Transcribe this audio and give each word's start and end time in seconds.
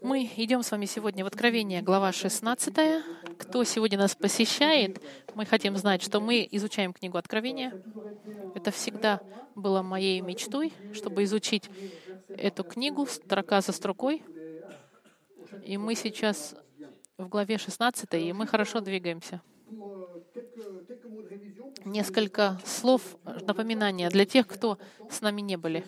Мы 0.00 0.30
идем 0.36 0.62
с 0.62 0.70
вами 0.70 0.86
сегодня 0.86 1.24
в 1.24 1.26
Откровение, 1.26 1.82
глава 1.82 2.12
16. 2.12 2.74
Кто 3.38 3.64
сегодня 3.64 3.98
нас 3.98 4.14
посещает, 4.14 5.00
мы 5.34 5.44
хотим 5.44 5.76
знать, 5.76 6.02
что 6.02 6.20
мы 6.20 6.46
изучаем 6.50 6.92
книгу 6.92 7.18
Откровения. 7.18 7.72
Это 8.54 8.70
всегда 8.70 9.20
было 9.54 9.82
моей 9.82 10.20
мечтой, 10.20 10.72
чтобы 10.92 11.24
изучить 11.24 11.68
эту 12.28 12.64
книгу 12.64 13.06
строка 13.06 13.60
за 13.60 13.72
строкой. 13.72 14.22
И 15.64 15.76
мы 15.76 15.94
сейчас 15.94 16.54
в 17.16 17.28
главе 17.28 17.58
16, 17.58 18.14
и 18.14 18.32
мы 18.32 18.46
хорошо 18.46 18.80
двигаемся. 18.80 19.42
Несколько 21.84 22.60
слов 22.64 23.02
напоминания 23.24 24.08
для 24.10 24.24
тех, 24.24 24.46
кто 24.46 24.78
с 25.10 25.20
нами 25.20 25.40
не 25.40 25.56
были. 25.56 25.84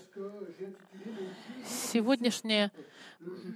Сегодняшнее 1.71 2.73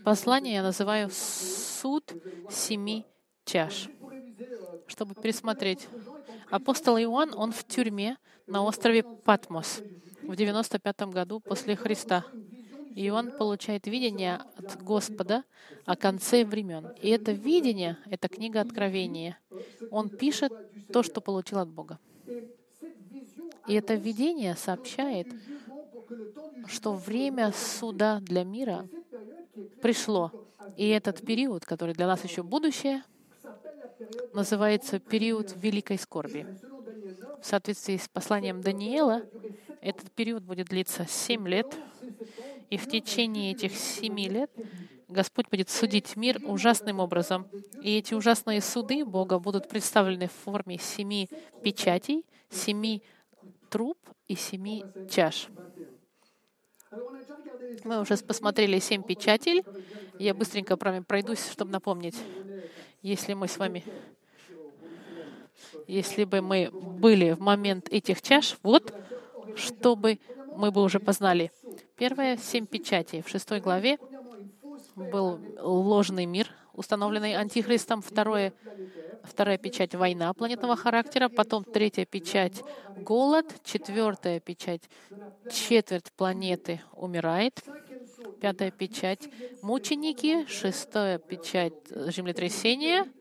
послание 0.04 0.54
я 0.54 0.62
называю 0.62 1.10
«Суд 1.10 2.12
семи 2.48 3.04
чаш», 3.44 3.88
чтобы 4.86 5.14
пересмотреть. 5.14 5.88
Апостол 6.50 6.96
Иоанн, 6.98 7.34
он 7.34 7.50
в 7.50 7.64
тюрьме 7.64 8.16
на 8.46 8.62
острове 8.62 9.02
Патмос 9.02 9.82
в 10.22 10.36
95 10.36 11.02
году 11.08 11.40
после 11.40 11.74
Христа. 11.74 12.24
И 12.94 13.10
он 13.10 13.32
получает 13.32 13.88
видение 13.88 14.40
от 14.56 14.80
Господа 14.80 15.42
о 15.84 15.96
конце 15.96 16.44
времен. 16.44 16.92
И 17.02 17.08
это 17.08 17.32
видение— 17.32 17.98
это 18.06 18.28
книга 18.28 18.60
Откровения. 18.60 19.38
Он 19.90 20.08
пишет 20.08 20.52
то, 20.92 21.02
что 21.02 21.20
получил 21.20 21.58
от 21.58 21.68
Бога. 21.68 21.98
И 23.66 23.74
это 23.74 23.94
видение 23.94 24.54
сообщает, 24.54 25.26
что 26.66 26.94
время 26.94 27.52
суда 27.52 28.20
для 28.20 28.44
мира 28.44 28.88
пришло. 29.82 30.32
И 30.76 30.88
этот 30.88 31.24
период, 31.24 31.64
который 31.64 31.94
для 31.94 32.06
нас 32.06 32.24
еще 32.24 32.42
будущее, 32.42 33.02
называется 34.32 34.98
период 34.98 35.54
великой 35.56 35.98
скорби. 35.98 36.46
В 37.40 37.46
соответствии 37.46 37.96
с 37.96 38.08
посланием 38.08 38.60
Даниила, 38.60 39.22
этот 39.80 40.10
период 40.12 40.42
будет 40.42 40.68
длиться 40.68 41.06
семь 41.06 41.46
лет, 41.46 41.76
и 42.70 42.76
в 42.76 42.88
течение 42.88 43.52
этих 43.52 43.76
семи 43.76 44.28
лет 44.28 44.50
Господь 45.08 45.48
будет 45.50 45.68
судить 45.68 46.16
мир 46.16 46.40
ужасным 46.44 46.98
образом. 46.98 47.46
И 47.82 47.98
эти 47.98 48.14
ужасные 48.14 48.60
суды 48.60 49.04
Бога 49.04 49.38
будут 49.38 49.68
представлены 49.68 50.28
в 50.28 50.32
форме 50.32 50.78
семи 50.78 51.28
печатей, 51.62 52.24
семи 52.50 53.02
труб 53.68 53.98
и 54.26 54.34
семи 54.34 54.84
чаш. 55.10 55.48
Мы 57.84 58.00
уже 58.00 58.16
посмотрели 58.18 58.78
семь 58.78 59.02
печателей. 59.02 59.64
Я 60.18 60.34
быстренько 60.34 60.76
пройдусь, 60.76 61.50
чтобы 61.50 61.70
напомнить. 61.70 62.16
Если 63.02 63.34
мы 63.34 63.48
с 63.48 63.58
вами 63.58 63.84
если 65.86 66.24
бы 66.24 66.40
мы 66.40 66.70
были 66.72 67.32
в 67.32 67.40
момент 67.40 67.88
этих 67.90 68.22
чаш, 68.22 68.56
вот, 68.62 68.94
чтобы 69.56 70.18
мы 70.56 70.70
бы 70.70 70.82
уже 70.82 71.00
познали. 71.00 71.52
Первое— 71.96 72.36
семь 72.42 72.66
печатей. 72.66 73.22
В 73.22 73.28
шестой 73.28 73.60
главе 73.60 73.98
был 74.94 75.40
ложный 75.58 76.26
мир, 76.26 76.50
установленный 76.72 77.34
антихристом. 77.34 78.02
Второе, 78.02 78.52
вторая 79.22 79.58
печать— 79.58 79.94
война 79.96 80.32
планетного 80.32 80.76
характера. 80.76 81.28
Потом 81.28 81.64
третья 81.64 82.04
печать— 82.04 82.62
голод. 82.96 83.46
Четвертая 83.64 84.40
печать— 84.40 84.82
четверть 85.50 86.12
планеты 86.12 86.80
умирает. 86.92 87.62
Пятая 88.40 88.70
печать— 88.70 89.28
мученики. 89.62 90.46
Шестая 90.46 91.18
печать— 91.18 91.74
землетрясение— 91.88 93.04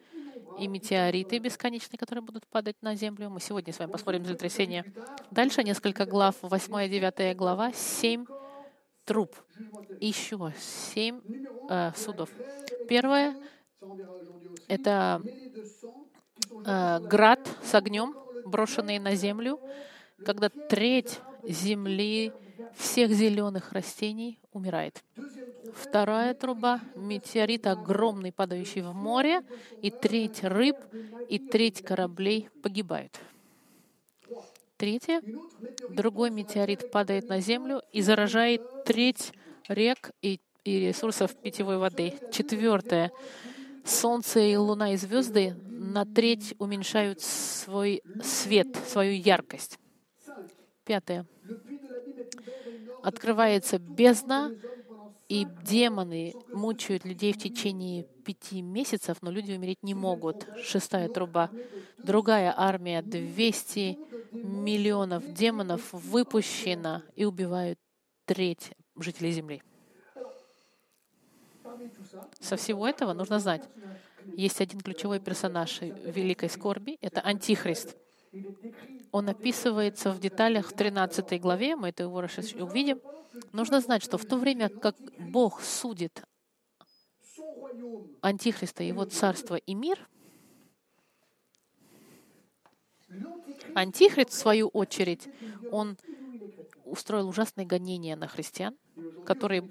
и 0.59 0.67
метеориты 0.67 1.39
бесконечные, 1.39 1.97
которые 1.97 2.23
будут 2.23 2.45
падать 2.47 2.75
на 2.81 2.95
Землю. 2.95 3.30
Мы 3.30 3.39
сегодня 3.39 3.73
с 3.73 3.80
вами 3.80 3.91
посмотрим 3.91 4.23
землетрясение. 4.23 4.86
Дальше 5.31 5.64
несколько 5.64 6.05
глав, 6.05 6.36
8 6.42 6.86
и 6.86 6.89
9 6.89 7.36
глава, 7.36 7.71
7 7.73 8.25
труб. 9.05 9.36
Еще 9.99 10.53
7 10.58 11.21
э, 11.69 11.92
судов. 11.95 12.30
Первое— 12.87 13.36
это 14.67 15.21
э, 16.65 16.99
град 16.99 17.49
с 17.64 17.73
огнем, 17.73 18.15
брошенный 18.45 18.99
на 18.99 19.15
землю, 19.15 19.59
когда 20.25 20.49
треть 20.49 21.19
земли 21.48 22.31
всех 22.76 23.11
зеленых 23.11 23.71
растений 23.71 24.39
умирает. 24.52 25.04
Вторая 25.73 26.33
труба— 26.33 26.81
метеорит 26.95 27.67
огромный, 27.67 28.31
падающий 28.31 28.81
в 28.81 28.93
море, 28.93 29.42
и 29.81 29.89
треть 29.89 30.43
рыб, 30.43 30.77
и 31.30 31.39
треть 31.39 31.83
кораблей 31.83 32.49
погибают. 32.61 33.20
Третье— 34.77 35.21
другой 35.89 36.30
метеорит 36.30 36.92
падает 36.92 37.30
на 37.30 37.39
землю 37.39 37.81
и 37.92 38.02
заражает 38.02 38.61
треть 38.86 39.31
рек 39.67 40.11
и, 40.21 40.39
и 40.64 40.80
ресурсов 40.87 41.36
питьевой 41.36 41.77
воды. 41.77 42.14
Четвертое— 42.31 43.11
Солнце 43.86 44.39
и 44.39 44.55
Луна 44.55 44.93
и 44.93 44.95
звезды 44.95 45.55
на 45.65 46.05
треть 46.05 46.55
уменьшают 46.58 47.21
свой 47.21 48.02
свет, 48.23 48.77
свою 48.87 49.14
яркость. 49.14 49.77
Пятое. 50.86 51.26
Открывается 53.02 53.80
бездна, 53.80 54.52
и 55.30 55.48
демоны 55.64 56.36
мучают 56.49 57.05
людей 57.05 57.33
в 57.33 57.38
течение 57.38 58.04
пяти 58.23 58.61
месяцев, 58.61 59.17
но 59.22 59.32
люди 59.32 59.54
умереть 59.54 59.82
не 59.82 59.93
могут. 59.93 60.48
Шестая 60.61 61.10
труба. 61.10 61.49
Другая 61.98 62.54
армия, 62.55 63.02
200 63.02 63.98
миллионов 64.32 65.33
демонов 65.33 65.92
выпущена 65.92 67.04
и 67.16 67.26
убивают 67.26 67.80
треть 68.26 68.72
жителей 68.95 69.32
Земли. 69.32 69.64
Со 72.39 72.55
всего 72.55 72.88
этого 72.88 73.14
нужно 73.14 73.39
знать, 73.39 73.64
есть 74.36 74.61
один 74.61 74.82
ключевой 74.82 75.20
персонаж 75.20 75.82
великой 75.82 76.49
скорби— 76.49 76.98
это 77.02 77.22
Антихрист. 77.22 77.98
Он 79.11 79.30
описывается 79.30 80.11
в 80.11 80.20
деталях 80.20 80.71
в 80.71 80.73
13 80.76 81.39
главе, 81.39 81.76
мы 81.76 81.89
это 81.89 82.04
его 82.04 82.17
увидим. 82.60 82.99
Нужно 83.52 83.80
знать, 83.82 84.04
что 84.04 84.17
в 84.17 84.26
то 84.26 84.38
время, 84.38 84.70
как 84.70 84.95
Бог 85.20 85.61
судит 85.61 86.23
Антихриста, 88.22 88.83
его 88.83 89.05
царство 89.05 89.55
и 89.55 89.73
мир, 89.73 89.99
Антихрист, 93.76 94.32
в 94.32 94.33
свою 94.33 94.67
очередь, 94.67 95.27
он 95.72 95.98
устроил 96.93 97.27
ужасные 97.27 97.65
гонения 97.65 98.15
на 98.15 98.27
христиан, 98.27 98.77
которые 99.26 99.67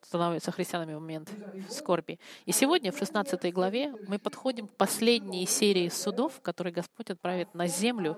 становятся 0.00 0.52
христианами 0.52 0.94
в 0.94 1.00
момент 1.00 1.30
скорби. 1.68 2.18
И 2.46 2.52
сегодня, 2.52 2.92
в 2.92 2.98
16 2.98 3.52
главе, 3.52 3.92
мы 4.08 4.18
подходим 4.18 4.66
к 4.66 4.74
последней 4.74 5.46
серии 5.46 5.90
судов, 5.90 6.40
которые 6.40 6.72
Господь 6.72 7.10
отправит 7.10 7.52
на 7.54 7.66
землю, 7.66 8.16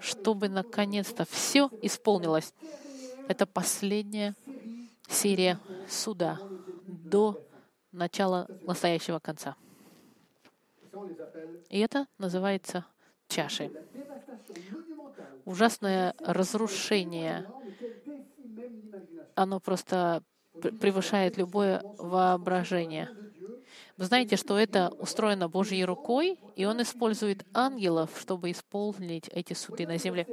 чтобы 0.00 0.50
наконец-то 0.50 1.24
все 1.24 1.70
исполнилось. 1.80 2.52
Это 3.26 3.46
последняя 3.46 4.34
серия 5.08 5.58
суда 5.88 6.38
до 6.86 7.42
начала 7.90 8.46
настоящего 8.66 9.18
конца. 9.18 9.56
И 11.70 11.78
это 11.78 12.06
называется 12.18 12.84
чаши. 13.28 13.70
Ужасное 15.50 16.14
разрушение, 16.22 17.46
оно 19.34 19.60
просто 19.60 20.22
превышает 20.78 21.36
любое 21.36 21.84
воображение. 21.98 23.10
Вы 23.96 24.06
знаете, 24.06 24.36
что 24.36 24.58
это 24.58 24.92
устроено 24.98 25.48
Божьей 25.48 25.84
рукой, 25.84 26.38
и 26.54 26.64
Он 26.64 26.82
использует 26.82 27.44
ангелов, 27.54 28.10
чтобы 28.20 28.50
исполнить 28.50 29.28
эти 29.28 29.54
суды 29.54 29.86
на 29.86 29.98
земле. 29.98 30.26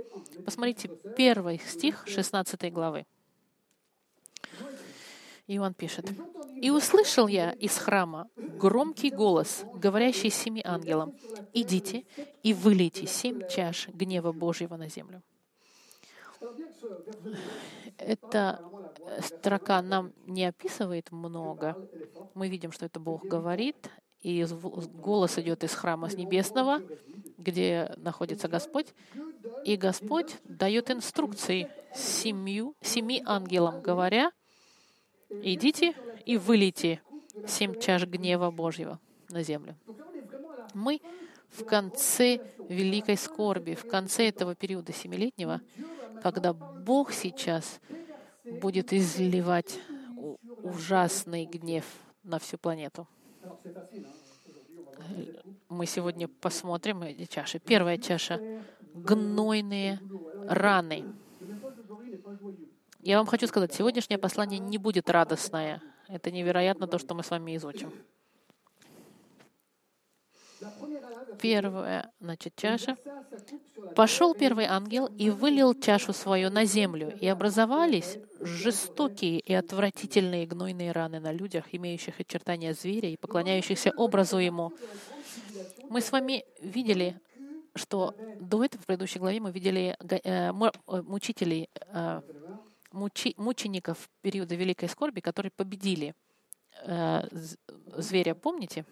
Посмотрите, 0.44 0.92
первый 1.16 1.60
стих 1.60 2.04
16 2.08 2.72
главы. 2.72 3.06
Иоанн 5.48 5.74
пишет, 5.74 6.12
«И 6.56 6.72
услышал 6.72 7.28
я 7.28 7.52
из 7.52 7.78
храма 7.78 8.30
громкий 8.36 9.12
голос, 9.12 9.64
говорящий 9.76 10.30
семи 10.30 10.62
ангелам, 10.66 11.14
«Идите 11.54 12.06
и 12.42 12.54
вылейте 12.54 13.06
семь 13.06 13.48
чаш 13.48 13.88
гнева 13.90 14.32
Божьего 14.32 14.76
на 14.76 14.90
землю». 14.90 15.22
Эта 17.98 18.62
строка 19.22 19.82
нам 19.82 20.14
не 20.26 20.46
описывает 20.46 21.12
много. 21.12 21.76
Мы 22.34 22.50
видим, 22.50 22.72
что 22.72 22.86
это 22.86 23.00
Бог 23.00 23.26
говорит, 23.26 23.90
и 24.22 24.46
голос 24.94 25.38
идет 25.38 25.64
из 25.64 25.74
храма 25.74 26.10
с 26.10 26.16
небесного, 26.16 26.82
где 27.38 27.94
находится 27.98 28.48
Господь, 28.48 28.88
и 29.64 29.76
Господь 29.76 30.38
дает 30.44 30.90
инструкции 30.90 31.70
семью, 31.94 32.76
семи 32.82 33.22
ангелам, 33.26 33.82
говоря, 33.82 34.32
идите 35.44 35.94
и 36.26 36.38
вылейте 36.38 37.02
семь 37.48 37.80
чаш 37.80 38.06
гнева 38.06 38.52
Божьего 38.52 39.00
на 39.30 39.44
землю. 39.44 39.76
Мы 40.74 41.02
в 41.50 41.64
конце 41.66 42.40
великой 42.70 43.18
скорби, 43.18 43.76
в 43.76 43.88
конце 43.88 44.28
этого 44.28 44.56
периода 44.56 44.92
семилетнего, 44.92 45.62
когда 46.22 46.54
Бог 46.54 47.12
сейчас 47.12 47.80
будет 48.62 48.94
изливать 48.94 49.80
ужасный 50.64 51.46
гнев 51.46 51.86
на 52.24 52.40
всю 52.40 52.58
планету. 52.58 53.08
Мы 55.70 55.86
сегодня 55.86 56.28
посмотрим 56.28 57.04
эти 57.04 57.26
чаши. 57.26 57.60
Первая 57.60 57.98
чаша— 57.98 58.40
гнойные 58.94 60.00
раны. 60.48 61.06
Я 63.06 63.20
вам 63.20 63.28
хочу 63.28 63.46
сказать, 63.46 63.72
сегодняшнее 63.72 64.18
послание 64.18 64.58
не 64.58 64.80
будет 64.80 65.12
радостное. 65.12 65.80
Это 66.08 66.32
невероятно 66.32 66.88
то, 66.88 66.98
что 66.98 67.14
мы 67.14 67.22
с 67.22 67.30
вами 67.30 67.56
изучим. 67.56 67.94
Первая, 71.40 72.12
значит, 72.20 72.56
чаша. 72.56 72.98
Пошел 73.96 74.34
первый 74.34 74.66
ангел 74.66 75.06
и 75.06 75.30
вылил 75.30 75.80
чашу 75.80 76.14
свою 76.14 76.50
на 76.50 76.66
землю, 76.66 77.16
и 77.22 77.28
образовались 77.28 78.18
жестокие 78.40 79.40
и 79.40 79.54
отвратительные 79.54 80.48
гнойные 80.48 80.92
раны 80.92 81.20
на 81.20 81.32
людях, 81.32 81.66
имеющих 81.74 82.20
очертания 82.20 82.74
зверя 82.74 83.10
и 83.10 83.18
поклоняющихся 83.18 83.92
образу 83.96 84.40
ему. 84.40 84.74
Мы 85.92 86.02
с 86.02 86.12
вами 86.12 86.44
видели, 86.60 87.22
что 87.76 88.16
до 88.40 88.66
этого 88.66 88.82
в 88.82 88.88
предыдущей 88.88 89.20
главе 89.20 89.40
мы 89.40 89.52
видели 89.52 89.96
э, 90.00 90.18
э, 90.24 90.52
мучителей, 91.04 91.70
э, 92.96 93.32
мучеников 93.38 94.10
периода 94.22 94.56
Великой 94.56 94.90
Скорби, 94.90 95.20
которые 95.22 95.52
победили 95.52 96.16
зверя, 97.96 98.36
помните? 98.36 98.86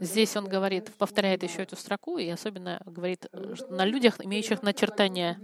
Здесь 0.00 0.36
он 0.36 0.48
говорит, 0.48 0.90
повторяет 0.98 1.42
еще 1.42 1.62
эту 1.62 1.76
строку 1.76 2.18
и 2.18 2.28
особенно 2.28 2.80
говорит 2.86 3.26
на 3.68 3.84
людях, 3.84 4.20
имеющих 4.24 4.62
начертание 4.62 5.38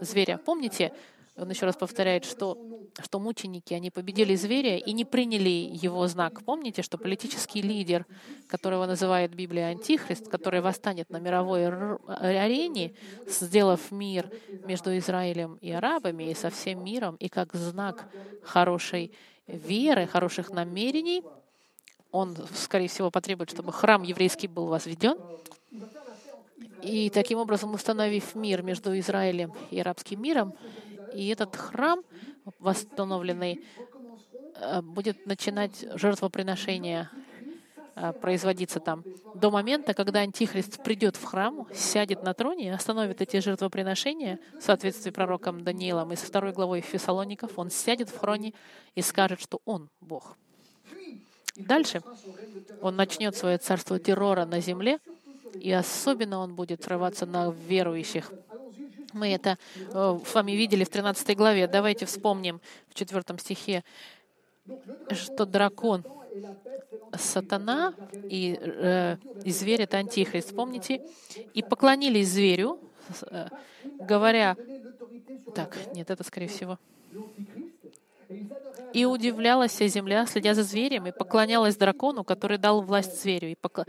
зверя. 0.00 0.38
Помните, 0.44 0.92
он 1.36 1.50
еще 1.50 1.66
раз 1.66 1.76
повторяет, 1.76 2.24
что, 2.24 2.58
что 3.02 3.18
мученики, 3.18 3.74
они 3.74 3.90
победили 3.90 4.34
зверя 4.34 4.78
и 4.78 4.92
не 4.92 5.04
приняли 5.04 5.48
его 5.48 6.06
знак. 6.06 6.42
Помните, 6.44 6.82
что 6.82 6.96
политический 6.96 7.60
лидер, 7.60 8.06
которого 8.48 8.86
называет 8.86 9.34
Библия 9.34 9.68
Антихрист, 9.68 10.28
который 10.28 10.60
восстанет 10.60 11.10
на 11.10 11.18
мировой 11.18 11.66
арене, 12.06 12.94
сделав 13.26 13.90
мир 13.90 14.30
между 14.64 14.96
Израилем 14.96 15.58
и 15.60 15.70
арабами, 15.70 16.30
и 16.30 16.34
со 16.34 16.48
всем 16.50 16.82
миром, 16.84 17.16
и 17.16 17.28
как 17.28 17.54
знак 17.54 18.08
хорошей 18.42 19.12
веры, 19.46 20.06
хороших 20.06 20.50
намерений, 20.50 21.22
он, 22.10 22.34
скорее 22.54 22.88
всего, 22.88 23.10
потребует, 23.10 23.50
чтобы 23.50 23.72
храм 23.72 24.02
еврейский 24.02 24.48
был 24.48 24.68
возведен, 24.68 25.18
и 26.82 27.10
таким 27.10 27.38
образом 27.38 27.74
установив 27.74 28.34
мир 28.34 28.62
между 28.62 28.98
Израилем 28.98 29.52
и 29.70 29.80
арабским 29.80 30.22
миром, 30.22 30.54
и 31.14 31.28
этот 31.28 31.56
храм, 31.56 32.02
восстановленный, 32.58 33.64
э, 34.60 34.82
будет 34.82 35.26
начинать 35.26 35.84
жертвоприношение 35.94 37.10
э, 37.94 38.12
производиться 38.12 38.80
там 38.80 39.04
до 39.34 39.50
момента, 39.50 39.94
когда 39.94 40.20
Антихрист 40.20 40.82
придет 40.82 41.16
в 41.16 41.24
храм, 41.24 41.66
сядет 41.72 42.22
на 42.22 42.34
троне 42.34 42.74
остановит 42.74 43.20
эти 43.20 43.40
жертвоприношения 43.40 44.38
в 44.58 44.62
соответствии 44.62 45.10
с 45.10 45.14
пророком 45.14 45.64
Даниилом 45.64 46.12
и 46.12 46.16
со 46.16 46.26
второй 46.26 46.52
главой 46.52 46.80
Фессалоников. 46.80 47.58
Он 47.58 47.70
сядет 47.70 48.08
в 48.08 48.18
хроне 48.18 48.52
и 48.94 49.02
скажет, 49.02 49.40
что 49.40 49.60
он 49.64 49.88
Бог. 50.00 50.36
Дальше 51.56 52.02
он 52.82 52.96
начнет 52.96 53.34
свое 53.34 53.58
царство 53.58 53.98
террора 53.98 54.44
на 54.44 54.60
земле, 54.60 54.98
и 55.54 55.72
особенно 55.72 56.38
он 56.38 56.54
будет 56.54 56.84
срываться 56.84 57.24
на 57.24 57.50
верующих. 57.50 58.30
Мы 59.16 59.32
это 59.32 59.56
э, 59.76 60.18
с 60.26 60.34
вами 60.34 60.52
видели 60.52 60.84
в 60.84 60.90
13 60.90 61.34
главе. 61.36 61.66
Давайте 61.66 62.04
вспомним 62.04 62.60
в 62.88 62.94
4 62.94 63.22
стихе, 63.38 63.82
что 65.10 65.46
дракон 65.46 66.04
сатана 67.16 67.94
и, 68.28 68.58
э, 68.60 69.16
и 69.42 69.50
зверь— 69.50 69.82
это 69.82 69.96
антихрист. 69.96 70.54
Помните? 70.54 71.00
И 71.54 71.62
поклонились 71.62 72.28
зверю, 72.28 72.78
э, 73.30 73.48
говоря... 74.00 74.54
Так, 75.54 75.78
нет, 75.94 76.10
это 76.10 76.22
скорее 76.22 76.48
всего. 76.48 76.78
И 78.96 79.04
удивлялась 79.04 79.72
вся 79.72 79.88
земля, 79.88 80.24
следя 80.24 80.54
за 80.54 80.62
зверем, 80.62 81.06
и 81.06 81.12
поклонялась 81.12 81.76
дракону, 81.76 82.24
который 82.24 82.56
дал 82.56 82.80
власть 82.80 83.20
зверю. 83.20 83.50
И, 83.50 83.54
покл... 83.54 83.82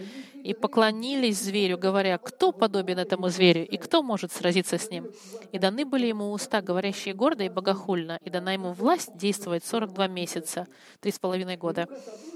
и 0.44 0.54
поклонились 0.54 1.39
зверю, 1.39 1.77
говоря, 1.77 2.18
кто 2.18 2.51
подобен 2.51 3.00
этому 3.00 3.30
зверю, 3.30 3.65
и 3.65 3.77
кто 3.77 4.04
может 4.04 4.33
сразиться 4.33 4.77
с 4.77 4.89
ним. 4.92 5.07
И 5.54 5.59
даны 5.59 5.86
были 5.86 6.07
ему 6.07 6.33
уста, 6.33 6.62
говорящие 6.62 7.13
гордо 7.13 7.45
и 7.45 7.50
богохульно, 7.50 8.19
и 8.21 8.30
дана 8.30 8.51
ему 8.51 8.74
власть 8.74 9.15
действовать 9.15 9.63
42 9.63 10.07
месяца, 10.07 10.68
три 11.00 11.13
с 11.13 11.19
половиной 11.19 11.56
года. 11.56 11.88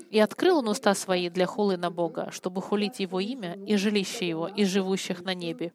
И 0.09 0.17
открыл 0.19 0.59
он 0.59 0.69
уста 0.69 0.95
свои 0.95 1.29
для 1.29 1.47
хулы 1.47 1.75
на 1.75 1.91
Бога, 1.91 2.29
чтобы 2.31 2.61
хулить 2.61 3.01
его 3.01 3.19
имя 3.19 3.59
и 3.67 3.75
жилище 3.75 4.29
его, 4.29 4.47
и 4.47 4.63
живущих 4.63 5.25
на 5.25 5.33
небе. 5.33 5.73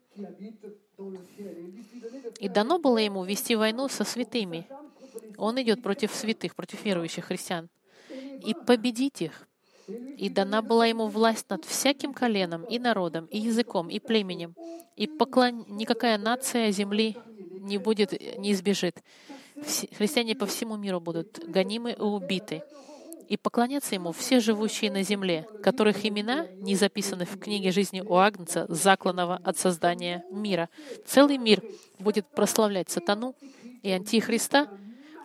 И 2.39 2.49
дано 2.49 2.79
было 2.79 2.97
ему 2.97 3.23
вести 3.23 3.55
войну 3.55 3.87
со 3.87 4.03
святыми, 4.03 4.65
он 5.37 5.61
идет 5.61 5.81
против 5.81 6.13
святых, 6.13 6.55
против 6.55 6.83
верующих 6.83 7.25
христиан. 7.25 7.69
И 8.45 8.53
победить 8.53 9.21
их. 9.21 9.47
И 10.17 10.29
дана 10.29 10.61
была 10.61 10.85
ему 10.85 11.07
власть 11.07 11.49
над 11.49 11.63
всяким 11.63 12.13
коленом, 12.13 12.63
и 12.65 12.77
народом, 12.77 13.25
и 13.27 13.39
языком, 13.39 13.87
и 13.89 13.99
племенем. 13.99 14.53
И 14.95 15.07
поклон... 15.07 15.65
никакая 15.69 16.17
нация 16.17 16.71
земли 16.71 17.15
не 17.61 17.77
будет, 17.77 18.11
не 18.37 18.51
избежит. 18.51 18.97
Христиане 19.97 20.35
по 20.35 20.45
всему 20.45 20.75
миру 20.75 20.99
будут 20.99 21.39
гонимы 21.47 21.91
и 21.93 22.01
убиты. 22.01 22.63
И 23.29 23.35
поклонятся 23.35 23.95
ему 23.95 24.13
все 24.13 24.39
живущие 24.39 24.89
на 24.91 25.03
земле, 25.03 25.45
которых 25.61 26.05
имена 26.05 26.47
не 26.59 26.75
записаны 26.75 27.25
в 27.25 27.37
книге 27.39 27.71
жизни 27.71 28.01
у 28.01 28.15
Агнца, 28.15 28.65
закланного 28.69 29.39
от 29.43 29.57
создания 29.57 30.23
мира. 30.31 30.69
Целый 31.05 31.37
мир 31.37 31.61
будет 31.99 32.25
прославлять 32.27 32.89
сатану 32.89 33.35
и 33.83 33.91
антихриста, 33.91 34.69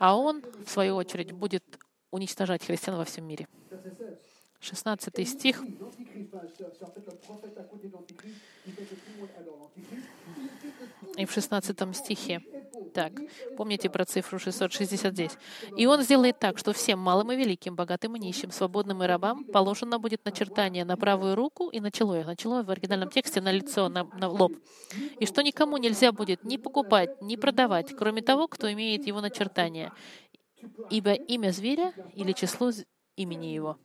а 0.02 0.16
он, 0.16 0.42
в 0.66 0.68
свою 0.68 0.96
очередь, 0.96 1.30
будет 1.30 1.62
уничтожать 2.10 2.66
христиан 2.66 2.96
во 2.96 3.04
всем 3.04 3.24
мире. 3.24 3.46
16 4.58 5.28
стих. 5.28 5.62
И 11.16 11.24
в 11.24 11.30
16 11.30 11.96
стихе. 11.96 12.42
Так, 12.94 13.12
помните 13.56 13.88
про 13.88 14.04
цифру 14.04 14.38
660 14.38 15.12
здесь. 15.12 15.32
«И 15.76 15.86
он 15.86 16.02
сделает 16.02 16.38
так, 16.38 16.58
что 16.58 16.72
всем 16.72 16.98
малым 16.98 17.32
и 17.32 17.36
великим, 17.36 17.74
богатым 17.74 18.16
и 18.16 18.18
нищим, 18.18 18.50
свободным 18.50 19.02
и 19.02 19.06
рабам 19.06 19.44
положено 19.44 19.98
будет 19.98 20.24
начертание 20.24 20.84
на 20.84 20.96
правую 20.96 21.34
руку 21.34 21.70
и 21.70 21.80
на 21.80 21.90
чело. 21.90 22.22
На 22.22 22.36
чело 22.36 22.62
в 22.62 22.70
оригинальном 22.70 23.08
тексте 23.08 23.40
на 23.40 23.50
лицо, 23.50 23.88
на, 23.88 24.04
на 24.04 24.28
лоб. 24.28 24.52
И 25.18 25.26
что 25.26 25.42
никому 25.42 25.78
нельзя 25.78 26.12
будет 26.12 26.44
ни 26.44 26.58
покупать, 26.58 27.22
ни 27.22 27.36
продавать, 27.36 27.96
кроме 27.96 28.20
того, 28.20 28.48
кто 28.48 28.70
имеет 28.70 29.06
его 29.06 29.20
начертание, 29.20 29.92
ибо 30.90 31.12
имя 31.12 31.50
зверя 31.50 31.94
или 32.14 32.32
число 32.32 32.70
имени 33.16 33.46
его». 33.46 33.78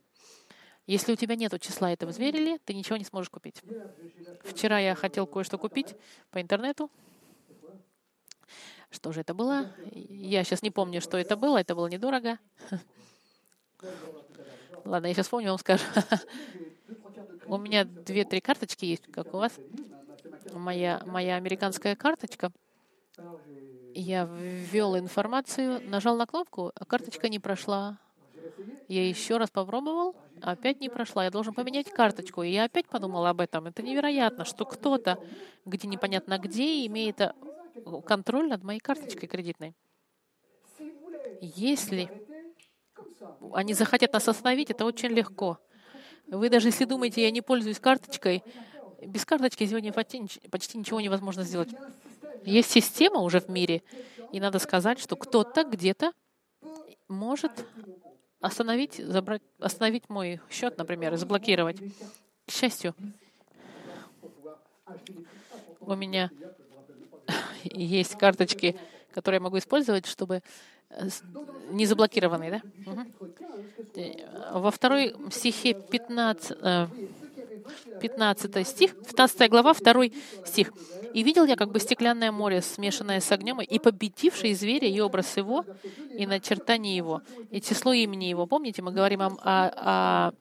Если 0.86 1.12
у 1.12 1.16
тебя 1.16 1.36
нет 1.36 1.52
числа 1.60 1.92
этого 1.92 2.12
зверя, 2.12 2.58
ты 2.64 2.72
ничего 2.72 2.96
не 2.96 3.04
сможешь 3.04 3.28
купить. 3.28 3.62
Вчера 4.42 4.78
я 4.78 4.94
хотел 4.94 5.26
кое-что 5.26 5.58
купить 5.58 5.94
по 6.30 6.40
интернету. 6.40 6.90
Что 8.90 9.12
же 9.12 9.20
это 9.20 9.34
было? 9.34 9.70
Я 9.92 10.44
сейчас 10.44 10.62
не 10.62 10.70
помню, 10.70 11.00
что 11.00 11.18
это 11.18 11.36
было. 11.36 11.58
Это 11.58 11.74
было 11.74 11.86
недорого. 11.88 12.38
Ладно, 14.84 15.06
я 15.06 15.14
сейчас 15.14 15.28
помню, 15.28 15.50
вам 15.50 15.58
скажу. 15.58 15.84
У 17.46 17.58
меня 17.58 17.84
две-три 17.84 18.40
карточки 18.40 18.84
есть, 18.84 19.06
как 19.10 19.34
у 19.34 19.38
вас. 19.38 19.52
Моя, 20.52 21.02
моя 21.06 21.36
американская 21.36 21.96
карточка. 21.96 22.50
Я 23.94 24.24
ввел 24.24 24.96
информацию, 24.96 25.82
нажал 25.88 26.16
на 26.16 26.26
кнопку, 26.26 26.72
а 26.74 26.84
карточка 26.84 27.28
не 27.28 27.38
прошла. 27.38 27.98
Я 28.88 29.06
еще 29.06 29.36
раз 29.36 29.50
попробовал, 29.50 30.16
опять 30.40 30.80
не 30.80 30.88
прошла. 30.88 31.24
Я 31.24 31.30
должен 31.30 31.52
поменять 31.52 31.90
карточку. 31.90 32.42
И 32.42 32.50
я 32.50 32.64
опять 32.64 32.86
подумала 32.86 33.30
об 33.30 33.40
этом. 33.40 33.66
Это 33.66 33.82
невероятно, 33.82 34.44
что 34.44 34.64
кто-то, 34.64 35.18
где 35.66 35.86
непонятно 35.88 36.38
где, 36.38 36.86
имеет 36.86 37.20
контроль 38.04 38.48
над 38.48 38.62
моей 38.62 38.80
карточкой 38.80 39.28
кредитной. 39.28 39.74
Если 41.40 42.10
они 43.52 43.74
захотят 43.74 44.12
нас 44.12 44.28
остановить, 44.28 44.70
это 44.70 44.84
очень 44.84 45.10
легко. 45.10 45.58
Вы 46.26 46.50
даже 46.50 46.68
если 46.68 46.84
думаете, 46.84 47.22
я 47.22 47.30
не 47.30 47.40
пользуюсь 47.40 47.80
карточкой, 47.80 48.42
без 49.00 49.24
карточки 49.24 49.64
сегодня 49.66 49.92
почти 49.92 50.18
ничего 50.78 51.00
невозможно 51.00 51.42
сделать. 51.44 51.70
Есть 52.44 52.70
система 52.70 53.20
уже 53.20 53.40
в 53.40 53.48
мире, 53.48 53.82
и 54.32 54.40
надо 54.40 54.58
сказать, 54.58 54.98
что 54.98 55.16
кто-то 55.16 55.64
где-то 55.64 56.12
может 57.08 57.52
остановить, 58.40 58.94
забрать, 58.94 59.42
остановить 59.58 60.08
мой 60.08 60.40
счет, 60.50 60.76
например, 60.76 61.14
и 61.14 61.16
заблокировать. 61.16 61.78
К 62.46 62.50
счастью, 62.50 62.94
у 65.80 65.94
меня 65.94 66.30
есть 67.74 68.16
карточки, 68.16 68.76
которые 69.12 69.38
я 69.38 69.42
могу 69.42 69.58
использовать, 69.58 70.06
чтобы 70.06 70.42
э, 70.90 71.08
не 71.70 71.86
заблокированные, 71.86 72.50
да? 72.50 72.62
Угу. 72.90 74.60
Во 74.60 74.70
второй 74.70 75.14
стихе 75.30 75.74
15, 75.74 76.58
15 78.00 78.66
стих, 78.66 78.96
15 78.96 79.50
глава, 79.50 79.74
2 79.74 80.04
стих. 80.46 80.72
«И 81.14 81.22
видел 81.22 81.44
я 81.46 81.56
как 81.56 81.70
бы 81.70 81.80
стеклянное 81.80 82.32
море, 82.32 82.62
смешанное 82.62 83.20
с 83.20 83.32
огнем, 83.32 83.60
и 83.60 83.78
победивший 83.78 84.54
зверя, 84.54 84.88
и 84.88 85.00
образ 85.00 85.36
его, 85.36 85.64
и 86.14 86.26
начертание 86.26 86.96
его, 86.96 87.22
и 87.50 87.60
число 87.60 87.92
имени 87.92 88.26
его». 88.26 88.46
Помните, 88.46 88.82
мы 88.82 88.92
говорим 88.92 89.22
о, 89.22 89.32
о, 89.42 90.32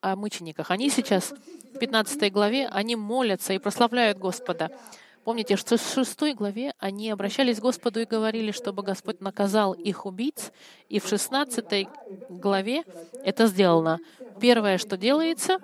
о 0.00 0.16
мучениках. 0.16 0.70
Они 0.70 0.90
сейчас 0.90 1.34
в 1.74 1.78
15 1.78 2.32
главе, 2.32 2.68
они 2.68 2.96
молятся 2.96 3.52
и 3.52 3.58
прославляют 3.58 4.18
Господа. 4.18 4.70
Помните, 5.24 5.56
что 5.56 5.76
в 5.76 5.82
шестой 5.82 6.32
главе 6.34 6.74
они 6.78 7.10
обращались 7.10 7.58
к 7.58 7.62
Господу 7.62 8.00
и 8.00 8.06
говорили, 8.06 8.52
чтобы 8.52 8.82
Господь 8.82 9.20
наказал 9.20 9.74
их 9.74 10.06
убийц, 10.06 10.50
и 10.88 10.98
в 10.98 11.06
шестнадцатой 11.06 11.88
главе 12.28 12.84
это 13.22 13.46
сделано. 13.46 13.98
Первое, 14.40 14.78
что 14.78 14.96
делается, 14.96 15.58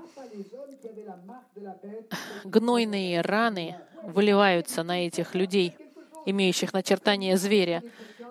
гнойные 2.44 3.22
раны 3.22 3.76
выливаются 4.02 4.82
на 4.82 5.06
этих 5.06 5.34
людей, 5.34 5.74
имеющих 6.26 6.72
начертание 6.74 7.36
зверя. 7.38 7.82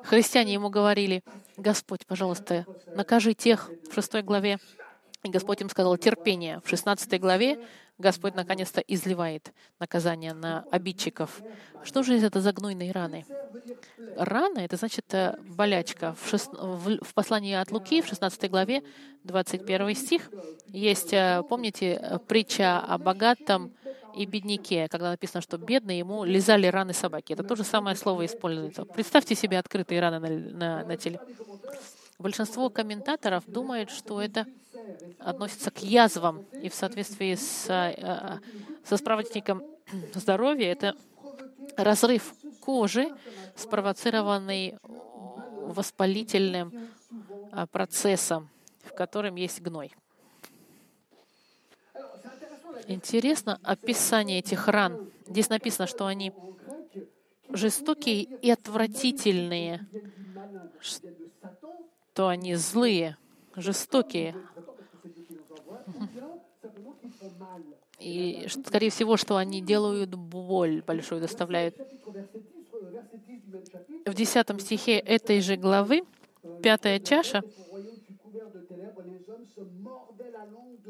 Христиане 0.04 0.54
ему 0.54 0.70
говорили, 0.70 1.24
Господь, 1.58 2.06
пожалуйста, 2.06 2.66
накажи 2.96 3.34
тех 3.34 3.72
в 3.90 3.96
шестой 3.96 4.22
главе. 4.22 4.60
И 5.24 5.30
Господь 5.30 5.62
им 5.62 5.70
сказал 5.70 5.98
терпение. 5.98 6.62
В 6.64 6.70
шестнадцатой 6.70 7.18
главе 7.18 7.58
Господь 7.98 8.36
наконец-то 8.36 8.82
изливает 8.82 9.54
наказание 9.80 10.34
на 10.34 10.66
обидчиков. 10.72 11.42
Что 11.84 12.04
же 12.04 12.18
это 12.18 12.42
за 12.42 12.52
гнойные 12.52 12.92
раны? 12.92 13.26
Рана— 14.18 14.60
это 14.66 14.76
значит 14.76 15.14
э, 15.14 15.38
болячка. 15.42 16.16
В, 16.22 16.30
шест... 16.30 16.52
в 16.54 17.14
послании 17.14 17.54
от 17.54 17.72
Луки, 17.72 18.02
в 18.02 18.08
16 18.08 18.50
главе, 18.50 18.84
21 19.24 19.96
стих, 19.96 20.30
есть, 20.68 21.14
э, 21.14 21.44
помните, 21.50 22.20
притча 22.28 22.80
о 22.80 22.98
богатом 22.98 23.74
и 24.16 24.26
бедняке, 24.26 24.88
когда 24.90 25.12
написано, 25.12 25.42
что 25.42 25.58
бедные 25.58 26.00
ему 26.00 26.24
лизали 26.24 26.68
раны 26.68 26.94
собаки. 26.94 27.34
Это 27.34 27.44
то 27.44 27.56
же 27.56 27.64
самое 27.64 27.96
слово 27.96 28.26
используется. 28.26 28.86
Представьте 28.86 29.36
себе 29.36 29.60
открытые 29.60 30.00
раны 30.02 30.20
на, 30.20 30.30
на, 30.30 30.86
на 30.86 30.98
теле. 30.98 31.20
Большинство 32.18 32.70
комментаторов 32.70 33.44
думают, 33.46 33.90
что 33.90 34.22
это 34.22 34.48
относится 35.20 35.70
к 35.70 35.80
язвам, 35.80 36.46
и 36.62 36.70
в 36.70 36.74
соответствии 36.74 37.36
с, 37.36 37.70
э, 37.70 38.40
со 38.86 38.98
справочником 38.98 39.64
здоровья 40.14 40.72
это 40.72 40.96
разрыв 41.76 42.34
кожи, 42.62 43.10
спровоцированный 43.56 44.78
воспалительным 45.64 46.90
э, 47.52 47.68
процессом, 47.68 48.50
в 48.84 48.94
котором 48.94 49.36
есть 49.36 49.62
гной. 49.62 49.94
Интересно 52.88 53.60
описание 53.64 54.40
этих 54.40 54.68
ран. 54.68 55.10
Здесь 55.28 55.50
написано, 55.50 55.88
что 55.88 56.06
они 56.06 56.32
жестокие 57.50 58.24
и 58.24 58.52
отвратительные, 58.52 59.88
что 62.16 62.30
они 62.30 62.56
злые, 62.56 63.18
жестокие, 63.58 64.38
и, 68.00 68.48
скорее 68.48 68.90
всего, 68.90 69.18
что 69.18 69.36
они 69.36 69.62
делают 69.62 70.16
боль 70.16 70.82
большую, 70.82 71.20
доставляют. 71.20 71.76
В 74.06 74.14
десятом 74.14 74.62
стихе 74.62 74.98
этой 74.98 75.42
же 75.42 75.58
главы, 75.58 76.04
пятая 76.64 77.02
чаша, 77.02 77.44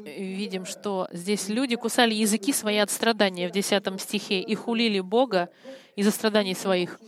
видим, 0.04 0.64
что 0.64 1.08
здесь 1.10 1.48
люди 1.48 1.74
кусали 1.74 2.14
языки 2.14 2.52
свои 2.52 2.76
от 2.76 2.92
страдания 2.92 3.48
в 3.48 3.50
десятом 3.50 3.98
стихе 3.98 4.40
и 4.40 4.54
хулили 4.54 5.00
Бога 5.00 5.50
из-за 5.96 6.12
страданий 6.12 6.54
своих. 6.54 7.00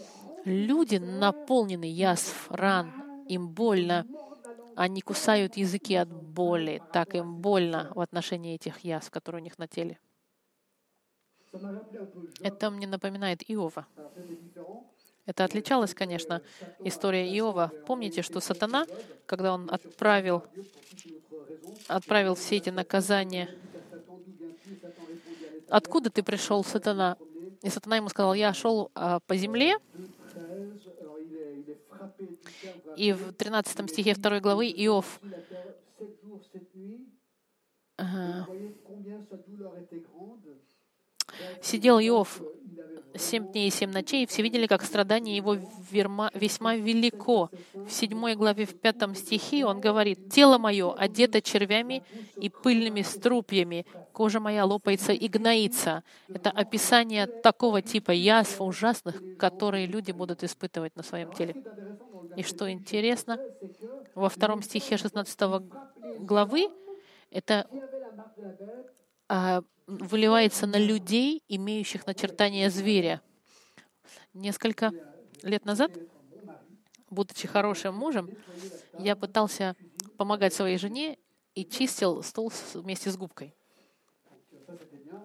Люди 0.45 0.97
наполнены 0.97 1.85
язв, 1.85 2.51
ран, 2.51 3.08
им 3.29 3.49
больно, 3.51 4.07
они 4.75 5.03
кусают 5.03 5.57
языки 5.57 5.95
от 5.95 6.13
боли, 6.13 6.83
так 6.91 7.15
им 7.15 7.41
больно 7.41 7.93
в 7.95 8.01
отношении 8.01 8.55
этих 8.57 8.81
язв, 8.81 9.11
которые 9.11 9.41
у 9.43 9.45
них 9.45 9.59
на 9.59 9.69
теле. 9.69 9.99
Это 12.43 12.71
мне 12.71 12.87
напоминает 12.89 13.43
Иова. 13.49 13.87
Это 15.27 15.45
отличалось, 15.45 15.95
конечно, 15.95 16.43
история 16.85 17.27
Иова. 17.39 17.73
Помните, 17.85 18.23
что 18.23 18.41
сатана, 18.41 18.87
когда 19.27 19.53
он 19.55 19.71
отправил, 19.71 20.45
отправил 21.89 22.35
все 22.35 22.57
эти 22.57 22.71
наказания, 22.71 23.51
откуда 25.69 26.11
ты 26.11 26.23
пришел, 26.23 26.65
сатана? 26.65 27.17
И 27.63 27.71
сатана 27.71 27.97
ему 27.97 28.09
сказал, 28.09 28.35
я 28.35 28.53
шел 28.55 28.91
а, 28.95 29.21
по 29.27 29.37
земле, 29.37 29.75
и 32.97 33.13
в 33.13 33.33
13 33.33 33.91
стихе 33.91 34.15
2 34.15 34.41
главы 34.41 34.69
Иов 34.69 35.21
Сидел 41.63 41.99
Иов 41.99 42.41
семь 43.15 43.51
дней 43.51 43.69
и 43.69 43.71
семь 43.71 43.91
ночей, 43.91 44.23
и 44.23 44.27
все 44.27 44.43
видели, 44.43 44.67
как 44.67 44.83
страдание 44.83 45.37
его 45.37 45.57
весьма 46.35 46.77
велико. 46.77 47.51
В 47.75 47.91
седьмой 47.91 48.37
главе, 48.37 48.67
в 48.67 48.79
пятом 48.79 49.15
стихе 49.15 49.65
он 49.65 49.81
говорит, 49.81 50.31
«Тело 50.31 50.59
мое 50.59 50.93
одето 50.93 51.41
червями 51.41 52.05
и 52.37 52.49
пыльными 52.49 53.03
струпьями, 53.03 53.87
кожа 54.19 54.41
моя 54.41 54.65
лопается 54.65 55.13
и 55.13 55.29
гноится». 55.29 56.03
Это 56.29 56.51
описание 56.51 57.27
такого 57.27 57.83
типа 57.83 58.11
язв 58.11 58.61
ужасных, 58.61 59.23
которые 59.39 59.87
люди 59.87 60.11
будут 60.11 60.43
испытывать 60.43 60.97
на 60.97 61.05
своем 61.05 61.33
теле. 61.33 61.55
И 62.37 62.43
что 62.43 62.69
интересно, 62.69 63.39
во 64.17 64.29
втором 64.29 64.63
стихе 64.63 64.97
16 64.97 65.41
главы 66.19 66.69
это 67.31 67.67
а, 69.29 69.63
выливается 69.87 70.67
на 70.67 70.79
людей, 70.79 71.43
имеющих 71.49 72.07
начертание 72.07 72.71
зверя. 72.71 73.21
Несколько 74.35 74.91
лет 75.43 75.65
назад, 75.65 75.93
будучи 77.11 77.47
хорошим 77.47 77.95
мужем, 77.95 78.31
я 78.99 79.15
пытался 79.15 79.77
помогать 80.17 80.55
своей 80.55 80.79
жене 80.79 81.19
и 81.55 81.65
чистил 81.65 82.23
стол 82.23 82.53
вместе 82.75 83.11
с 83.11 83.17
губкой. 83.17 83.55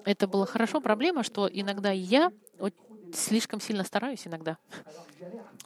Это 0.06 0.28
было 0.28 0.46
хорошо. 0.46 0.82
Проблема, 0.82 1.24
что 1.24 1.48
иногда 1.52 1.92
я 1.92 2.32
слишком 3.14 3.60
сильно 3.60 3.84
стараюсь 3.84 4.28
иногда. 4.28 4.58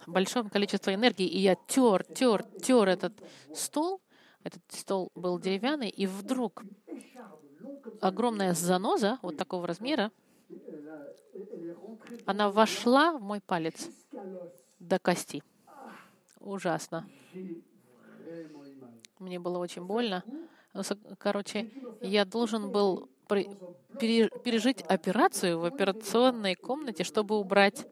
Большое 0.05 0.49
количество 0.49 0.93
энергии, 0.93 1.27
и 1.27 1.39
я 1.39 1.55
тер, 1.67 2.03
тер, 2.03 2.43
тер 2.61 2.87
этот 2.87 3.13
стол. 3.53 4.01
Этот 4.43 4.61
стол 4.69 5.11
был 5.15 5.39
деревянный, 5.39 5.89
и 5.89 6.05
вдруг 6.05 6.63
огромная 7.99 8.53
заноза 8.53 9.19
вот 9.21 9.35
такого 9.35 9.67
размера, 9.67 10.11
она 12.25 12.49
вошла 12.49 13.11
в 13.17 13.21
мой 13.21 13.41
палец 13.41 13.89
до 14.79 14.99
кости. 14.99 15.43
Ужасно. 16.39 17.09
Мне 19.19 19.39
было 19.39 19.57
очень 19.57 19.83
больно. 19.83 20.23
Короче, 21.17 21.69
я 22.01 22.23
должен 22.23 22.71
был 22.71 23.09
пережить 23.27 24.81
операцию 24.81 25.59
в 25.59 25.65
операционной 25.65 26.55
комнате, 26.55 27.03
чтобы 27.03 27.37
убрать. 27.37 27.85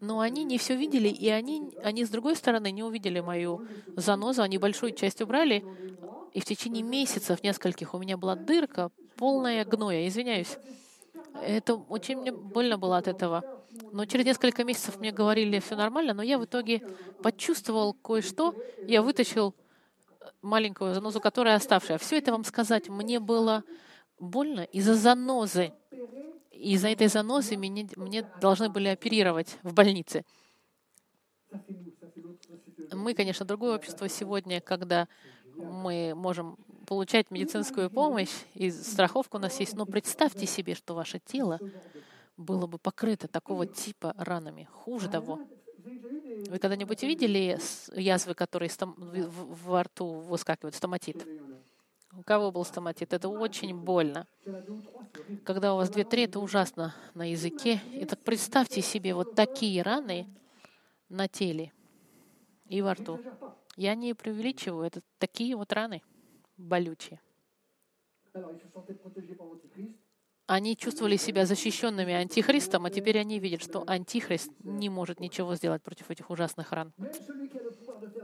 Но 0.00 0.20
они 0.20 0.44
не 0.44 0.56
все 0.56 0.76
видели, 0.76 1.08
и 1.08 1.28
они, 1.28 1.72
они 1.82 2.04
с 2.04 2.08
другой 2.08 2.34
стороны 2.34 2.70
не 2.70 2.82
увидели 2.82 3.20
мою 3.20 3.66
занозу, 3.96 4.42
они 4.42 4.56
большую 4.56 4.92
часть 4.92 5.20
убрали, 5.20 5.64
и 6.32 6.40
в 6.40 6.44
течение 6.44 6.82
месяцев 6.82 7.42
нескольких 7.42 7.92
у 7.94 7.98
меня 7.98 8.16
была 8.16 8.34
дырка, 8.34 8.90
полная 9.16 9.64
гноя. 9.64 10.08
Извиняюсь. 10.08 10.56
Это 11.42 11.74
очень 11.74 12.18
мне 12.18 12.32
больно 12.32 12.78
было 12.78 12.96
от 12.96 13.08
этого. 13.08 13.44
Но 13.92 14.06
через 14.06 14.24
несколько 14.24 14.64
месяцев 14.64 14.98
мне 14.98 15.12
говорили, 15.12 15.58
все 15.58 15.76
нормально, 15.76 16.14
но 16.14 16.22
я 16.22 16.38
в 16.38 16.44
итоге 16.44 16.82
почувствовал 17.22 17.92
кое-что. 17.92 18.54
Я 18.86 19.02
вытащил 19.02 19.54
маленькую 20.42 20.94
занозу, 20.94 21.20
которая 21.20 21.56
оставшая. 21.56 21.98
Все 21.98 22.18
это 22.18 22.32
вам 22.32 22.44
сказать, 22.44 22.88
мне 22.88 23.20
было 23.20 23.64
больно 24.20 24.62
из-за 24.62 24.94
занозы. 24.96 25.74
из-за 26.50 26.88
этой 26.88 27.08
занозы 27.08 27.56
мне, 27.56 27.88
мне 27.96 28.22
должны 28.34 28.70
были 28.70 28.88
оперировать 28.88 29.58
в 29.62 29.74
больнице. 29.74 30.24
Мы, 32.92 33.14
конечно, 33.14 33.46
другое 33.46 33.76
общество 33.76 34.08
сегодня, 34.08 34.60
когда 34.60 35.08
мы 35.56 36.14
можем 36.16 36.56
получать 36.86 37.30
медицинскую 37.30 37.90
помощь, 37.90 38.30
и 38.54 38.70
страховка 38.70 39.36
у 39.36 39.38
нас 39.38 39.60
есть, 39.60 39.76
но 39.76 39.86
представьте 39.86 40.46
себе, 40.46 40.74
что 40.74 40.94
ваше 40.94 41.20
тело 41.20 41.60
было 42.36 42.66
бы 42.66 42.78
покрыто 42.78 43.28
такого 43.28 43.66
типа 43.66 44.14
ранами. 44.16 44.68
Хуже 44.72 45.08
того, 45.08 45.40
вы 46.46 46.58
когда-нибудь 46.58 47.02
видели 47.02 47.58
язвы, 47.94 48.34
которые 48.34 48.70
во 48.98 49.82
рту 49.84 50.06
выскакивают, 50.20 50.74
стоматит? 50.74 51.26
У 52.12 52.22
кого 52.22 52.50
был 52.50 52.64
стоматит? 52.64 53.12
Это 53.12 53.28
очень 53.28 53.74
больно. 53.74 54.26
Когда 55.44 55.74
у 55.74 55.76
вас 55.76 55.90
две-три, 55.90 56.24
это 56.24 56.40
ужасно 56.40 56.94
на 57.14 57.30
языке. 57.30 57.80
И 57.92 58.04
так 58.04 58.18
представьте 58.20 58.82
себе 58.82 59.14
вот 59.14 59.34
такие 59.34 59.82
раны 59.82 60.26
на 61.08 61.28
теле 61.28 61.72
и 62.68 62.82
во 62.82 62.94
рту. 62.94 63.20
Я 63.76 63.94
не 63.94 64.14
преувеличиваю, 64.14 64.86
это 64.86 65.00
такие 65.18 65.56
вот 65.56 65.72
раны 65.72 66.02
болючие. 66.56 67.20
Они 70.46 70.76
чувствовали 70.76 71.16
себя 71.16 71.46
защищенными 71.46 72.12
антихристом, 72.12 72.84
а 72.84 72.90
теперь 72.90 73.18
они 73.18 73.38
видят, 73.38 73.62
что 73.62 73.84
антихрист 73.86 74.50
не 74.64 74.88
может 74.88 75.20
ничего 75.20 75.54
сделать 75.54 75.82
против 75.82 76.10
этих 76.10 76.28
ужасных 76.28 76.72
ран. 76.72 76.92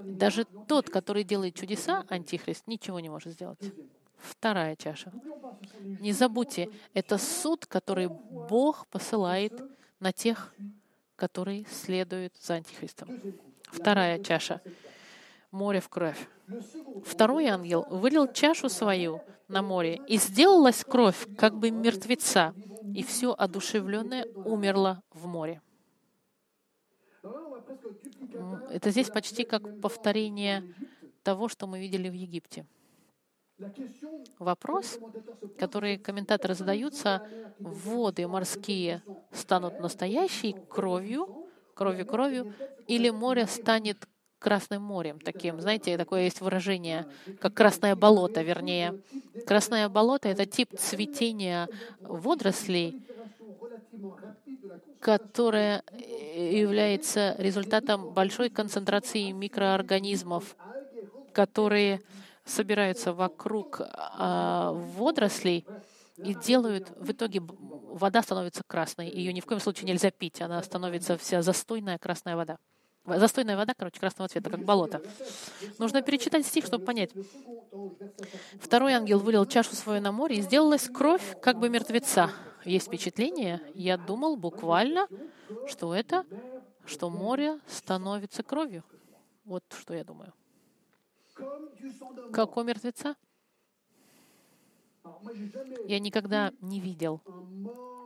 Даже 0.04 0.45
тот, 0.45 0.90
который 0.90 1.25
делает 1.25 1.54
чудеса, 1.54 2.04
антихрист, 2.09 2.66
ничего 2.66 3.00
не 3.00 3.09
может 3.09 3.33
сделать. 3.33 3.61
Вторая 4.16 4.76
чаша. 4.76 5.12
Не 6.00 6.12
забудьте, 6.12 6.71
это 6.95 7.18
суд, 7.18 7.66
который 7.66 8.09
Бог 8.09 8.87
посылает 8.88 9.52
на 10.00 10.12
тех, 10.12 10.54
которые 11.16 11.66
следуют 11.66 12.35
за 12.37 12.54
антихристом. 12.54 13.09
Вторая 13.64 14.23
чаша. 14.23 14.61
Море 15.50 15.80
в 15.80 15.88
кровь. 15.88 16.28
Второй 17.04 17.47
ангел 17.47 17.87
вылил 17.90 18.30
чашу 18.33 18.68
свою 18.68 19.21
на 19.49 19.62
море, 19.62 20.00
и 20.06 20.16
сделалась 20.18 20.85
кровь, 20.85 21.26
как 21.37 21.54
бы 21.54 21.71
мертвеца, 21.71 22.54
и 22.95 23.02
все 23.02 23.35
одушевленное 23.37 24.26
умерло 24.35 25.02
в 25.12 25.26
море. 25.26 25.61
Это 28.70 28.90
здесь 28.90 29.10
почти 29.10 29.44
как 29.44 29.80
повторение 29.80 30.62
того, 31.22 31.48
что 31.48 31.66
мы 31.66 31.78
видели 31.80 32.08
в 32.08 32.12
Египте. 32.12 32.66
Вопрос, 34.38 34.98
который 35.58 35.96
комментаторы 35.96 36.54
задаются, 36.54 37.26
воды 37.58 38.26
морские 38.28 39.02
станут 39.32 39.80
настоящей 39.80 40.54
кровью, 40.68 41.48
кровью 41.74 42.06
кровью, 42.06 42.54
или 42.86 43.10
море 43.10 43.46
станет 43.46 44.06
Красным 44.38 44.82
морем 44.82 45.18
таким. 45.18 45.60
Знаете, 45.60 45.96
такое 45.96 46.24
есть 46.24 46.40
выражение, 46.42 47.06
как 47.40 47.54
красное 47.54 47.96
болото, 47.96 48.42
вернее. 48.42 49.00
Красное 49.46 49.88
болото— 49.88 50.28
это 50.30 50.44
тип 50.44 50.78
цветения 50.78 51.68
водорослей, 52.00 53.02
которое 55.00 55.83
является 56.35 57.35
результатом 57.38 58.12
большой 58.12 58.50
концентрации 58.50 59.30
микроорганизмов, 59.30 60.56
которые 61.33 62.00
собираются 62.45 63.12
вокруг 63.12 63.80
а, 63.80 64.73
водорослей 64.73 65.66
и 66.16 66.35
делают, 66.35 66.90
в 66.97 67.11
итоге 67.12 67.40
вода 67.40 68.23
становится 68.23 68.62
красной. 68.66 69.11
Ее 69.11 69.33
ни 69.33 69.40
в 69.40 69.47
коем 69.47 69.61
случае 69.61 69.87
нельзя 69.87 70.11
пить, 70.11 70.40
она 70.40 70.62
становится 70.62 71.18
вся 71.18 71.42
застойная 71.42 71.99
красная 71.99 72.37
вода. 72.37 72.59
Застойная 73.04 73.56
вода, 73.56 73.73
короче, 73.76 74.00
красного 74.00 74.28
цвета, 74.28 74.50
как 74.50 74.64
болото. 74.64 75.00
Нужно 75.78 76.02
перечитать 76.02 76.45
стих, 76.45 76.67
чтобы 76.67 76.84
понять. 76.84 77.10
Второй 78.60 78.95
ангел 78.95 79.21
вылил 79.21 79.47
чашу 79.47 79.76
свою 79.76 80.00
на 80.00 80.10
море, 80.10 80.39
и 80.39 80.41
сделалась 80.41 80.89
кровь, 80.89 81.23
как 81.41 81.58
бы 81.58 81.69
мертвеца. 81.69 82.30
Есть 82.66 82.88
впечатление, 82.88 83.62
я 83.74 83.96
думал 83.96 84.36
буквально, 84.36 85.08
что 85.68 85.94
это, 85.94 86.26
что 86.84 87.10
море 87.10 87.60
становится 87.68 88.42
кровью. 88.42 88.82
Вот 89.44 89.62
что 89.70 89.94
я 89.94 90.02
думаю. 90.02 90.32
Как 92.32 92.56
у 92.56 92.62
мертвеца? 92.64 93.14
Я 95.86 96.00
никогда 96.00 96.52
не 96.60 96.80
видел 96.80 97.20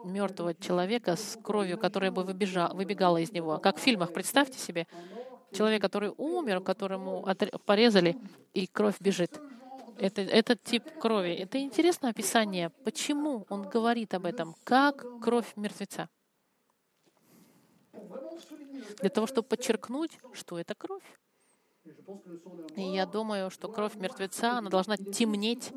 мертвого 0.04 0.54
человека 0.54 1.16
с 1.16 1.38
кровью, 1.42 1.78
которая 1.78 2.10
бы 2.10 2.22
выбежала, 2.22 2.74
выбегала 2.74 3.16
из 3.16 3.32
него. 3.32 3.58
Как 3.58 3.78
в 3.78 3.80
фильмах, 3.80 4.12
представьте 4.12 4.58
себе. 4.58 4.86
Человек, 5.52 5.80
который 5.80 6.12
умер, 6.16 6.60
которому 6.60 7.26
порезали, 7.64 8.16
и 8.52 8.66
кровь 8.66 8.96
бежит. 9.00 9.40
Это, 10.00 10.22
этот 10.22 10.62
тип 10.62 10.82
крови. 10.98 11.34
Это 11.34 11.60
интересное 11.60 12.10
описание. 12.10 12.70
Почему 12.84 13.46
он 13.50 13.68
говорит 13.68 14.14
об 14.14 14.24
этом? 14.24 14.54
Как 14.64 15.04
кровь 15.20 15.52
мертвеца? 15.56 16.08
Для 19.00 19.10
того, 19.10 19.26
чтобы 19.26 19.46
подчеркнуть, 19.46 20.18
что 20.32 20.58
это 20.58 20.74
кровь. 20.74 21.04
И 22.76 22.82
я 22.82 23.04
думаю, 23.04 23.50
что 23.50 23.68
кровь 23.68 23.94
мертвеца, 23.96 24.58
она 24.58 24.70
должна 24.70 24.96
темнеть 24.96 25.72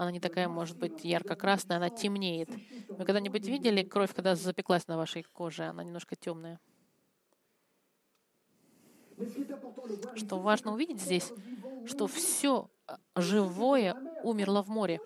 она 0.00 0.10
не 0.12 0.18
такая, 0.18 0.48
может 0.48 0.78
быть, 0.78 1.04
ярко-красная, 1.04 1.76
она 1.76 1.90
темнеет. 1.90 2.48
Вы 2.88 3.04
когда-нибудь 3.04 3.46
видели 3.46 3.82
кровь, 3.82 4.14
когда 4.14 4.34
запеклась 4.34 4.88
на 4.88 4.96
вашей 4.96 5.24
коже? 5.24 5.64
Она 5.64 5.84
немножко 5.84 6.16
темная. 6.16 6.58
Что 10.16 10.38
важно 10.38 10.72
увидеть 10.72 11.02
здесь, 11.02 11.30
что 11.84 12.06
все 12.06 12.70
живое 13.16 13.96
умерло 14.22 14.62
в 14.62 14.68
море. 14.68 15.00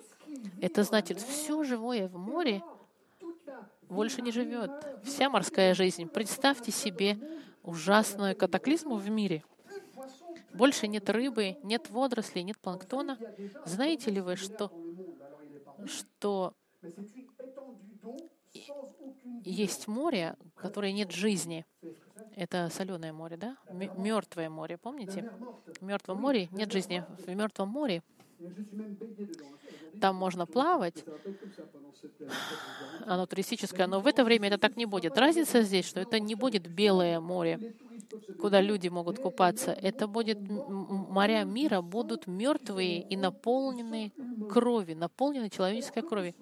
Это 0.61 0.83
значит, 0.83 1.21
все 1.21 1.65
живое 1.65 2.09
в 2.09 2.17
море 2.17 2.63
больше 3.89 4.23
не 4.23 4.33
живет. 4.33 4.71
Вся 5.05 5.31
морская 5.31 5.75
жизнь. 5.75 6.07
Представьте 6.07 6.73
себе 6.73 7.19
ужасную 7.63 8.37
катаклизму 8.37 8.97
в 8.97 9.09
мире— 9.09 9.45
больше 10.55 10.87
нет 10.87 11.11
рыбы, 11.11 11.57
нет 11.63 11.91
водорослей, 11.91 12.45
нет 12.45 12.59
планктона. 12.59 13.19
Знаете 13.65 14.11
ли 14.11 14.21
вы, 14.21 14.37
что, 14.37 14.71
что 15.87 16.55
есть 19.43 19.89
море, 19.89 20.37
которое 20.55 20.93
нет 20.93 21.11
жизни? 21.11 21.67
Это 22.37 22.69
соленое 22.71 23.13
море, 23.13 23.37
да? 23.37 23.57
Мертвое 23.97 24.51
море, 24.51 24.77
помните? 24.77 25.31
В 25.81 25.83
мертвом 25.83 26.21
море 26.21 26.49
нет 26.53 26.73
жизни. 26.73 27.05
В 27.19 27.29
мертвом 27.29 27.69
море 27.69 28.03
там 30.01 30.17
можно 30.17 30.47
плавать, 30.47 31.05
оно 33.07 33.27
туристическое, 33.27 33.87
но 33.87 34.01
в 34.01 34.07
это 34.07 34.25
время 34.25 34.49
это 34.49 34.59
так 34.59 34.77
не 34.77 34.87
будет. 34.87 35.17
Разница 35.17 35.63
здесь, 35.63 35.87
что 35.87 36.01
это 36.01 36.19
не 36.19 36.35
будет 36.35 36.67
белое 36.69 37.21
море, 37.21 37.75
куда 38.41 38.61
люди 38.61 38.89
могут 38.89 39.19
купаться. 39.19 39.73
Это 39.73 40.07
будет 40.07 40.39
моря 40.41 41.45
мира 41.45 41.81
будут 41.81 42.27
мертвые 42.27 43.03
и 43.03 43.17
наполнены 43.17 44.13
кровью, 44.51 44.97
наполнены 44.97 45.49
человеческой 45.49 46.03
кровью. 46.03 46.35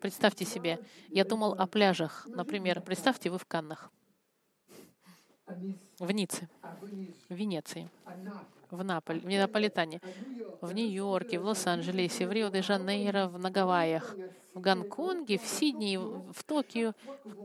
Представьте 0.00 0.44
себе, 0.44 0.78
я 1.08 1.24
думал 1.24 1.54
о 1.54 1.66
пляжах, 1.66 2.26
например, 2.28 2.82
представьте, 2.82 3.30
вы 3.30 3.38
в 3.38 3.46
Каннах, 3.46 3.90
в 5.98 6.10
Ницце, 6.10 6.48
в 7.28 7.34
Венеции, 7.34 7.88
в 8.70 8.82
Наполе, 8.82 9.20
в 9.20 9.26
Неаполитане, 9.26 10.00
в 10.60 10.72
Нью-Йорке, 10.72 11.38
в 11.38 11.44
Лос-Анджелесе, 11.44 12.26
в 12.26 12.32
Рио-де-Жанейро, 12.32 13.28
в 13.28 13.38
Нагавайях, 13.38 14.16
в 14.54 14.60
Гонконге, 14.60 15.38
в 15.38 15.46
Сиднее, 15.46 15.98
в 15.98 16.44
Токио. 16.44 16.92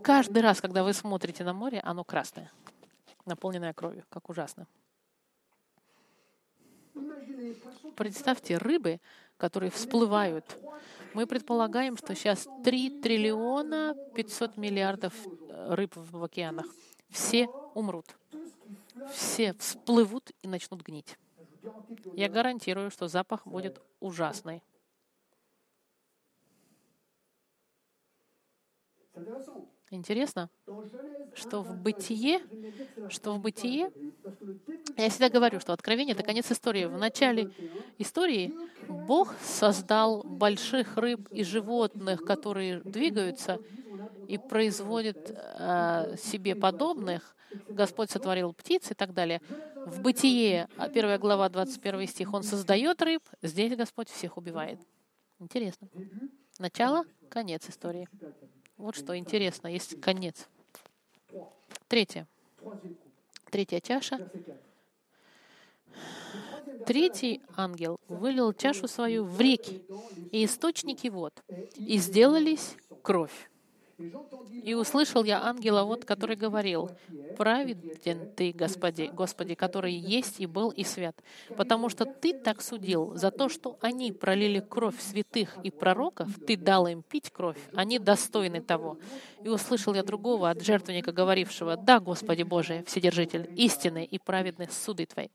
Каждый 0.03 0.41
раз, 0.41 0.61
когда 0.61 0.83
вы 0.83 0.93
смотрите 0.93 1.43
на 1.43 1.53
море, 1.53 1.79
оно 1.79 2.03
красное 2.03 2.51
наполненная 3.27 3.73
кровью. 3.73 4.03
Как 4.09 4.29
ужасно. 4.29 4.67
Представьте, 7.95 8.57
рыбы, 8.57 8.99
которые 9.37 9.69
всплывают. 9.69 10.57
Мы 11.13 11.27
предполагаем, 11.27 11.95
что 11.97 12.15
сейчас 12.15 12.47
3 12.63 13.01
триллиона 13.01 13.95
500 14.15 14.57
миллиардов 14.57 15.13
э, 15.25 15.75
рыб 15.75 15.95
в 15.95 16.23
океанах. 16.23 16.65
Все 17.09 17.47
умрут. 17.73 18.17
Все 19.11 19.53
всплывут 19.53 20.31
и 20.41 20.47
начнут 20.47 20.81
гнить. 20.81 21.17
Я 22.15 22.29
гарантирую, 22.29 22.91
что 22.91 23.07
запах 23.07 23.45
будет 23.45 23.81
ужасный. 23.99 24.63
Интересно, 29.89 30.49
что 31.33 31.61
в 31.61 31.77
бытие, 31.77 32.41
что 33.09 33.33
в 33.33 33.39
бытие, 33.39 33.89
я 34.97 35.09
всегда 35.09 35.29
говорю, 35.29 35.61
что 35.61 35.71
откровение— 35.71 36.13
это 36.15 36.23
конец 36.23 36.51
истории. 36.51 36.85
В 36.85 36.97
начале 36.97 37.51
истории 37.97 38.53
Бог 38.89 39.33
создал 39.41 40.23
больших 40.23 40.97
рыб 40.97 41.29
и 41.31 41.43
животных, 41.43 42.23
которые 42.23 42.81
двигаются, 42.81 43.59
и 44.27 44.37
производит 44.37 45.31
э, 45.31 46.15
себе 46.17 46.55
подобных. 46.55 47.35
Господь 47.69 48.11
сотворил 48.11 48.51
птиц 48.53 48.91
и 48.91 48.93
так 48.93 49.13
далее. 49.13 49.41
В 49.85 50.01
Бытие, 50.01 50.67
1 50.77 51.19
глава, 51.19 51.47
21 51.47 52.07
стих, 52.07 52.33
Он 52.33 52.43
создает 52.43 53.01
рыб, 53.01 53.23
здесь 53.41 53.73
Господь 53.77 54.09
всех 54.09 54.35
убивает. 54.37 54.79
Интересно. 55.39 55.87
Начало, 56.59 57.05
конец 57.29 57.69
истории. 57.69 58.09
Вот 58.77 58.95
что 58.95 59.17
интересно, 59.17 59.67
есть 59.67 59.99
конец. 59.99 60.47
Третье. 61.87 62.27
Третья 63.49 63.79
чаша. 63.79 64.29
Третий 66.85 67.41
ангел 67.55 67.99
вылил 68.07 68.53
чашу 68.53 68.87
свою 68.87 69.23
в 69.25 69.41
реки 69.41 69.83
и 70.31 70.45
источники 70.45 71.07
вод, 71.07 71.33
и 71.75 71.97
сделались 71.97 72.75
кровь. 73.01 73.49
И 74.63 74.75
услышал 74.75 75.23
я 75.23 75.43
ангела, 75.43 75.83
вот, 75.83 76.05
который 76.05 76.35
говорил, 76.35 76.91
«Праведен 77.35 78.31
ты, 78.35 78.51
Господи, 78.51 79.09
Господи, 79.11 79.55
который 79.55 79.93
есть 79.93 80.39
и 80.39 80.45
был 80.45 80.69
и 80.69 80.83
свят, 80.83 81.15
потому 81.55 81.89
что 81.89 82.05
ты 82.05 82.33
так 82.33 82.61
судил 82.61 83.15
за 83.15 83.31
то, 83.31 83.49
что 83.49 83.77
они 83.81 84.11
пролили 84.11 84.59
кровь 84.59 84.99
святых 85.01 85.57
и 85.63 85.71
пророков, 85.71 86.29
ты 86.45 86.57
дал 86.57 86.85
им 86.85 87.01
пить 87.01 87.31
кровь, 87.31 87.57
они 87.73 87.97
достойны 87.97 88.61
того». 88.61 88.97
И 89.43 89.49
услышал 89.49 89.95
я 89.95 90.03
другого 90.03 90.51
от 90.51 90.61
жертвенника, 90.61 91.11
говорившего, 91.11 91.75
«Да, 91.75 91.99
Господи 91.99 92.43
Боже, 92.43 92.83
Вседержитель, 92.85 93.49
истины 93.55 94.05
и 94.05 94.19
праведны 94.19 94.67
суды 94.69 95.07
Твои». 95.07 95.29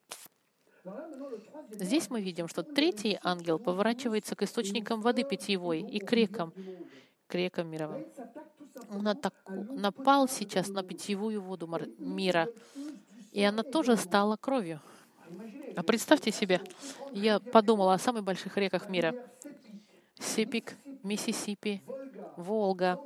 Здесь 1.71 2.11
мы 2.11 2.21
видим, 2.21 2.49
что 2.49 2.63
третий 2.63 3.19
ангел 3.23 3.59
поворачивается 3.59 4.35
к 4.37 4.43
источникам 4.43 5.01
воды 5.01 5.25
питьевой 5.25 5.81
и 5.81 5.99
к 6.01 6.13
рекам, 6.13 6.53
к 7.27 7.35
рекам 7.35 7.69
мировым. 7.69 8.07
Он 8.91 9.09
атаку, 9.09 9.53
напал 9.53 10.29
сейчас 10.29 10.69
на 10.69 10.83
питьевую 10.83 11.41
воду 11.41 11.69
мира, 11.99 12.49
и 13.33 13.43
она 13.43 13.63
тоже 13.63 13.97
стала 13.97 14.37
кровью. 14.37 14.81
А 15.77 15.83
представьте 15.83 16.31
себе, 16.31 16.61
я 17.13 17.41
подумала 17.41 17.95
о 17.95 17.99
самых 17.99 18.25
больших 18.25 18.57
реках 18.57 18.89
мира. 18.89 19.15
Сипик, 20.21 20.75
Миссисипи, 21.03 21.83
Волга, 22.37 23.01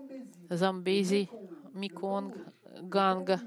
Замбези, 0.51 1.31
Миконг, 1.73 2.37
Ганга, 2.81 3.41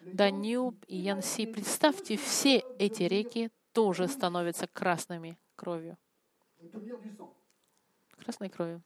Данюб 0.00 0.76
и 0.86 0.96
Янси. 0.96 1.46
Представьте, 1.46 2.16
все 2.16 2.62
эти 2.78 3.04
реки 3.04 3.50
тоже 3.72 4.08
становятся 4.08 4.66
красными 4.66 5.38
кровью. 5.56 5.96
Красной 8.18 8.48
кровью. 8.48 8.82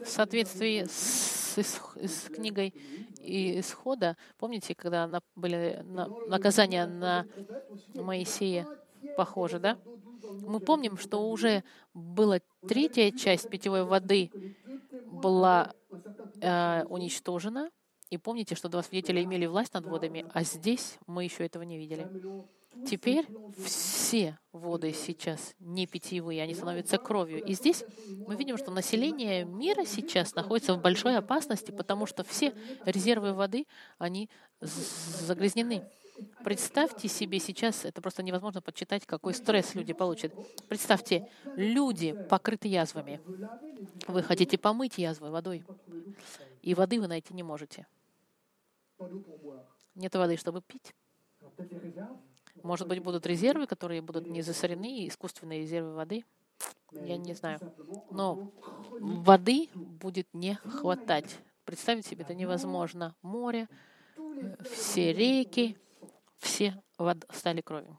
В 0.00 0.08
соответствии 0.08 0.84
с, 0.84 1.58
с 1.58 2.28
книгой 2.30 2.74
Исхода, 3.20 4.16
помните, 4.38 4.74
когда 4.74 5.06
на, 5.06 5.20
были 5.34 5.82
на, 5.84 6.08
наказания 6.28 6.86
на 6.86 7.26
Моисея 7.94 8.66
похожи, 9.16 9.58
да? 9.58 9.78
Мы 10.46 10.60
помним, 10.60 10.96
что 10.96 11.30
уже 11.30 11.64
была 11.92 12.40
третья 12.68 13.10
часть 13.10 13.48
питьевой 13.48 13.84
воды 13.84 14.30
была 15.06 15.74
э, 16.40 16.84
уничтожена, 16.84 17.70
и 18.10 18.18
помните, 18.18 18.54
что 18.54 18.68
два 18.68 18.82
свидетеля 18.82 19.22
имели 19.22 19.46
власть 19.46 19.74
над 19.74 19.86
водами, 19.86 20.24
а 20.32 20.44
здесь 20.44 20.98
мы 21.06 21.24
еще 21.24 21.44
этого 21.44 21.62
не 21.62 21.78
видели. 21.78 22.08
Теперь 22.84 23.26
все 23.64 24.38
воды 24.52 24.92
сейчас 24.92 25.54
не 25.58 25.86
питьевые, 25.86 26.42
они 26.42 26.54
становятся 26.54 26.98
кровью. 26.98 27.42
И 27.44 27.54
здесь 27.54 27.84
мы 28.26 28.36
видим, 28.36 28.58
что 28.58 28.70
население 28.70 29.44
мира 29.44 29.84
сейчас 29.84 30.34
находится 30.34 30.74
в 30.74 30.82
большой 30.82 31.16
опасности, 31.16 31.70
потому 31.70 32.06
что 32.06 32.24
все 32.24 32.52
резервы 32.84 33.32
воды, 33.32 33.66
они 33.98 34.28
загрязнены. 34.60 35.88
Представьте 36.42 37.08
себе 37.08 37.38
сейчас, 37.38 37.84
это 37.84 38.00
просто 38.00 38.22
невозможно 38.22 38.62
подсчитать, 38.62 39.04
какой 39.04 39.34
стресс 39.34 39.74
люди 39.74 39.92
получат. 39.92 40.32
Представьте, 40.68 41.28
люди 41.56 42.12
покрыты 42.28 42.68
язвами. 42.68 43.20
Вы 44.06 44.22
хотите 44.22 44.56
помыть 44.56 44.98
язвы 44.98 45.30
водой, 45.30 45.64
и 46.62 46.74
воды 46.74 47.00
вы 47.00 47.06
найти 47.06 47.34
не 47.34 47.42
можете. 47.42 47.86
Нет 49.94 50.14
воды, 50.14 50.36
чтобы 50.36 50.62
пить. 50.62 50.94
Может 52.66 52.88
быть, 52.88 53.00
будут 53.00 53.24
резервы, 53.26 53.68
которые 53.68 54.02
будут 54.02 54.26
не 54.26 54.42
засорены, 54.42 55.06
искусственные 55.06 55.60
резервы 55.60 55.94
воды. 55.94 56.24
Я 56.90 57.16
не 57.16 57.32
знаю. 57.32 57.60
Но 58.10 58.50
воды 58.98 59.68
будет 59.74 60.26
не 60.34 60.54
хватать. 60.56 61.38
Представить 61.64 62.06
себе 62.06 62.24
это 62.24 62.34
невозможно. 62.34 63.14
Море, 63.22 63.68
все 64.68 65.12
реки, 65.12 65.78
все 66.38 66.82
вод 66.98 67.24
стали 67.32 67.60
кровью. 67.60 67.96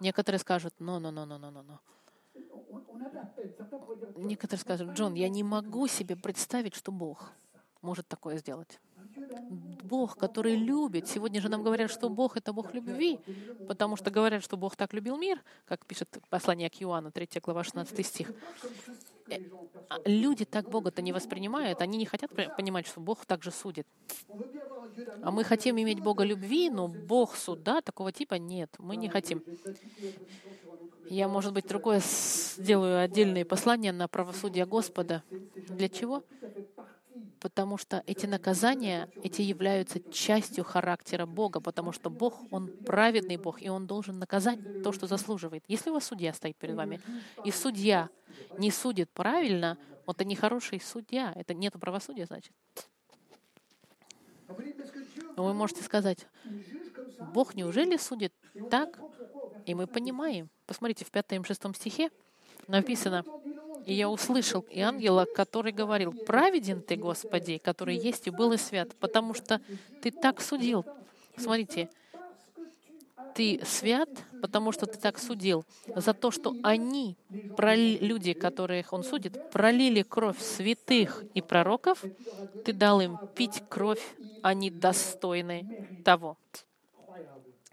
Некоторые 0.00 0.40
скажут, 0.40 0.74
но, 0.80 0.98
но, 0.98 1.12
но, 1.12 1.24
но, 1.24 1.38
но, 1.38 1.50
но, 1.52 1.62
но. 1.62 1.80
Некоторые 4.16 4.60
скажут, 4.60 4.90
Джон, 4.90 5.14
я 5.14 5.28
не 5.28 5.44
могу 5.44 5.86
себе 5.86 6.16
представить, 6.16 6.74
что 6.74 6.90
Бог 6.90 7.30
может 7.80 8.08
такое 8.08 8.38
сделать. 8.38 8.80
Бог, 9.82 10.16
который 10.16 10.56
любит. 10.56 11.08
Сегодня 11.08 11.40
же 11.40 11.48
нам 11.48 11.62
говорят, 11.62 11.90
что 11.90 12.08
Бог— 12.08 12.36
это 12.38 12.52
Бог 12.52 12.74
любви, 12.74 13.20
потому 13.68 13.96
что 13.96 14.10
говорят, 14.10 14.42
что 14.42 14.56
Бог 14.56 14.76
так 14.76 14.92
любил 14.92 15.16
мир, 15.16 15.42
как 15.66 15.84
пишет 15.86 16.08
послание 16.30 16.70
к 16.70 16.82
Иоанну, 16.82 17.10
3 17.10 17.28
глава, 17.42 17.64
16 17.64 18.06
стих. 18.06 18.32
Э, 19.28 19.36
а 19.88 19.98
люди 20.04 20.44
так 20.44 20.68
Бога-то 20.68 21.02
не 21.02 21.12
воспринимают, 21.12 21.80
они 21.80 21.98
не 21.98 22.06
хотят 22.06 22.30
понимать, 22.56 22.86
что 22.86 23.00
Бог 23.00 23.24
также 23.26 23.50
судит. 23.50 23.86
А 25.22 25.30
мы 25.30 25.44
хотим 25.44 25.78
иметь 25.78 26.00
Бога 26.00 26.24
любви, 26.24 26.70
но 26.70 26.88
Бог 26.88 27.36
суда 27.36 27.80
такого 27.80 28.12
типа 28.12 28.34
нет, 28.34 28.74
мы 28.78 28.96
не 28.96 29.08
хотим. 29.08 29.42
Я, 31.08 31.28
может 31.28 31.52
быть, 31.52 31.66
другое 31.66 32.00
сделаю 32.02 33.00
отдельные 33.00 33.44
послания 33.44 33.92
на 33.92 34.08
правосудие 34.08 34.64
Господа. 34.66 35.22
Для 35.68 35.88
чего? 35.88 36.22
Потому 37.42 37.76
что 37.76 38.04
эти 38.06 38.24
наказания, 38.26 39.10
эти 39.24 39.42
являются 39.42 39.98
частью 40.12 40.62
характера 40.62 41.26
Бога, 41.26 41.60
потому 41.60 41.90
что 41.90 42.08
Бог, 42.08 42.40
Он 42.52 42.68
праведный 42.68 43.36
Бог, 43.36 43.60
и 43.60 43.68
Он 43.68 43.86
должен 43.86 44.20
наказать 44.20 44.82
то, 44.84 44.92
что 44.92 45.08
заслуживает. 45.08 45.64
Если 45.66 45.90
у 45.90 45.94
вас 45.94 46.04
судья 46.04 46.32
стоит 46.32 46.56
перед 46.56 46.76
вами, 46.76 47.00
и 47.44 47.50
судья 47.50 48.10
не 48.58 48.70
судит 48.70 49.10
правильно, 49.10 49.76
это 50.06 50.24
не 50.24 50.36
хороший 50.36 50.80
судья, 50.80 51.32
это 51.34 51.52
нет 51.52 51.72
правосудия, 51.80 52.26
значит. 52.26 52.52
Вы 55.36 55.52
можете 55.52 55.82
сказать, 55.82 56.28
Бог 57.34 57.56
неужели 57.56 57.96
судит 57.96 58.32
так? 58.70 59.00
И 59.66 59.74
мы 59.74 59.88
понимаем. 59.88 60.48
Посмотрите, 60.66 61.04
в 61.04 61.10
пятом 61.10 61.42
и 61.42 61.44
шестом 61.44 61.74
стихе 61.74 62.10
написано, 62.68 63.24
и 63.84 63.94
я 63.94 64.08
услышал 64.08 64.64
и 64.70 64.80
ангела, 64.80 65.24
который 65.24 65.72
говорил, 65.72 66.12
«Праведен 66.12 66.82
ты, 66.82 66.96
Господи, 66.96 67.58
который 67.58 67.96
есть 67.96 68.26
и 68.26 68.30
был 68.30 68.52
и 68.52 68.56
свят, 68.56 68.94
потому 69.00 69.34
что 69.34 69.60
ты 70.00 70.10
так 70.10 70.40
судил». 70.40 70.84
Смотрите, 71.36 71.88
ты 73.34 73.60
свят, 73.64 74.08
потому 74.40 74.72
что 74.72 74.86
ты 74.86 74.98
так 74.98 75.18
судил, 75.18 75.64
за 75.86 76.12
то, 76.14 76.30
что 76.30 76.54
они, 76.62 77.16
люди, 77.30 78.34
которых 78.34 78.92
он 78.92 79.04
судит, 79.04 79.50
пролили 79.50 80.02
кровь 80.02 80.38
святых 80.38 81.24
и 81.34 81.40
пророков, 81.40 82.04
ты 82.64 82.72
дал 82.72 83.00
им 83.00 83.18
пить 83.34 83.62
кровь, 83.68 84.02
они 84.42 84.70
достойны 84.70 86.02
того. 86.04 86.36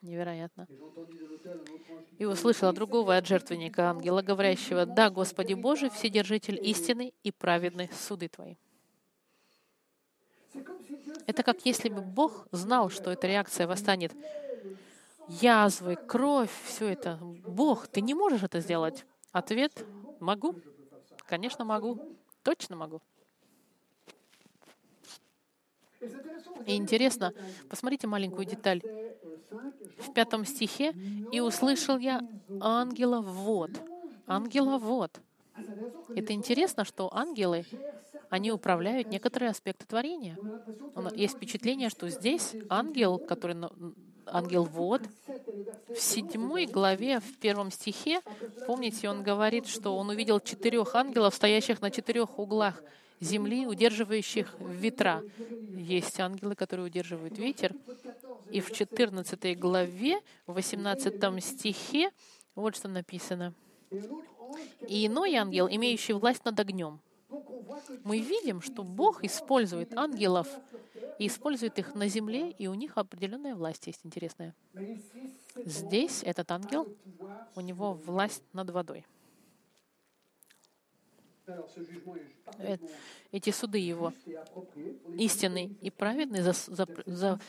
Невероятно. 0.02 0.68
И 2.18 2.26
услышала 2.26 2.74
другого 2.74 3.18
от 3.18 3.28
жертвенника 3.28 3.90
ангела, 3.90 4.22
говорящего, 4.22 4.86
«Да, 4.86 5.10
Господи 5.10 5.54
Боже, 5.54 5.90
Вседержитель 5.90 6.60
истины 6.62 7.14
и 7.24 7.32
праведны 7.32 7.90
суды 7.94 8.30
Твои». 8.30 8.56
Это 11.28 11.44
как 11.44 11.66
если 11.66 11.90
бы 11.90 12.02
Бог 12.02 12.48
знал, 12.52 12.90
что 12.90 13.12
эта 13.12 13.28
реакция 13.28 13.68
восстанет. 13.68 14.14
Язвы, 15.28 15.96
кровь, 15.96 16.52
все 16.66 16.88
это. 16.88 17.20
Бог, 17.22 17.88
ты 17.88 18.02
не 18.02 18.16
можешь 18.16 18.42
это 18.42 18.60
сделать? 18.62 19.06
Ответ— 19.32 19.86
могу. 20.20 20.56
Конечно, 21.28 21.66
могу. 21.66 22.18
Точно 22.42 22.76
могу. 22.76 23.02
И 26.66 26.76
интересно, 26.76 27.34
посмотрите 27.70 28.08
маленькую 28.08 28.46
деталь. 28.46 28.82
В 29.98 30.14
пятом 30.14 30.46
стихе 30.46 30.94
«И 31.32 31.40
услышал 31.40 31.98
я 31.98 32.22
ангела 32.62 33.22
вот». 33.22 33.72
Ангела 34.28 34.78
вот. 34.78 35.20
Это 36.16 36.34
интересно, 36.34 36.86
что 36.86 37.14
ангелы, 37.14 37.66
они 38.30 38.52
управляют 38.52 39.10
некоторые 39.10 39.50
аспекты 39.50 39.86
творения. 39.86 40.38
Есть 41.16 41.36
впечатление, 41.36 41.90
что 41.90 42.10
здесь 42.10 42.56
ангел, 42.70 43.18
который 43.18 43.56
ангел 44.28 44.64
вот. 44.66 45.02
В 45.88 45.98
седьмой 45.98 46.66
главе, 46.66 47.20
в 47.20 47.38
первом 47.40 47.72
стихе, 47.72 48.22
помните, 48.68 49.10
он 49.10 49.24
говорит, 49.24 49.68
что 49.68 49.98
он 49.98 50.10
увидел 50.10 50.40
четырех 50.40 50.94
ангелов, 50.96 51.34
стоящих 51.34 51.82
на 51.82 51.90
четырех 51.90 52.38
углах 52.38 52.84
земли, 53.20 53.68
удерживающих 53.68 54.56
ветра. 54.60 55.24
Есть 55.76 56.20
ангелы, 56.20 56.56
которые 56.56 56.88
удерживают 56.88 57.38
ветер. 57.38 57.76
И 58.52 58.62
в 58.62 58.72
14 58.72 59.58
главе, 59.60 60.22
в 60.48 60.54
18 60.54 61.44
стихе, 61.44 62.12
вот 62.56 62.76
что 62.76 62.88
написано. 62.88 63.54
«И 64.88 65.06
иной 65.08 65.36
ангел, 65.36 65.68
имеющий 65.70 66.14
власть 66.14 66.44
над 66.46 66.60
огнем». 66.60 67.00
Мы 68.04 68.20
видим, 68.20 68.62
что 68.62 68.84
Бог 68.84 69.24
использует 69.24 69.96
ангелов 69.96 70.48
и 71.20 71.28
использует 71.28 71.78
их 71.78 71.94
на 71.96 72.08
земле, 72.08 72.52
и 72.52 72.68
у 72.68 72.74
них 72.74 72.98
определенная 72.98 73.56
власть 73.56 73.88
есть 73.88 74.02
интересная. 74.04 74.56
Здесь 75.56 76.24
этот 76.24 76.52
ангел, 76.52 76.88
у 77.56 77.62
него 77.62 77.94
власть 77.94 78.44
над 78.54 78.72
водой. 78.72 79.06
Эти 83.32 83.52
суды 83.52 83.78
его 83.78 84.14
истинный 85.18 85.78
и 85.82 85.90
праведный 85.90 86.42
за, 86.42 86.54
за, 86.54 86.88
за, 87.06 87.40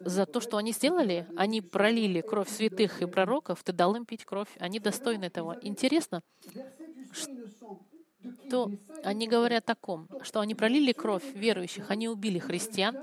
за 0.00 0.26
то, 0.26 0.40
что 0.40 0.56
они 0.56 0.72
сделали. 0.72 1.26
Они 1.36 1.60
пролили 1.60 2.20
кровь 2.20 2.48
святых 2.48 3.02
и 3.02 3.06
пророков, 3.06 3.62
ты 3.64 3.72
дал 3.72 3.96
им 3.96 4.04
пить 4.04 4.24
кровь. 4.24 4.48
Они 4.58 4.78
достойны 4.78 5.24
этого. 5.24 5.58
Интересно, 5.60 6.22
что 7.12 8.70
они 9.02 9.28
говорят 9.28 9.64
о 9.64 9.66
таком, 9.66 10.08
что 10.22 10.40
они 10.40 10.54
пролили 10.54 10.92
кровь 10.92 11.24
верующих, 11.34 11.90
они 11.90 12.08
убили 12.08 12.38
христиан, 12.38 12.96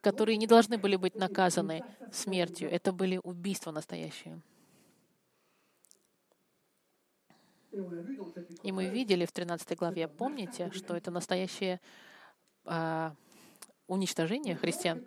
которые 0.00 0.36
не 0.36 0.46
должны 0.46 0.78
были 0.78 0.96
быть 0.96 1.14
наказаны 1.14 1.84
смертью. 2.12 2.70
Это 2.70 2.92
были 2.92 3.20
убийства 3.22 3.70
настоящие. 3.70 4.40
И 8.62 8.72
мы 8.72 8.88
видели 8.88 9.24
в 9.24 9.32
13 9.32 9.76
главе, 9.78 10.08
помните, 10.08 10.70
что 10.72 10.94
это 10.94 11.10
настоящее 11.10 11.80
а, 12.64 13.14
уничтожение 13.86 14.56
христиан. 14.56 15.04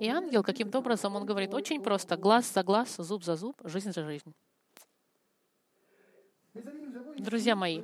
И 0.00 0.08
ангел 0.08 0.42
каким-то 0.42 0.78
образом, 0.78 1.16
он 1.16 1.24
говорит 1.24 1.54
очень 1.54 1.82
просто, 1.82 2.16
глаз 2.16 2.52
за 2.52 2.62
глаз, 2.62 2.96
зуб 2.96 3.24
за 3.24 3.36
зуб, 3.36 3.60
жизнь 3.64 3.92
за 3.92 4.04
жизнь. 4.04 4.34
Друзья 7.18 7.54
мои, 7.54 7.82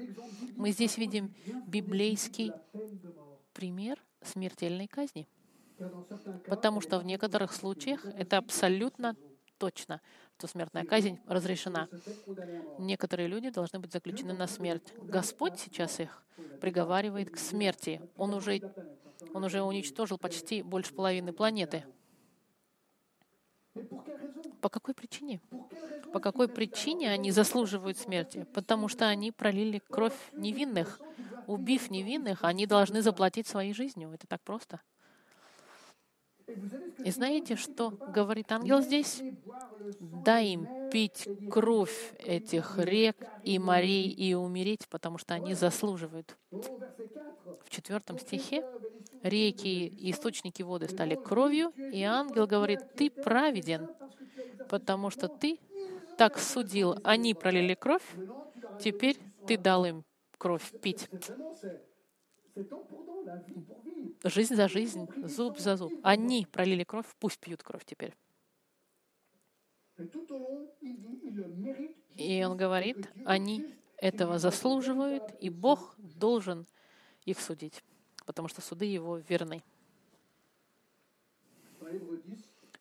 мы 0.57 0.73
здесь 0.73 0.99
видим 0.99 1.35
библейский 1.67 2.53
пример 3.53 4.03
смертельной 4.23 4.89
казни. 4.89 5.29
Потому 6.49 6.81
что 6.81 6.99
в 6.99 7.05
некоторых 7.05 7.53
случаях 7.53 8.05
это 8.05 8.39
абсолютно 8.39 9.15
точно, 9.59 10.01
что 10.38 10.49
смертная 10.49 10.85
казнь 10.85 11.18
разрешена. 11.27 11.88
Некоторые 12.79 13.27
люди 13.27 13.49
должны 13.51 13.79
быть 13.79 13.92
заключены 13.92 14.35
на 14.35 14.46
смерть. 14.46 14.92
Господь 14.99 15.59
сейчас 15.59 15.99
их 15.99 16.22
приговаривает 16.61 17.31
к 17.31 17.38
смерти. 17.38 18.03
Он 18.16 18.35
уже, 18.35 18.61
он 19.33 19.44
уже 19.44 19.62
уничтожил 19.62 20.18
почти 20.18 20.62
больше 20.62 20.92
половины 20.92 21.33
планеты. 21.33 21.85
По 24.61 24.68
какой 24.68 24.94
причине? 24.94 25.40
По 26.12 26.20
какой 26.20 26.49
причине 26.49 27.11
они 27.11 27.31
заслуживают 27.31 27.99
смерти? 27.99 28.46
Потому 28.53 28.88
что 28.88 29.07
они 29.07 29.33
пролили 29.33 29.79
кровь 29.79 30.16
невинных. 30.33 31.01
Убив 31.46 31.90
невинных, 31.90 32.44
они 32.44 32.66
должны 32.66 33.01
заплатить 33.01 33.46
своей 33.46 33.72
жизнью. 33.72 34.11
Это 34.12 34.27
так 34.27 34.42
просто. 34.42 34.81
И 37.04 37.11
знаете, 37.11 37.56
что 37.56 37.90
говорит 37.90 38.52
ангел 38.52 38.80
здесь? 38.80 39.22
Дай 40.00 40.48
им 40.48 40.90
пить 40.90 41.28
кровь 41.50 42.14
этих 42.18 42.78
рек 42.78 43.16
и 43.42 43.59
морей 43.59 44.09
и 44.09 44.35
умереть, 44.35 44.88
потому 44.88 45.18
что 45.18 45.35
они 45.35 45.54
заслуживают. 45.54 46.37
В 46.50 47.70
четвертом 47.70 48.18
стихе 48.18 48.64
реки 49.22 49.87
и 49.87 50.11
источники 50.12 50.62
воды 50.62 50.88
стали 50.88 51.16
кровью, 51.16 51.70
и 51.76 52.02
ангел 52.02 52.46
говорит, 52.46 52.80
ты 52.94 53.11
праведен, 53.11 53.88
потому 54.68 55.11
что 55.11 55.28
ты 55.28 55.59
так 56.16 56.38
судил. 56.38 56.96
Они 57.02 57.35
пролили 57.35 57.74
кровь, 57.74 58.06
теперь 58.80 59.18
ты 59.46 59.59
дал 59.59 59.85
им 59.85 60.04
кровь 60.38 60.70
пить 60.80 61.09
жизнь 64.24 64.55
за 64.55 64.68
жизнь, 64.68 65.09
зуб 65.26 65.59
за 65.59 65.76
зуб. 65.76 65.92
Они 66.02 66.46
пролили 66.50 66.85
кровь, 66.85 67.07
пусть 67.18 67.38
пьют 67.38 67.62
кровь 67.62 67.85
теперь. 67.85 68.14
И 72.16 72.44
он 72.44 72.57
говорит, 72.57 73.09
они 73.24 73.74
этого 73.96 74.38
заслуживают, 74.38 75.22
и 75.40 75.48
Бог 75.48 75.94
должен 75.98 76.66
их 77.24 77.40
судить, 77.40 77.83
потому 78.26 78.48
что 78.48 78.61
суды 78.61 78.85
его 78.85 79.18
верны. 79.18 79.62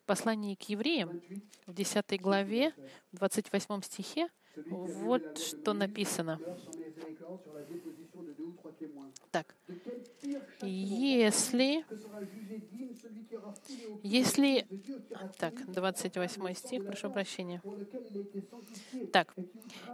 Послание 0.06 0.56
к 0.56 0.63
евреям 0.63 1.21
в 1.65 1.74
10 1.74 2.21
главе, 2.21 2.74
в 3.12 3.17
28 3.17 3.82
стихе, 3.82 4.30
вот 4.56 5.38
что 5.39 5.74
написано. 5.74 6.39
Так, 9.36 9.56
если, 10.62 11.86
если, 14.04 14.67
так, 15.38 15.63
28 15.67 16.54
стих, 16.56 16.86
прошу 16.86 17.10
прощения. 17.12 17.63
Так, 19.12 19.36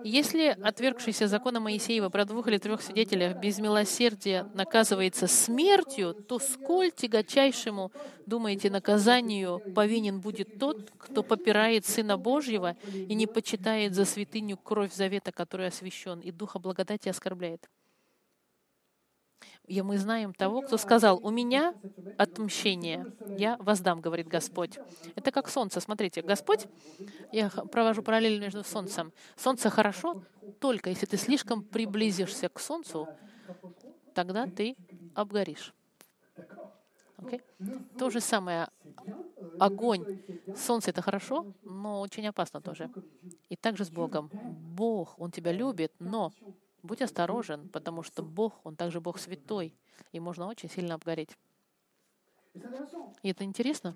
если 0.04 0.58
отвергшийся 0.62 1.28
закона 1.28 1.60
Моисеева 1.60 2.10
про 2.10 2.26
двух 2.26 2.48
или 2.48 2.58
трех 2.58 2.82
свидетелях 2.82 3.36
без 3.36 3.60
милосердия 3.60 4.48
наказывается 4.54 5.28
смертью, 5.28 6.16
то 6.28 6.40
сколь 6.40 6.92
тягочайшему, 6.92 7.92
думаете, 8.26 8.70
наказанию 8.70 9.64
повинен 9.74 10.22
будет 10.22 10.50
тот, 10.58 10.80
кто 10.98 11.24
попирает 11.24 11.86
Сына 11.86 12.18
Божьего 12.18 12.76
и 13.08 13.16
не 13.16 13.28
почитает 13.28 13.96
за 13.96 14.06
святыню 14.06 14.58
кровь 14.58 14.94
завета, 14.94 15.32
который 15.32 15.68
освящен, 15.68 16.20
и 16.22 16.32
Духа 16.32 16.60
благодати 16.60 17.10
оскорбляет? 17.10 17.70
И 19.68 19.82
мы 19.82 19.98
знаем 19.98 20.34
того, 20.34 20.62
кто 20.62 20.78
сказал, 20.78 21.20
«У 21.24 21.30
меня 21.30 21.74
отмщение, 22.18 23.06
я 23.38 23.58
воздам», 23.58 24.02
говорит 24.02 24.28
Господь. 24.28 24.80
Это 25.16 25.32
как 25.32 25.50
солнце. 25.50 25.80
Смотрите, 25.80 26.22
Господь, 26.22 26.68
я 27.32 27.50
провожу 27.50 28.04
параллель 28.04 28.40
между 28.40 28.64
солнцем. 28.64 29.14
Солнце 29.36 29.70
хорошо, 29.70 30.24
только 30.60 30.90
если 30.90 31.06
ты 31.06 31.18
слишком 31.18 31.64
приблизишься 31.64 32.50
к 32.50 32.60
солнцу, 32.60 33.08
тогда 34.14 34.48
ты 34.48 34.76
обгоришь. 35.16 35.74
Okay? 37.18 37.42
То 37.98 38.10
же 38.10 38.20
самое. 38.20 38.68
Огонь. 39.60 40.22
Солнце— 40.56 40.90
это 40.92 41.02
хорошо, 41.02 41.54
но 41.64 42.02
очень 42.02 42.28
опасно 42.28 42.62
тоже. 42.62 42.90
И 43.50 43.56
также 43.56 43.86
с 43.86 43.92
Богом. 43.92 44.30
Бог, 44.34 45.20
Он 45.20 45.32
тебя 45.32 45.52
любит, 45.52 45.94
но 46.00 46.32
Будь 46.84 47.02
осторожен, 47.02 47.70
потому 47.70 48.04
что 48.04 48.24
Бог, 48.24 48.60
Он 48.64 48.76
также 48.76 49.00
Бог 49.00 49.20
святой, 49.20 49.76
и 50.12 50.20
можно 50.20 50.48
очень 50.48 50.70
сильно 50.70 50.96
обгореть. 50.96 51.38
И 53.24 53.30
это 53.30 53.44
интересно. 53.44 53.96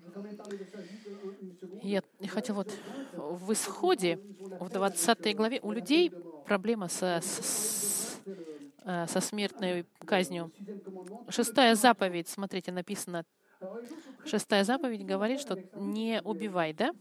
Я 1.82 2.02
хотел 2.28 2.54
вот 2.54 2.72
в 3.12 3.52
исходе, 3.52 4.18
в 4.60 4.70
20 4.70 5.36
главе, 5.36 5.60
у 5.62 5.72
людей 5.72 6.10
проблема 6.46 6.88
со, 6.88 7.20
с, 7.20 8.18
э, 8.84 9.06
со 9.08 9.20
смертной 9.20 9.84
казнью. 9.98 10.52
Шестая 11.28 11.74
заповедь, 11.74 12.28
смотрите, 12.28 12.72
написано. 12.72 13.24
Шестая 14.24 14.64
заповедь 14.64 15.04
говорит, 15.04 15.40
что 15.40 15.58
не 15.74 16.22
убивай, 16.22 16.72
да? 16.72 16.92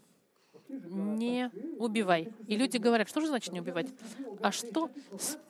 Не 0.68 1.52
убивай. 1.78 2.30
И 2.48 2.56
люди 2.58 2.78
говорят, 2.78 3.10
что 3.10 3.22
же 3.22 3.28
значит 3.28 3.54
не 3.54 3.62
убивать? 3.62 3.88
А 4.42 4.52
что? 4.52 4.90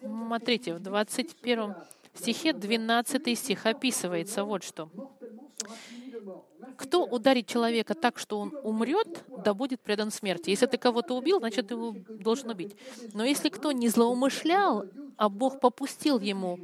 Смотрите, 0.01 0.75
в 0.75 0.79
21 0.79 1.75
стихе 2.13 2.53
12 2.53 3.37
стих 3.37 3.65
описывается 3.65 4.43
вот 4.43 4.63
что. 4.63 4.89
Кто 6.77 7.05
ударит 7.05 7.47
человека 7.47 7.93
так, 7.93 8.17
что 8.17 8.39
он 8.39 8.53
умрет, 8.63 9.23
да 9.43 9.53
будет 9.53 9.79
предан 9.81 10.11
смерти. 10.11 10.49
Если 10.49 10.65
ты 10.65 10.77
кого-то 10.77 11.15
убил, 11.15 11.39
значит, 11.39 11.67
ты 11.67 11.75
его 11.75 11.95
должен 12.09 12.49
убить. 12.49 12.75
Но 13.13 13.23
если 13.23 13.49
кто 13.49 13.71
не 13.71 13.87
злоумышлял, 13.87 14.85
а 15.17 15.29
Бог 15.29 15.59
попустил 15.59 16.19
ему 16.19 16.59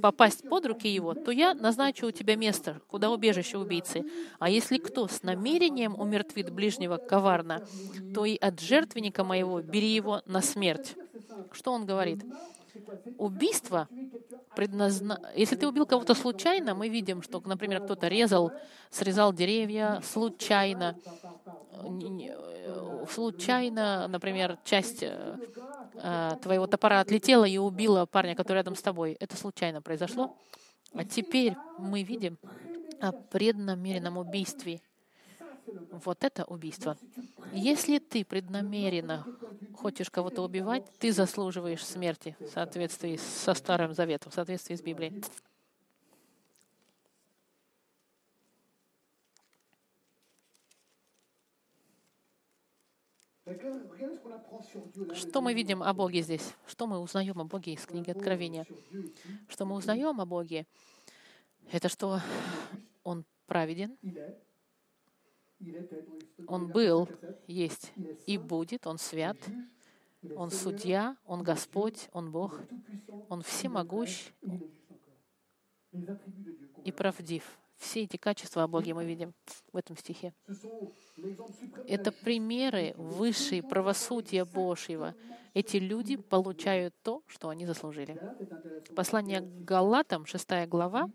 попасть 0.00 0.48
под 0.48 0.66
руки 0.66 0.88
его, 0.88 1.14
то 1.14 1.30
я 1.30 1.54
назначу 1.54 2.06
у 2.06 2.10
тебя 2.10 2.36
место, 2.36 2.80
куда 2.88 3.10
убежище 3.10 3.58
убийцы. 3.58 4.04
А 4.38 4.50
если 4.50 4.78
кто 4.78 5.08
с 5.08 5.22
намерением 5.22 5.98
умертвит 5.98 6.50
ближнего 6.50 6.96
коварно, 6.96 7.66
то 8.14 8.24
и 8.24 8.36
от 8.36 8.60
жертвенника 8.60 9.24
моего 9.24 9.60
бери 9.60 9.94
его 9.94 10.22
на 10.26 10.40
смерть. 10.40 10.94
Что 11.52 11.72
он 11.72 11.86
говорит? 11.86 12.24
Убийство 13.18 13.88
предназна... 14.56 15.20
Если 15.36 15.56
ты 15.56 15.68
убил 15.68 15.86
кого-то 15.86 16.14
случайно, 16.14 16.74
мы 16.74 16.88
видим, 16.88 17.22
что, 17.22 17.40
например, 17.44 17.80
кто-то 17.80 18.08
резал, 18.08 18.52
срезал 18.90 19.32
деревья 19.32 20.00
случайно, 20.04 20.96
э, 21.72 23.06
случайно, 23.10 24.08
например, 24.08 24.58
часть 24.64 25.04
э, 25.94 26.36
твоего 26.42 26.66
топора 26.66 27.00
отлетела 27.00 27.44
и 27.44 27.58
убила 27.58 28.06
парня, 28.06 28.34
который 28.34 28.58
рядом 28.58 28.74
с 28.74 28.82
тобой. 28.82 29.16
Это 29.20 29.36
случайно 29.36 29.82
произошло. 29.82 30.36
А 30.94 31.04
теперь 31.04 31.56
мы 31.78 32.02
видим 32.02 32.38
о 33.00 33.12
преднамеренном 33.12 34.16
убийстве. 34.18 34.80
Вот 35.90 36.24
это 36.24 36.44
убийство. 36.44 36.96
Если 37.52 37.98
ты 37.98 38.24
преднамеренно 38.24 39.26
хочешь 39.74 40.10
кого-то 40.10 40.42
убивать, 40.42 40.84
ты 40.98 41.12
заслуживаешь 41.12 41.84
смерти 41.84 42.36
в 42.40 42.46
соответствии 42.48 43.16
со 43.16 43.54
Старым 43.54 43.94
Заветом, 43.94 44.30
в 44.30 44.34
соответствии 44.34 44.74
с 44.74 44.82
Библией. 44.82 45.22
Что 55.14 55.40
мы 55.40 55.54
видим 55.54 55.82
о 55.82 55.92
Боге 55.92 56.22
здесь? 56.22 56.54
Что 56.66 56.86
мы 56.86 56.98
узнаем 56.98 57.40
о 57.40 57.44
Боге 57.44 57.72
из 57.74 57.84
книги 57.86 58.10
Откровения? 58.10 58.66
Что 59.48 59.64
мы 59.64 59.76
узнаем 59.76 60.20
о 60.20 60.26
Боге? 60.26 60.66
Это 61.70 61.88
что 61.88 62.20
Он 63.02 63.24
праведен, 63.46 63.96
Он 66.46 66.68
был, 66.68 67.08
есть 67.46 67.92
и 68.26 68.38
будет, 68.38 68.86
Он 68.86 68.98
свят, 68.98 69.36
Он 70.36 70.50
судья, 70.50 71.16
Он 71.26 71.42
Господь, 71.42 72.08
Он 72.12 72.30
Бог, 72.30 72.60
Он 73.28 73.42
всемогущ 73.42 74.30
и 76.84 76.92
правдив. 76.92 77.58
Все 77.84 78.04
эти 78.04 78.16
качества 78.16 78.62
о 78.62 78.66
Боге 78.66 78.94
мы 78.94 79.04
видим 79.04 79.34
в 79.72 79.76
этом 79.76 79.96
стихе. 79.96 80.32
Это 81.86 82.12
примеры 82.12 82.94
высшей 82.96 83.62
правосудия 83.62 84.46
Божьего. 84.46 85.14
Эти 85.52 85.76
люди 85.76 86.16
получают 86.16 86.94
то, 87.02 87.22
что 87.26 87.50
они 87.50 87.66
заслужили. 87.66 88.18
Послание 88.96 89.42
к 89.42 89.64
Галатам, 89.64 90.24
6 90.24 90.66
глава, 90.66 91.10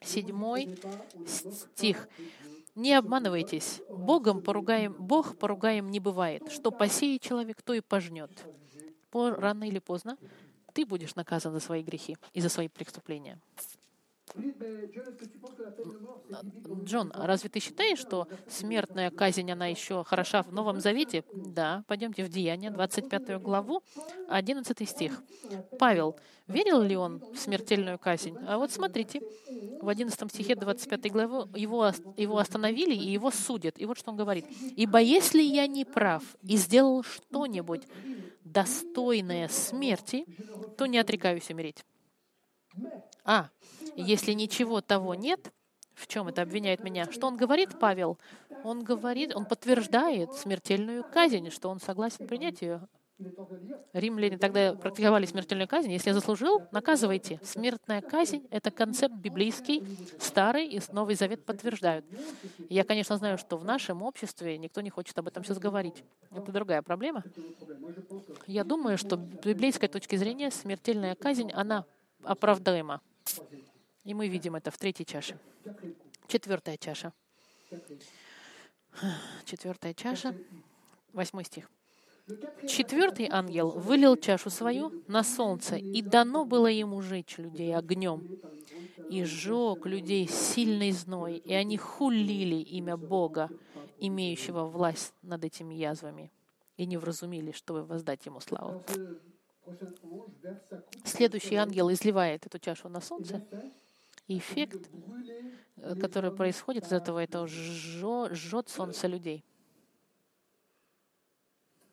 7 0.00 0.74
стих. 1.26 2.08
Не 2.74 2.94
обманывайтесь. 2.94 3.82
Богом 3.90 4.42
поругаем, 4.42 4.94
Бог 4.98 5.36
поругаем 5.36 5.90
не 5.90 6.00
бывает. 6.00 6.50
Что 6.50 6.70
посеет 6.70 7.20
человек, 7.20 7.62
то 7.62 7.74
и 7.74 7.80
пожнет. 7.80 8.30
Рано 9.12 9.68
или 9.68 9.78
поздно 9.78 10.16
ты 10.72 10.86
будешь 10.86 11.14
наказан 11.14 11.52
за 11.52 11.60
свои 11.60 11.82
грехи 11.82 12.16
и 12.32 12.40
за 12.40 12.48
свои 12.48 12.68
преступления. 12.68 13.38
Джон, 16.84 17.12
разве 17.14 17.48
ты 17.48 17.60
считаешь, 17.60 17.98
что 17.98 18.26
смертная 18.48 19.10
казнь, 19.10 19.50
она 19.50 19.66
еще 19.66 20.04
хороша 20.04 20.42
в 20.42 20.52
Новом 20.52 20.80
Завете? 20.80 21.24
Да, 21.32 21.84
пойдемте 21.86 22.24
в 22.24 22.28
Деяния, 22.28 22.70
25 22.70 23.40
главу, 23.40 23.82
11 24.28 24.88
стих. 24.88 25.22
Павел, 25.78 26.16
верил 26.48 26.82
ли 26.82 26.96
он 26.96 27.22
в 27.32 27.38
смертельную 27.38 27.98
казнь? 27.98 28.36
А 28.46 28.58
вот 28.58 28.72
смотрите, 28.72 29.22
в 29.80 29.88
11 29.88 30.32
стихе 30.32 30.56
25 30.56 31.12
главы 31.12 31.48
его, 31.58 31.92
его 32.16 32.38
остановили 32.38 32.94
и 32.94 33.10
его 33.10 33.30
судят. 33.30 33.78
И 33.78 33.86
вот 33.86 33.98
что 33.98 34.10
он 34.10 34.16
говорит. 34.16 34.46
«Ибо 34.76 35.00
если 35.00 35.42
я 35.42 35.66
не 35.66 35.84
прав 35.84 36.22
и 36.42 36.56
сделал 36.56 37.02
что-нибудь 37.02 37.82
достойное 38.44 39.48
смерти, 39.48 40.26
то 40.76 40.86
не 40.86 40.98
отрекаюсь 40.98 41.50
умереть». 41.50 41.84
А, 43.24 43.48
если 43.96 44.32
ничего 44.32 44.80
того 44.80 45.14
нет, 45.14 45.52
в 45.94 46.06
чем 46.06 46.28
это 46.28 46.42
обвиняет 46.42 46.82
меня? 46.82 47.10
Что 47.10 47.26
он 47.28 47.36
говорит, 47.36 47.78
Павел? 47.78 48.18
Он 48.64 48.82
говорит, 48.82 49.34
он 49.34 49.46
подтверждает 49.46 50.32
смертельную 50.34 51.04
казнь, 51.04 51.50
что 51.50 51.68
он 51.68 51.80
согласен 51.80 52.26
принять 52.26 52.62
ее. 52.62 52.86
Римляне 53.92 54.38
тогда 54.38 54.74
практиковали 54.74 55.24
смертельную 55.24 55.68
казнь. 55.68 55.92
Если 55.92 56.10
заслужил, 56.10 56.62
наказывайте. 56.72 57.38
Смертная 57.44 58.00
казнь— 58.00 58.44
это 58.50 58.72
концепт 58.72 59.14
библейский, 59.14 59.84
старый 60.18 60.66
и 60.66 60.80
Новый 60.90 61.14
Завет 61.14 61.44
подтверждают. 61.44 62.04
Я, 62.68 62.82
конечно, 62.82 63.16
знаю, 63.16 63.38
что 63.38 63.56
в 63.56 63.64
нашем 63.64 64.02
обществе 64.02 64.58
никто 64.58 64.80
не 64.80 64.90
хочет 64.90 65.16
об 65.16 65.28
этом 65.28 65.44
сейчас 65.44 65.58
говорить. 65.58 66.02
Это 66.32 66.50
другая 66.50 66.82
проблема. 66.82 67.22
Я 68.48 68.64
думаю, 68.64 68.98
что 68.98 69.16
с 69.16 69.46
библейской 69.46 69.86
точки 69.86 70.16
зрения 70.16 70.50
смертельная 70.50 71.14
казнь, 71.14 71.52
она 71.52 71.86
оправдаема. 72.24 73.00
И 74.04 74.14
мы 74.14 74.28
видим 74.28 74.54
это 74.54 74.70
в 74.70 74.78
третьей 74.78 75.06
чаше. 75.06 75.38
Четвертая 76.28 76.76
чаша. 76.76 77.12
Четвертая 79.44 79.94
чаша, 79.94 80.36
восьмой 81.12 81.44
стих. 81.44 81.70
Четвертый 82.66 83.28
ангел 83.30 83.70
вылил 83.70 84.16
чашу 84.16 84.48
свою 84.48 85.02
на 85.08 85.22
солнце, 85.22 85.76
и 85.76 86.00
дано 86.00 86.44
было 86.44 86.68
ему 86.68 87.02
жечь 87.02 87.36
людей 87.38 87.74
огнем. 87.74 88.38
И 89.10 89.24
сжег 89.24 89.84
людей 89.84 90.26
сильный 90.26 90.92
зной, 90.92 91.36
и 91.36 91.52
они 91.52 91.76
хулили 91.76 92.56
имя 92.56 92.96
Бога, 92.96 93.50
имеющего 93.98 94.64
власть 94.64 95.12
над 95.22 95.44
этими 95.44 95.74
язвами, 95.74 96.32
и 96.76 96.86
не 96.86 96.96
вразумили, 96.96 97.52
чтобы 97.52 97.84
воздать 97.84 98.24
ему 98.24 98.40
славу. 98.40 98.82
Следующий 101.04 101.56
ангел 101.56 101.90
изливает 101.90 102.46
эту 102.46 102.58
чашу 102.58 102.88
на 102.88 103.00
солнце, 103.00 103.44
эффект, 104.28 104.88
э, 105.76 105.94
который 105.96 106.32
происходит 106.32 106.86
из 106.86 106.92
этого, 106.92 107.18
это 107.18 107.46
жжет 107.46 108.68
солнце 108.68 109.06
людей. 109.06 109.44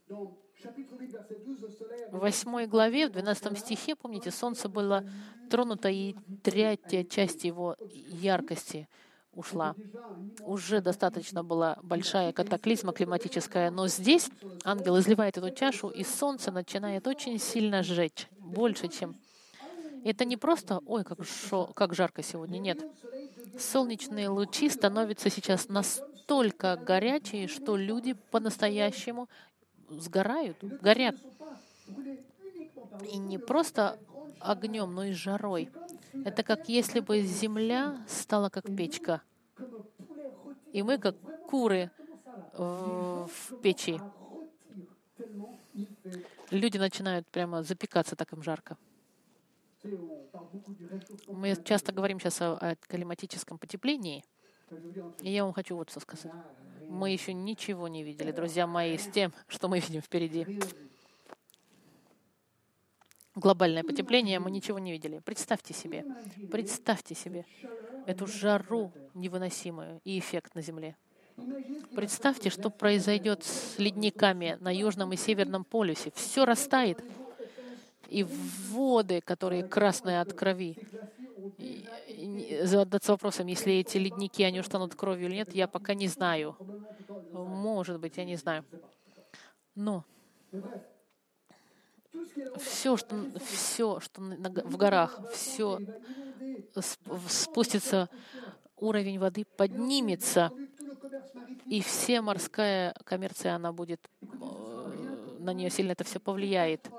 В 0.07 2.19
восьмой 2.19 2.67
главе, 2.67 3.07
в 3.07 3.11
12 3.11 3.57
стихе, 3.57 3.95
помните, 3.95 4.31
солнце 4.31 4.69
было 4.69 5.03
тронуто, 5.49 5.89
и 5.89 6.15
третья 6.43 7.03
часть 7.03 7.43
его 7.43 7.75
яркости 7.79 8.87
ушла. 9.33 9.75
Уже 10.41 10.81
достаточно 10.81 11.43
была 11.43 11.77
большая 11.83 12.33
катаклизма 12.33 12.93
климатическая, 12.93 13.71
но 13.71 13.87
здесь 13.87 14.29
ангел 14.63 14.99
изливает 14.99 15.37
эту 15.37 15.51
чашу, 15.51 15.89
и 15.89 16.03
солнце 16.03 16.51
начинает 16.51 17.07
очень 17.07 17.39
сильно 17.39 17.83
сжечь, 17.83 18.27
больше, 18.39 18.87
чем... 18.87 19.15
Это 20.03 20.25
не 20.25 20.35
просто, 20.35 20.81
ой, 20.87 21.03
как, 21.03 21.23
шо, 21.23 21.67
как 21.75 21.93
жарко 21.93 22.23
сегодня, 22.23 22.57
нет. 22.57 22.83
Солнечные 23.59 24.29
лучи 24.29 24.67
становятся 24.67 25.29
сейчас 25.29 25.69
настолько 25.69 26.75
горячие, 26.75 27.47
что 27.47 27.77
люди 27.77 28.13
по-настоящему 28.31 29.29
сгорают, 29.89 30.57
горят. 30.81 31.15
И 33.11 33.17
не 33.17 33.37
просто 33.37 33.99
огнем, 34.39 34.93
но 34.93 35.03
и 35.03 35.11
жарой. 35.11 35.69
Это 36.25 36.43
как 36.43 36.69
если 36.69 36.99
бы 36.99 37.21
земля 37.21 38.03
стала 38.07 38.49
как 38.49 38.65
печка. 38.75 39.21
И 40.71 40.83
мы 40.83 40.97
как 40.97 41.15
куры 41.47 41.91
в 42.53 43.29
печи. 43.61 43.99
Люди 46.49 46.77
начинают 46.77 47.27
прямо 47.27 47.63
запекаться, 47.63 48.15
так 48.15 48.33
им 48.33 48.43
жарко. 48.43 48.77
Мы 51.27 51.55
часто 51.63 51.91
говорим 51.91 52.19
сейчас 52.19 52.41
о, 52.41 52.53
о 52.53 52.75
климатическом 52.75 53.57
потеплении. 53.57 54.23
И 55.21 55.31
я 55.31 55.43
вам 55.43 55.53
хочу 55.53 55.75
вот 55.75 55.89
что 55.89 55.99
сказать. 55.99 56.31
Мы 56.87 57.11
еще 57.11 57.33
ничего 57.33 57.87
не 57.87 58.03
видели, 58.03 58.31
друзья 58.31 58.67
мои, 58.67 58.97
с 58.97 59.07
тем, 59.07 59.33
что 59.47 59.69
мы 59.69 59.79
видим 59.79 60.01
впереди 60.01 60.45
глобальное 63.35 63.83
потепление, 63.83 64.39
мы 64.39 64.51
ничего 64.51 64.79
не 64.79 64.91
видели. 64.91 65.19
Представьте 65.19 65.73
себе, 65.73 66.05
представьте 66.51 67.15
себе 67.15 67.45
эту 68.05 68.27
жару 68.27 68.91
невыносимую 69.13 70.01
и 70.03 70.19
эффект 70.19 70.55
на 70.55 70.61
Земле. 70.61 70.95
Представьте, 71.95 72.49
что 72.49 72.69
произойдет 72.69 73.43
с 73.43 73.79
ледниками 73.79 74.57
на 74.59 74.73
Южном 74.73 75.13
и 75.13 75.17
Северном 75.17 75.63
полюсе. 75.63 76.11
Все 76.15 76.45
растает. 76.45 77.03
И 78.07 78.25
воды, 78.69 79.21
которые 79.21 79.63
красные 79.63 80.19
от 80.19 80.33
крови. 80.33 80.77
И, 81.57 82.59
задаться 82.63 83.13
вопросом, 83.13 83.47
если 83.47 83.73
эти 83.75 83.97
ледники, 83.97 84.43
они 84.43 84.59
устанут 84.59 84.95
кровью 84.95 85.27
или 85.27 85.35
нет, 85.35 85.55
я 85.55 85.67
пока 85.67 85.93
не 85.93 86.07
знаю. 86.07 86.57
Может 87.31 87.99
быть, 87.99 88.17
я 88.17 88.25
не 88.25 88.35
знаю. 88.35 88.65
Но 89.75 90.03
все, 92.57 92.97
что, 92.97 93.15
все, 93.39 93.99
что 93.99 94.21
в 94.21 94.77
горах, 94.77 95.19
все 95.33 95.79
спустится, 97.27 98.09
уровень 98.77 99.19
воды 99.19 99.45
поднимется, 99.57 100.51
и 101.65 101.81
все 101.81 102.21
морская 102.21 102.93
коммерция, 103.05 103.55
она 103.55 103.71
будет, 103.71 104.01
э, 104.21 105.37
на 105.39 105.53
нее 105.53 105.69
сильно 105.69 105.91
это 105.91 106.03
все 106.03 106.19
повлияет. 106.19 106.89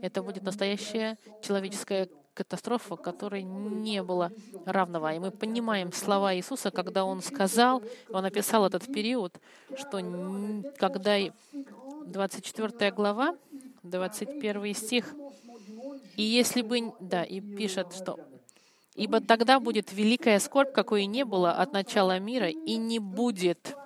Это 0.00 0.22
будет 0.22 0.42
настоящая 0.42 1.18
человеческая 1.42 2.08
катастрофа, 2.32 2.96
которой 2.96 3.42
не 3.42 4.02
было 4.02 4.30
равного. 4.66 5.14
И 5.14 5.18
мы 5.18 5.30
понимаем 5.30 5.92
слова 5.92 6.34
Иисуса, 6.34 6.70
когда 6.70 7.04
Он 7.04 7.22
сказал, 7.22 7.82
Он 8.10 8.24
описал 8.24 8.66
этот 8.66 8.86
период, 8.92 9.38
что 9.76 10.00
когда 10.78 11.18
24 12.06 12.90
глава, 12.92 13.34
21 13.90 14.74
стих, 14.74 15.14
и 16.16 16.22
если 16.22 16.62
бы, 16.62 16.92
да, 17.00 17.24
и 17.24 17.40
пишет, 17.40 17.92
что 17.92 18.18
Ибо 18.96 19.20
тогда 19.20 19.60
будет 19.60 19.92
великая 19.92 20.38
скорбь, 20.40 20.72
какой 20.72 21.02
и 21.02 21.06
не 21.06 21.24
было 21.26 21.52
от 21.52 21.72
начала 21.72 22.18
мира, 22.18 22.48
и 22.48 22.76
не 22.78 22.98
будет. 22.98 23.76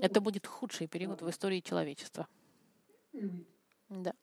Это 0.00 0.20
будет 0.20 0.46
худший 0.46 0.86
период 0.86 1.22
в 1.22 1.28
истории 1.28 1.60
человечества. 1.60 2.28
Да. 3.88 4.14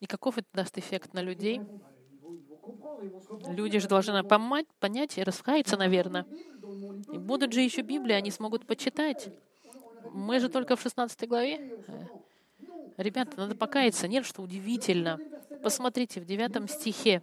И 0.00 0.06
каков 0.06 0.38
это 0.38 0.48
даст 0.52 0.76
эффект 0.78 1.14
на 1.14 1.22
людей? 1.22 1.60
Люди 3.46 3.78
же 3.78 3.86
должны 3.86 4.24
помать, 4.24 4.66
понять 4.80 5.16
и 5.16 5.22
раскаяться, 5.22 5.76
наверное. 5.76 6.26
И 7.12 7.18
будут 7.18 7.52
же 7.52 7.60
еще 7.60 7.82
Библии, 7.82 8.14
они 8.14 8.32
смогут 8.32 8.66
почитать. 8.66 9.28
Мы 10.12 10.40
же 10.40 10.48
только 10.48 10.76
в 10.76 10.80
16 10.80 11.28
главе. 11.28 11.78
Ребята, 12.96 13.32
надо 13.36 13.54
покаяться. 13.54 14.06
Нет, 14.08 14.24
что 14.24 14.42
удивительно. 14.42 15.18
Посмотрите, 15.62 16.20
в 16.20 16.24
9 16.24 16.70
стихе. 16.70 17.22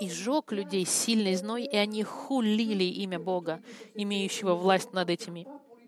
«И 0.00 0.10
сжег 0.10 0.52
людей 0.52 0.84
сильный 0.84 1.34
зной, 1.34 1.64
и 1.64 1.76
они 1.76 2.02
хулили 2.02 2.84
имя 2.84 3.18
Бога, 3.18 3.60
имеющего 3.94 4.54
власть 4.54 4.92
над 4.92 5.10
этими 5.10 5.46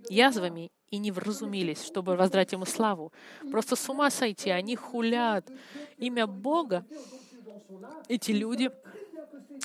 язвами, 0.08 0.70
и 0.90 0.98
не 0.98 1.10
вразумились, 1.10 1.84
чтобы 1.84 2.14
воздрать 2.14 2.52
ему 2.52 2.64
славу. 2.64 3.12
Просто 3.50 3.74
с 3.74 3.88
ума 3.88 4.10
сойти, 4.10 4.50
они 4.50 4.76
хулят 4.76 5.50
имя 5.96 6.26
Бога. 6.26 6.84
Эти 8.08 8.30
люди, 8.30 8.70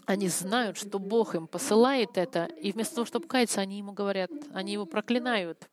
они 0.06 0.28
знают, 0.28 0.78
что 0.78 0.98
Бог 0.98 1.36
им 1.36 1.48
посылает 1.48 2.18
это, 2.18 2.46
и 2.46 2.72
вместо 2.72 2.96
того, 2.96 3.06
чтобы 3.06 3.28
каяться, 3.28 3.62
они 3.62 3.78
ему 3.78 3.92
говорят, 3.92 4.32
они 4.54 4.74
его 4.74 4.86
проклинают. 4.86 5.70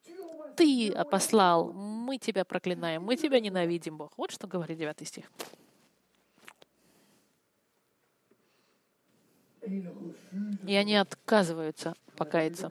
Ты 0.56 0.92
послал, 1.10 1.72
мы 1.72 2.18
тебя 2.18 2.44
проклинаем, 2.44 3.02
мы 3.02 3.16
тебя 3.16 3.40
ненавидим, 3.40 3.96
Бог. 3.98 4.12
Вот 4.16 4.30
что 4.30 4.46
говорит 4.46 4.78
9 4.78 5.06
стих. 5.06 5.30
И 10.66 10.74
они 10.74 10.94
отказываются 10.96 11.94
покаяться. 12.16 12.70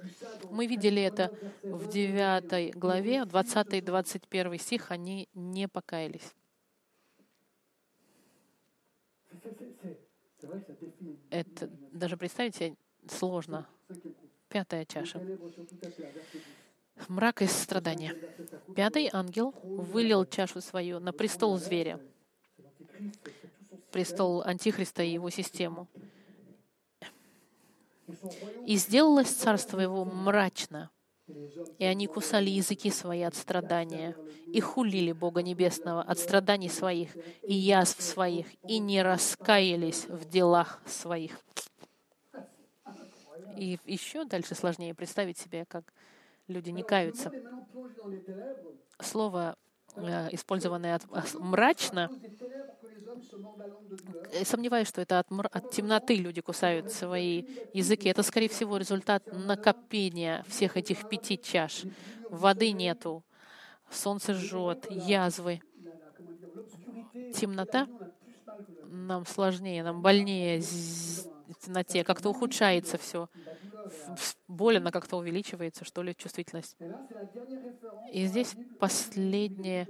Мы 0.49 0.65
видели 0.65 1.01
это 1.01 1.31
в 1.61 1.87
9 1.89 2.75
главе, 2.75 3.23
20-21 3.23 4.57
стих, 4.57 4.91
они 4.91 5.27
не 5.33 5.67
покаялись. 5.67 6.33
Это 11.29 11.67
даже 11.91 12.17
представить 12.17 12.55
себе 12.55 12.75
сложно. 13.07 13.67
Пятая 14.47 14.85
чаша. 14.85 15.19
Мрак 17.07 17.41
и 17.41 17.47
страдания. 17.47 18.15
Пятый 18.75 19.09
ангел 19.11 19.53
вылил 19.63 20.25
чашу 20.25 20.61
свою 20.61 20.99
на 20.99 21.13
престол 21.13 21.57
зверя, 21.57 21.99
престол 23.91 24.41
Антихриста 24.41 25.03
и 25.03 25.11
его 25.11 25.29
систему. 25.29 25.87
И 28.65 28.77
сделалось 28.77 29.29
царство 29.29 29.79
его 29.79 30.05
мрачно, 30.05 30.89
и 31.79 31.85
они 31.85 32.07
кусали 32.07 32.49
языки 32.49 32.91
свои 32.91 33.21
от 33.21 33.35
страдания, 33.35 34.15
и 34.47 34.59
хулили 34.59 35.11
Бога 35.11 35.41
Небесного 35.41 36.01
от 36.01 36.19
страданий 36.19 36.69
своих 36.69 37.15
и 37.41 37.53
язв 37.53 38.01
своих, 38.01 38.47
и 38.67 38.79
не 38.79 39.01
раскаялись 39.01 40.05
в 40.07 40.29
делах 40.29 40.81
своих. 40.85 41.39
И 43.57 43.79
еще 43.85 44.25
дальше 44.25 44.53
сложнее 44.55 44.93
представить 44.93 45.37
себе, 45.37 45.65
как 45.65 45.93
люди 46.47 46.69
не 46.69 46.83
каются. 46.83 47.31
Слово, 49.01 49.55
э, 49.95 50.29
использованное 50.31 50.95
от, 50.95 51.33
мрачно, 51.35 52.09
э, 54.31 54.45
сомневаюсь, 54.45 54.87
что 54.87 55.01
это 55.01 55.19
от, 55.19 55.27
от 55.51 55.71
темноты 55.71 56.15
люди 56.15 56.41
кусают 56.41 56.91
свои 56.91 57.43
языки. 57.73 58.09
Это, 58.09 58.23
скорее 58.23 58.49
всего, 58.49 58.77
результат 58.77 59.23
накопления 59.31 60.43
всех 60.47 60.77
этих 60.77 61.07
пяти 61.09 61.37
чаш. 61.37 61.83
Воды 62.29 62.71
нету, 62.71 63.23
солнце 63.89 64.33
жжет, 64.33 64.85
язвы. 64.89 65.61
Темнота 67.33 67.87
нам 68.87 69.25
сложнее, 69.25 69.83
нам 69.83 70.01
больнее 70.01 70.61
темноте, 71.65 72.03
как-то 72.03 72.29
ухудшается 72.29 72.97
все 72.97 73.29
боль, 74.47 74.77
она 74.77 74.91
как-то 74.91 75.17
увеличивается, 75.17 75.85
что 75.85 76.01
ли, 76.03 76.15
чувствительность. 76.15 76.77
И 78.09 78.25
здесь 78.25 78.55
последний 78.77 79.87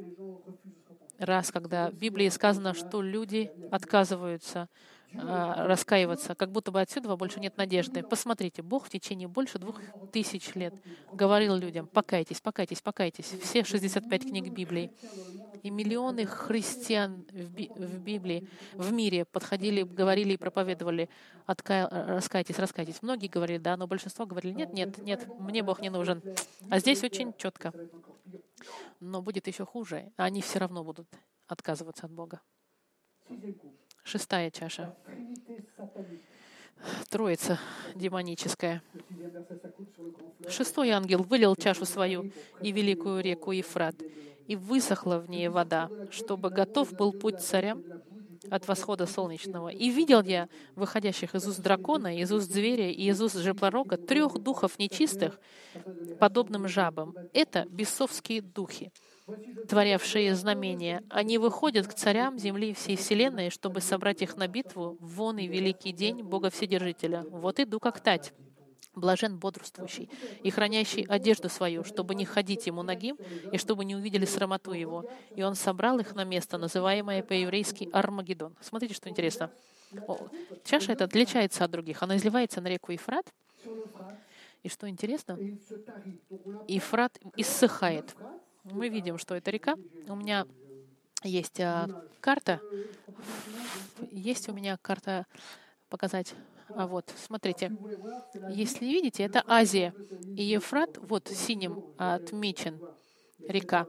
раз, 1.17 1.51
когда 1.51 1.89
в 1.91 1.95
Библии 1.95 2.30
сказано, 2.30 2.73
что 2.73 3.01
люди 3.01 3.51
отказываются 3.69 4.69
раскаиваться, 5.18 6.36
как 6.36 6.51
будто 6.51 6.72
бы 6.72 6.82
отсюда 6.82 7.16
больше 7.16 7.39
нет 7.39 7.57
надежды. 7.57 8.03
Посмотрите, 8.03 8.61
Бог 8.61 8.86
в 8.86 8.89
течение 8.89 9.28
больше 9.28 9.59
двух 9.59 9.80
тысяч 10.11 10.55
лет 10.55 10.74
говорил 11.11 11.55
людям, 11.55 11.88
покайтесь, 11.88 12.41
покайтесь, 12.41 12.82
покайтесь. 12.82 13.26
Все 13.26 13.63
65 13.63 14.24
книг 14.24 14.51
Библии. 14.51 14.91
И 15.63 15.72
миллионы 15.72 16.26
христиан 16.26 17.26
в, 17.32 17.49
Би- 17.51 17.72
в 17.76 17.99
Библии, 17.99 18.47
в 18.74 18.91
мире 18.91 19.26
подходили, 19.26 19.82
говорили 19.82 20.34
и 20.34 20.38
проповедовали, 20.38 21.09
Отка... 21.47 21.88
раскайтесь, 21.89 22.59
раскайтесь. 22.59 23.01
Многие 23.01 23.28
говорили, 23.28 23.57
да, 23.57 23.76
но 23.76 23.88
большинство 23.88 24.26
говорили, 24.28 24.53
нет, 24.53 24.74
нет, 24.74 24.97
нет, 24.99 25.28
мне 25.39 25.63
Бог 25.63 25.82
не 25.82 25.89
нужен. 25.89 26.22
А 26.70 26.80
здесь 26.80 27.03
очень 27.03 27.34
четко. 27.38 27.74
Но 28.99 29.22
будет 29.22 29.47
еще 29.47 29.66
хуже. 29.66 30.11
Они 30.18 30.41
все 30.41 30.59
равно 30.59 30.84
будут 30.84 31.07
отказываться 31.47 32.05
от 32.05 32.11
Бога. 32.11 32.41
Шестая 34.06 34.51
чаша. 34.51 34.95
Троица 37.10 37.60
демоническая. 37.95 38.84
Шестой 40.47 40.91
ангел 40.91 41.24
вылил 41.24 41.56
чашу 41.56 41.86
свою 41.86 42.32
и 42.62 42.72
великую 42.72 43.24
реку 43.24 43.51
Ефрат, 43.51 43.95
и 44.45 44.56
высохла 44.56 45.18
в 45.18 45.28
ней 45.28 45.47
вода, 45.47 45.89
чтобы 46.12 46.51
готов 46.51 46.93
был 46.93 47.14
путь 47.14 47.41
царям 47.41 47.84
от 48.51 48.68
восхода 48.68 49.08
солнечного. 49.08 49.70
И 49.70 49.89
видел 49.89 50.22
я 50.22 50.49
выходящих 50.76 51.34
из 51.34 51.47
уст 51.47 51.60
дракона, 51.60 52.16
из 52.16 52.32
уст 52.32 52.51
зверя 52.51 52.91
и 52.91 53.10
из 53.10 53.20
уст 53.20 53.38
жеплорога 53.38 53.97
трех 53.97 54.38
духов 54.38 54.78
нечистых, 54.78 55.39
подобным 56.20 56.68
жабам. 56.68 57.16
Это 57.34 57.66
бесовские 57.72 58.43
духи, 58.43 58.91
творявшие 59.67 60.36
знамения. 60.36 61.03
Они 61.09 61.38
выходят 61.38 61.88
к 61.88 61.93
царям 61.93 62.38
земли 62.38 62.71
и 62.71 62.73
всей 62.73 62.95
вселенной, 62.95 63.49
чтобы 63.49 63.82
собрать 63.82 64.21
их 64.21 64.38
на 64.38 64.47
битву 64.47 64.97
вон 64.99 65.38
и 65.38 65.47
великий 65.47 65.91
день 65.91 66.21
Бога 66.21 66.49
Вседержителя. 66.49 67.23
Вот 67.30 67.59
иду 67.59 67.80
как 67.80 67.99
тать. 67.99 68.34
Блажен 68.93 69.38
бодрствующий 69.38 70.09
и 70.41 70.49
хранящий 70.49 71.03
одежду 71.03 71.49
свою, 71.49 71.84
чтобы 71.84 72.15
не 72.15 72.23
ходить 72.23 72.65
ему 72.65 72.82
ногим 72.82 73.17
и 73.51 73.57
чтобы 73.57 73.84
не 73.84 73.93
увидели 73.93 74.23
срамоту 74.23 74.71
его. 74.71 75.09
И 75.36 75.43
он 75.43 75.55
собрал 75.55 75.99
их 75.99 76.15
на 76.15 76.23
место, 76.23 76.57
называемое 76.57 77.21
по-еврейски 77.21 77.89
Армагеддон. 77.91 78.55
Смотрите, 78.61 78.93
что 78.93 79.09
интересно. 79.09 79.51
Чаша 80.63 80.93
эта 80.93 81.03
отличается 81.03 81.65
от 81.65 81.71
других. 81.71 82.03
Она 82.03 82.15
изливается 82.15 82.61
на 82.61 82.67
реку 82.67 82.93
Ефрат. 82.93 83.26
И 84.63 84.69
что 84.69 84.88
интересно, 84.89 85.38
Ефрат 86.67 87.19
иссыхает 87.36 88.15
мы 88.66 88.89
видим, 88.89 89.18
что 89.18 89.36
это 89.36 89.51
река. 89.51 89.76
У 90.07 90.16
меня 90.16 90.45
есть 91.24 91.59
а, 91.59 91.88
карта. 92.20 92.59
Есть 94.11 94.49
у 94.49 94.53
меня 94.53 94.78
карта 94.82 95.26
показать. 95.89 96.34
А 96.70 96.88
вот, 96.88 97.13
смотрите, 97.16 97.72
если 98.49 98.86
видите, 98.86 99.24
это 99.24 99.43
Азия. 99.45 99.93
И 100.36 100.43
Ефрат 100.43 100.97
вот 100.97 101.28
синим 101.28 101.84
отмечен 101.97 102.80
река. 103.47 103.86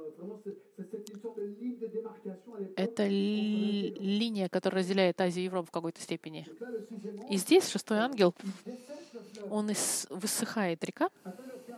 Это 2.77 3.07
линия, 3.07 4.49
которая 4.49 4.83
разделяет 4.83 5.20
Азию 5.20 5.45
и 5.45 5.47
Европу 5.47 5.68
в 5.68 5.70
какой-то 5.70 6.01
степени. 6.01 6.47
И 7.31 7.37
здесь 7.39 7.68
шестой 7.68 7.99
ангел, 7.99 8.35
он 9.51 9.70
высыхает 10.11 10.85
река, 10.85 11.09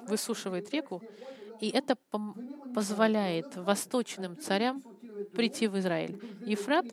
высушивает 0.08 0.70
реку, 0.70 1.02
и 1.60 1.70
это 1.70 1.96
позволяет 2.74 3.56
восточным 3.56 4.38
царям 4.38 4.82
прийти 5.34 5.66
в 5.66 5.78
Израиль. 5.78 6.20
Ефрат, 6.46 6.86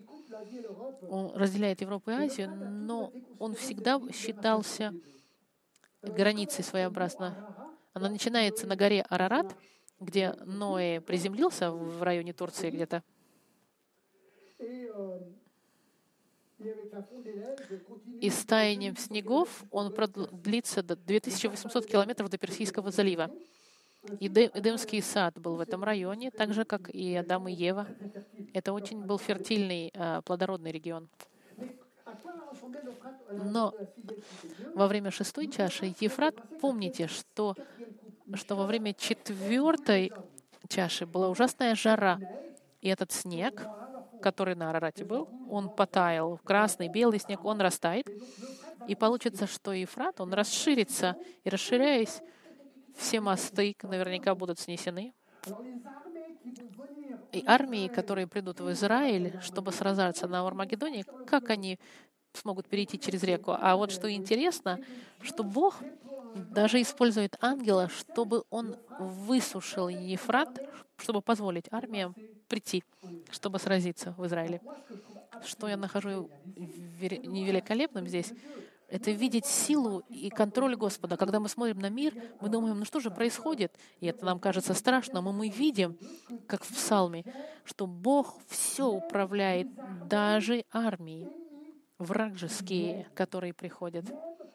он 1.10 1.32
разделяет 1.36 1.82
Европу 1.82 2.12
и 2.12 2.14
Азию, 2.14 2.50
но 2.56 3.12
он 3.40 3.56
всегда 3.56 4.02
считался 4.12 4.94
границей 6.02 6.64
своеобразно. 6.64 7.74
Она 7.94 8.10
начинается 8.10 8.68
на 8.68 8.76
горе 8.76 9.02
Арарат, 9.10 9.56
где 10.00 10.34
Ноэ 10.46 11.02
приземлился 11.02 11.72
в 11.72 12.04
районе 12.04 12.34
Турции 12.34 12.70
где-то. 12.70 13.04
И 18.22 18.30
с 18.30 18.46
таянием 18.46 18.96
снегов 18.98 19.64
он 19.72 19.94
продлится 19.94 20.82
до 20.84 20.96
2800 20.96 21.86
километров 21.86 22.30
до 22.30 22.38
Персийского 22.38 22.92
залива. 22.92 23.30
Эдемский 24.20 25.02
сад 25.02 25.40
был 25.40 25.56
в 25.56 25.62
этом 25.62 25.84
районе, 25.84 26.32
так 26.32 26.54
же, 26.54 26.66
как 26.66 26.90
и 26.90 27.16
Адам 27.16 27.48
и 27.48 27.54
Ева. 27.54 27.88
Это 28.54 28.74
очень 28.74 29.04
был 29.04 29.18
фертильный, 29.18 29.92
а, 29.96 30.22
плодородный 30.22 30.72
регион. 30.72 31.10
Но 33.32 33.74
во 34.74 34.88
время 34.88 35.12
шестой 35.12 35.48
чаши 35.48 35.94
Ефрат, 36.00 36.36
помните, 36.62 37.08
что, 37.08 37.56
что 38.34 38.56
во 38.56 38.66
время 38.66 38.94
четвертой 38.94 40.12
чаши 40.68 41.06
была 41.06 41.30
ужасная 41.30 41.76
жара, 41.76 42.20
и 42.82 42.90
этот 42.90 43.12
снег, 43.12 43.68
который 44.22 44.56
на 44.56 44.70
Арарате 44.70 45.04
был, 45.04 45.28
он 45.50 45.70
потаял. 45.70 46.40
Красный, 46.44 46.88
белый 46.88 47.20
снег, 47.20 47.44
он 47.44 47.60
растает. 47.62 48.08
И 48.88 48.96
получится, 48.96 49.48
что 49.48 49.74
Ефрат, 49.74 50.22
он 50.22 50.34
расширится. 50.34 51.16
И 51.44 51.50
расширяясь, 51.50 52.22
все 52.96 53.22
мосты 53.22 53.76
наверняка 53.84 54.36
будут 54.36 54.60
снесены. 54.60 55.14
И 57.32 57.44
армии, 57.46 57.88
которые 57.88 58.28
придут 58.28 58.60
в 58.62 58.72
Израиль, 58.72 59.40
чтобы 59.42 59.72
сражаться 59.72 60.28
на 60.28 60.46
Армагеддоне, 60.46 61.04
как 61.28 61.50
они 61.50 61.80
смогут 62.34 62.68
перейти 62.68 63.00
через 63.00 63.24
реку? 63.24 63.56
А 63.58 63.76
вот 63.76 63.92
что 63.92 64.12
интересно, 64.12 64.80
что 65.22 65.44
Бог 65.44 65.82
даже 66.36 66.82
использует 66.82 67.36
ангела, 67.42 67.90
чтобы 67.90 68.44
он 68.50 68.76
высушил 69.00 69.88
Ефрат, 69.88 70.60
чтобы 70.98 71.22
позволить 71.22 71.66
армиям 71.72 72.16
прийти, 72.48 72.84
чтобы 73.32 73.60
сразиться 73.60 74.14
в 74.18 74.26
Израиле. 74.26 74.62
Что 75.46 75.68
я 75.68 75.78
нахожу 75.78 76.30
невеликолепным 76.56 78.08
здесь, 78.08 78.34
это 78.90 79.12
видеть 79.12 79.46
силу 79.46 80.00
и 80.10 80.30
контроль 80.30 80.76
Господа. 80.76 81.18
Когда 81.18 81.40
мы 81.40 81.50
смотрим 81.50 81.80
на 81.80 81.90
мир, 81.90 82.14
мы 82.42 82.50
думаем, 82.50 82.80
ну 82.80 82.86
что 82.86 83.00
же 83.00 83.12
происходит? 83.12 83.74
И 84.00 84.08
это 84.08 84.26
нам 84.26 84.40
кажется 84.40 84.74
страшным, 84.74 85.26
но 85.26 85.32
мы 85.32 85.50
видим, 85.50 85.98
как 86.48 86.64
в 86.64 86.74
Псалме, 86.74 87.24
что 87.64 87.88
Бог 87.88 88.38
все 88.48 88.88
управляет, 88.88 89.68
даже 90.08 90.66
армии 90.72 91.28
вражеские, 91.98 93.08
которые 93.14 93.54
приходят, 93.54 94.06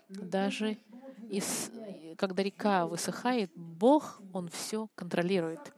даже 0.09 0.77
из, 1.31 1.71
когда 2.17 2.43
река 2.43 2.87
высыхает, 2.87 3.51
Бог, 3.55 4.21
Он 4.33 4.49
все 4.49 4.89
контролирует. 4.95 5.73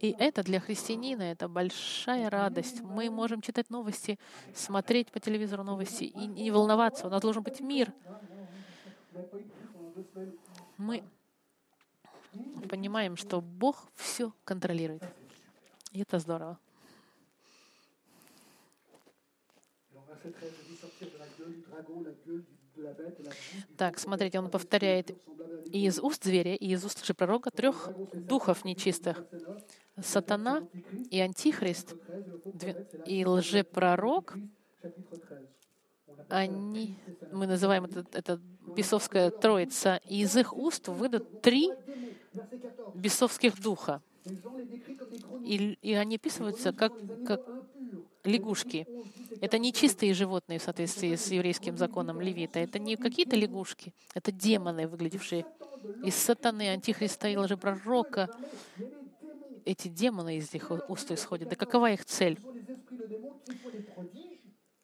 И 0.00 0.14
это 0.18 0.42
для 0.42 0.60
христианина, 0.60 1.22
это 1.22 1.48
большая 1.48 2.28
радость. 2.30 2.82
Мы 2.82 3.10
можем 3.10 3.40
читать 3.40 3.70
новости, 3.70 4.18
смотреть 4.54 5.10
по 5.10 5.18
телевизору 5.18 5.64
новости 5.64 6.04
и 6.04 6.26
не 6.26 6.50
волноваться. 6.50 7.06
У 7.06 7.10
нас 7.10 7.22
должен 7.22 7.42
быть 7.42 7.60
мир. 7.60 7.92
Мы 10.76 11.02
понимаем, 12.68 13.16
что 13.16 13.40
Бог 13.40 13.90
все 13.94 14.32
контролирует. 14.44 15.02
И 15.92 16.02
это 16.02 16.18
здорово. 16.18 16.58
Так, 23.76 23.98
смотрите, 23.98 24.38
он 24.38 24.50
повторяет 24.50 25.16
и 25.72 25.86
из 25.86 25.98
уст 25.98 26.24
зверя, 26.24 26.54
и 26.54 26.72
из 26.72 26.84
уст 26.84 27.04
пророка 27.16 27.50
трех 27.50 27.90
духов 28.12 28.64
нечистых. 28.64 29.24
Сатана 30.00 30.66
и 31.10 31.20
Антихрист 31.20 31.94
и 33.04 33.26
лжепророк, 33.26 34.36
они, 36.28 36.96
мы 37.32 37.46
называем 37.46 37.86
это, 37.86 38.04
это 38.12 38.40
бесовская 38.76 39.30
троица, 39.30 40.00
и 40.04 40.20
из 40.20 40.36
их 40.36 40.56
уст 40.56 40.88
выйдут 40.88 41.42
три 41.42 41.70
бесовских 42.94 43.60
духа. 43.60 44.02
И, 45.44 45.78
и 45.80 45.94
они 45.94 46.16
описываются 46.16 46.72
как, 46.72 46.92
как 47.26 47.40
лягушки. 48.28 48.86
Это 49.40 49.58
не 49.58 49.72
чистые 49.72 50.14
животные 50.14 50.58
в 50.58 50.62
соответствии 50.62 51.14
с 51.16 51.30
еврейским 51.30 51.76
законом 51.76 52.20
левита. 52.20 52.58
Это 52.58 52.78
не 52.78 52.96
какие-то 52.96 53.36
лягушки. 53.36 53.94
Это 54.14 54.32
демоны, 54.32 54.86
выглядевшие 54.86 55.46
из 56.04 56.14
сатаны, 56.14 56.70
антихриста 56.70 57.28
и 57.28 57.36
лжепророка. 57.36 58.28
Эти 59.64 59.88
демоны 59.88 60.38
из 60.38 60.52
них 60.52 60.70
уст 60.88 61.10
исходят. 61.10 61.48
Да 61.48 61.56
какова 61.56 61.90
их 61.92 62.04
цель? 62.04 62.38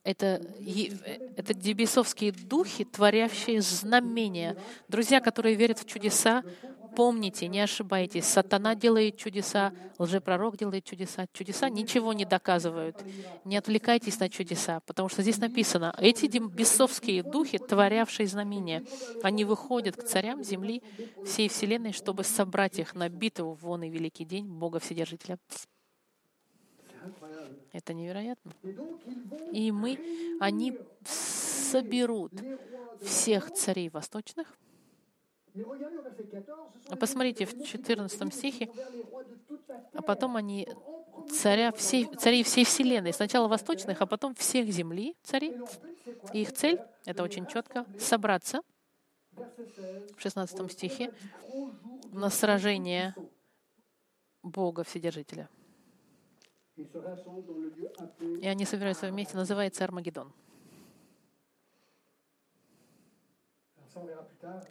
Это, 0.05 0.42
это 1.36 1.55
дебесовские 1.55 2.32
духи, 2.32 2.84
творящие 2.84 3.62
знамения. 3.62 4.57
Друзья, 4.86 5.20
которые 5.20 5.55
верят 5.55 5.78
в 5.78 5.86
чудеса, 5.86 6.45
Помните, 6.97 7.49
не 7.49 7.61
ошибайтесь, 7.61 8.24
сатана 8.24 8.74
делает 8.74 9.16
чудеса, 9.16 9.72
лжепророк 9.99 10.57
делает 10.57 10.84
чудеса. 10.84 11.26
Чудеса 11.32 11.68
ничего 11.68 12.12
не 12.12 12.24
доказывают. 12.24 12.97
Не 13.45 13.57
отвлекайтесь 13.57 14.20
на 14.20 14.28
чудеса, 14.28 14.80
потому 14.86 15.09
что 15.09 15.22
здесь 15.22 15.38
написано, 15.38 15.95
эти 15.99 16.26
бесовские 16.26 17.22
духи, 17.22 17.59
творявшие 17.59 18.26
знамения, 18.26 18.84
они 19.22 19.45
выходят 19.45 19.97
к 19.97 20.05
царям 20.05 20.42
земли 20.45 20.82
всей 21.24 21.49
вселенной, 21.49 21.92
чтобы 21.92 22.24
собрать 22.24 22.78
их 22.78 22.95
на 22.95 23.09
битву 23.09 23.55
в 23.55 23.62
вон 23.62 23.82
и 23.82 23.88
великий 23.88 24.24
день 24.24 24.47
Бога 24.47 24.78
Вседержителя. 24.78 25.38
Это 27.72 27.92
невероятно. 27.92 28.53
И 29.53 29.72
мы, 29.72 29.99
они 30.40 30.78
соберут 31.05 32.32
всех 33.03 33.51
царей 33.53 33.88
восточных, 33.88 34.57
Посмотрите 36.98 37.46
в 37.46 37.64
14 37.64 38.34
стихе, 38.34 38.68
а 39.92 40.02
потом 40.02 40.36
они 40.36 40.68
царя 41.30 41.70
всей, 41.72 42.07
царей 42.16 42.42
всей 42.42 42.64
вселенной, 42.64 43.12
сначала 43.12 43.46
восточных, 43.46 44.00
а 44.02 44.07
потом 44.07 44.34
всех 44.34 44.68
земли 44.68 45.14
царей. 45.22 45.57
И 46.32 46.42
их 46.42 46.52
цель, 46.52 46.80
это 47.05 47.22
очень 47.22 47.46
четко, 47.46 47.86
собраться 47.98 48.62
в 50.16 50.20
16 50.20 50.72
стихе 50.72 51.12
на 52.12 52.30
сражение 52.30 53.14
Бога 54.42 54.82
Вседержителя. 54.82 55.48
И 56.76 58.46
они 58.46 58.64
собираются 58.64 59.07
вместе, 59.07 59.36
называется 59.36 59.84
Армагеддон. 59.84 60.32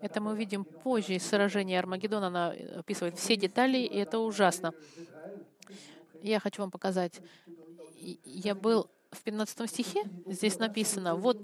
Это 0.02 0.22
мы 0.22 0.32
увидим 0.32 0.66
позже 0.66 1.16
из 1.16 1.26
сражения 1.26 1.80
Армагеддона. 1.80 2.28
Она 2.28 2.54
описывает 2.76 3.18
все 3.18 3.36
детали, 3.36 3.78
и 3.78 3.98
это 3.98 4.20
ужасно. 4.20 4.74
Я 6.22 6.40
хочу 6.40 6.62
вам 6.62 6.72
показать. 6.72 7.22
Я 8.26 8.56
был 8.56 8.90
в 9.12 9.22
15 9.22 9.70
стихе, 9.70 10.04
здесь 10.26 10.60
написано, 10.60 11.16
вот 11.16 11.38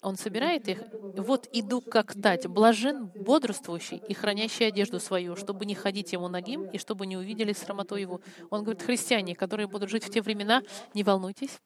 он 0.00 0.16
собирает 0.16 0.68
их, 0.68 0.82
вот 1.16 1.48
иду 1.52 1.80
как 1.80 2.14
тать, 2.14 2.46
блажен 2.46 3.06
бодрствующий 3.06 3.96
и 3.96 4.14
хранящий 4.14 4.66
одежду 4.66 5.00
свою, 5.00 5.34
чтобы 5.34 5.66
не 5.66 5.74
ходить 5.74 6.12
ему 6.12 6.28
ногим 6.28 6.66
и 6.66 6.78
чтобы 6.78 7.06
не 7.06 7.16
увидели 7.16 7.52
срамоту 7.52 7.96
его. 7.96 8.20
Он 8.50 8.62
говорит, 8.62 8.82
христиане, 8.82 9.34
которые 9.34 9.66
будут 9.66 9.90
жить 9.90 10.04
в 10.04 10.10
те 10.10 10.22
времена, 10.22 10.62
не 10.94 11.02
волнуйтесь 11.02 11.60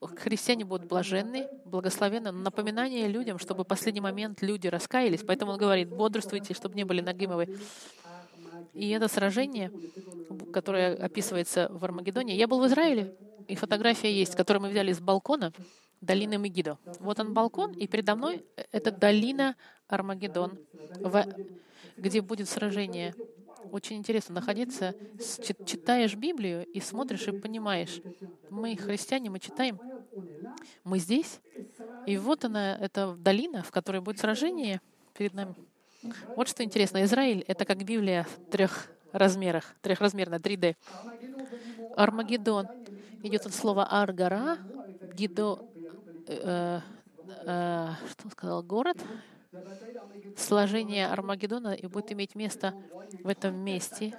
христиане 0.00 0.64
будут 0.64 0.88
блаженны, 0.88 1.48
благословенны. 1.64 2.32
Напоминание 2.32 3.06
людям, 3.08 3.38
чтобы 3.38 3.64
в 3.64 3.66
последний 3.66 4.00
момент 4.00 4.42
люди 4.42 4.66
раскаялись. 4.66 5.22
Поэтому 5.26 5.52
он 5.52 5.58
говорит, 5.58 5.88
бодрствуйте, 5.88 6.54
чтобы 6.54 6.74
не 6.74 6.84
были 6.84 7.00
нагимовы. 7.00 7.58
И 8.72 8.90
это 8.90 9.08
сражение, 9.08 9.72
которое 10.52 10.94
описывается 10.94 11.68
в 11.70 11.84
Армагеддоне. 11.84 12.36
Я 12.36 12.46
был 12.46 12.60
в 12.60 12.66
Израиле, 12.66 13.14
и 13.48 13.56
фотография 13.56 14.12
есть, 14.12 14.36
которую 14.36 14.62
мы 14.62 14.68
взяли 14.68 14.92
с 14.92 15.00
балкона 15.00 15.52
долины 16.00 16.38
Мегидо. 16.38 16.78
Вот 16.98 17.20
он 17.20 17.34
балкон, 17.34 17.72
и 17.72 17.86
передо 17.86 18.14
мной 18.14 18.44
это 18.72 18.90
долина 18.90 19.56
Армагеддон, 19.88 20.58
где 21.96 22.20
будет 22.20 22.48
сражение 22.48 23.14
очень 23.70 23.96
интересно 23.96 24.36
находиться, 24.36 24.94
читаешь 25.66 26.14
Библию 26.14 26.66
и 26.66 26.80
смотришь 26.80 27.26
и 27.28 27.32
понимаешь. 27.32 28.00
Мы, 28.48 28.76
христиане, 28.76 29.30
мы 29.30 29.38
читаем, 29.38 29.80
мы 30.84 30.98
здесь, 30.98 31.40
и 32.06 32.16
вот 32.16 32.44
она, 32.44 32.76
эта 32.76 33.14
долина, 33.14 33.62
в 33.62 33.70
которой 33.70 34.00
будет 34.00 34.18
сражение 34.18 34.80
перед 35.16 35.34
нами. 35.34 35.54
Вот 36.36 36.48
что 36.48 36.64
интересно. 36.64 37.02
Израиль— 37.04 37.44
это 37.46 37.64
как 37.64 37.84
Библия 37.84 38.24
в 38.24 38.50
трех 38.50 38.90
размерах, 39.12 39.74
трехразмерная, 39.82 40.38
3D. 40.38 40.76
Армагеддон. 41.96 42.68
Идет 43.22 43.44
от 43.44 43.54
слова 43.54 43.84
Аргара, 43.84 44.56
Гидо, 45.14 45.68
э, 46.26 46.80
э, 47.44 47.88
что 48.10 48.24
он 48.24 48.30
сказал, 48.30 48.62
город, 48.62 48.96
сложение 50.36 51.06
Армагеддона 51.08 51.74
и 51.74 51.86
будет 51.86 52.12
иметь 52.12 52.34
место 52.34 52.74
в 53.22 53.28
этом 53.28 53.56
месте. 53.56 54.14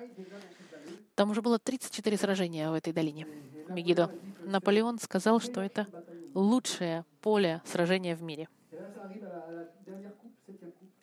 Там 1.15 1.31
уже 1.31 1.41
было 1.41 1.59
34 1.59 2.17
сражения 2.17 2.69
в 2.69 2.73
этой 2.73 2.93
долине 2.93 3.27
Мегидо. 3.69 4.11
Наполеон 4.45 4.99
сказал, 4.99 5.39
что 5.39 5.61
это 5.61 5.87
лучшее 6.33 7.05
поле 7.21 7.61
сражения 7.65 8.15
в 8.15 8.21
мире. 8.21 8.47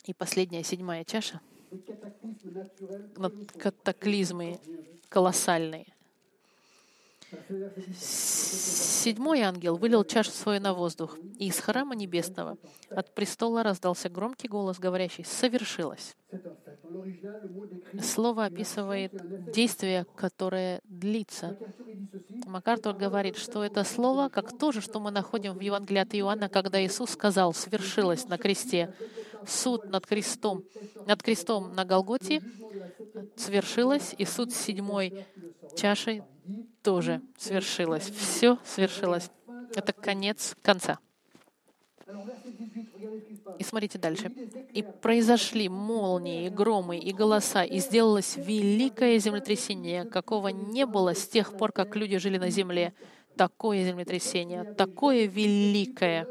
И 0.04 0.14
последняя, 0.14 0.62
седьмая 0.62 1.04
чаша— 1.04 1.40
катаклизмы 3.58 4.58
колоссальные. 5.08 5.86
Седьмой 7.98 9.40
ангел 9.40 9.76
вылил 9.76 10.04
чашу 10.04 10.30
свою 10.30 10.60
на 10.60 10.72
воздух, 10.72 11.18
и 11.38 11.48
из 11.48 11.58
храма 11.58 11.94
небесного 11.94 12.56
от 12.90 13.14
престола 13.14 13.62
раздался 13.62 14.08
громкий 14.08 14.48
голос, 14.48 14.78
говорящий 14.78 15.24
«Совершилось». 15.24 16.16
Слово 18.02 18.46
описывает 18.46 19.12
действие, 19.52 20.06
которое 20.16 20.80
длится. 20.84 21.58
Макартур 22.46 22.94
говорит, 22.94 23.36
что 23.36 23.62
это 23.64 23.84
слово, 23.84 24.28
как 24.28 24.56
то 24.58 24.72
же, 24.72 24.80
что 24.80 25.00
мы 25.00 25.10
находим 25.10 25.54
в 25.54 25.60
Евангелии 25.60 26.00
от 26.00 26.14
Иоанна, 26.14 26.48
когда 26.48 26.82
Иисус 26.84 27.10
сказал 27.10 27.52
«свершилось» 27.52 28.26
на 28.26 28.38
кресте. 28.38 28.94
Суд 29.46 29.84
над 29.88 30.06
крестом, 30.06 30.64
над 31.06 31.22
крестом 31.22 31.74
на 31.74 31.84
Голготе 31.84 32.42
свершилось, 33.36 34.14
и 34.18 34.24
суд 34.24 34.52
седьмой 34.52 35.26
чашей 35.76 36.22
тоже 36.88 37.20
свершилось. 37.36 38.10
Все 38.10 38.56
свершилось. 38.64 39.30
Это 39.74 39.92
конец 39.92 40.56
конца. 40.62 40.98
И 43.58 43.62
смотрите 43.62 43.98
дальше. 43.98 44.28
«И 44.72 44.82
произошли 44.82 45.68
молнии, 45.68 46.46
и 46.46 46.48
громы, 46.48 46.96
и 46.96 47.12
голоса, 47.12 47.62
и 47.62 47.78
сделалось 47.78 48.38
великое 48.38 49.18
землетрясение, 49.18 50.06
какого 50.06 50.48
не 50.48 50.86
было 50.86 51.14
с 51.14 51.28
тех 51.28 51.58
пор, 51.58 51.72
как 51.72 51.94
люди 51.94 52.16
жили 52.16 52.38
на 52.38 52.48
земле. 52.48 52.94
Такое 53.36 53.84
землетрясение, 53.84 54.64
такое 54.64 55.26
великое. 55.26 56.26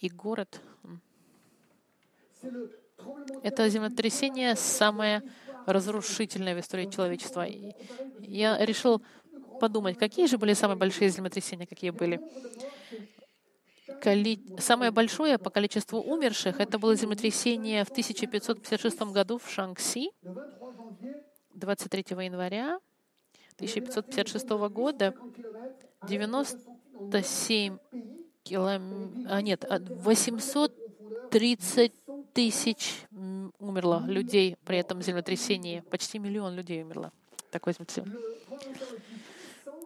И 0.00 0.10
город... 0.10 0.60
Это 3.42 3.68
землетрясение 3.70 4.54
самое 4.54 5.22
разрушительное 5.66 6.54
в 6.54 6.60
истории 6.60 6.86
человечества. 6.86 7.44
Я 8.20 8.64
решил 8.64 9.02
подумать, 9.60 9.98
какие 9.98 10.26
же 10.26 10.38
были 10.38 10.54
самые 10.54 10.76
большие 10.76 11.10
землетрясения, 11.10 11.66
какие 11.66 11.90
были. 11.90 12.20
Коли... 14.00 14.40
Самое 14.58 14.90
большое 14.90 15.38
по 15.38 15.50
количеству 15.50 16.00
умерших 16.00 16.58
это 16.60 16.78
было 16.78 16.96
землетрясение 16.96 17.84
в 17.84 17.90
1556 17.90 19.02
году 19.02 19.38
в 19.38 19.48
Шангси, 19.48 20.10
23 21.54 22.04
января 22.24 22.80
1556 23.56 24.48
года, 24.70 25.14
97 26.08 27.78
километров, 28.42 29.30
а 29.30 29.42
нет, 29.42 29.64
830 29.68 31.92
тысяч 32.32 33.04
умерло 33.58 34.04
людей 34.06 34.56
при 34.64 34.78
этом 34.78 35.02
землетрясении. 35.02 35.80
Почти 35.90 36.18
миллион 36.18 36.54
людей 36.54 36.82
умерло. 36.82 37.12
Такое 37.50 37.74
землетрясение. 37.74 38.16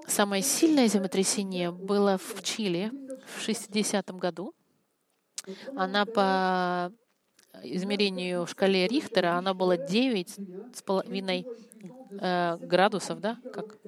Самое 0.07 0.42
сильное 0.42 0.86
землетрясение 0.86 1.72
было 1.72 2.16
в 2.18 2.42
Чили 2.42 2.92
в 3.26 3.40
60 3.40 4.11
году. 4.14 4.55
Она 5.74 6.07
по 6.07 6.92
измерению 7.62 8.44
в 8.44 8.51
шкале 8.51 8.86
Рихтера, 8.86 9.36
она 9.36 9.55
была 9.55 9.76
9 9.76 10.38
с 10.74 10.82
половиной 10.82 11.47
э, 12.11 12.57
градусов, 12.59 13.20
да, 13.20 13.38
как 13.53 13.78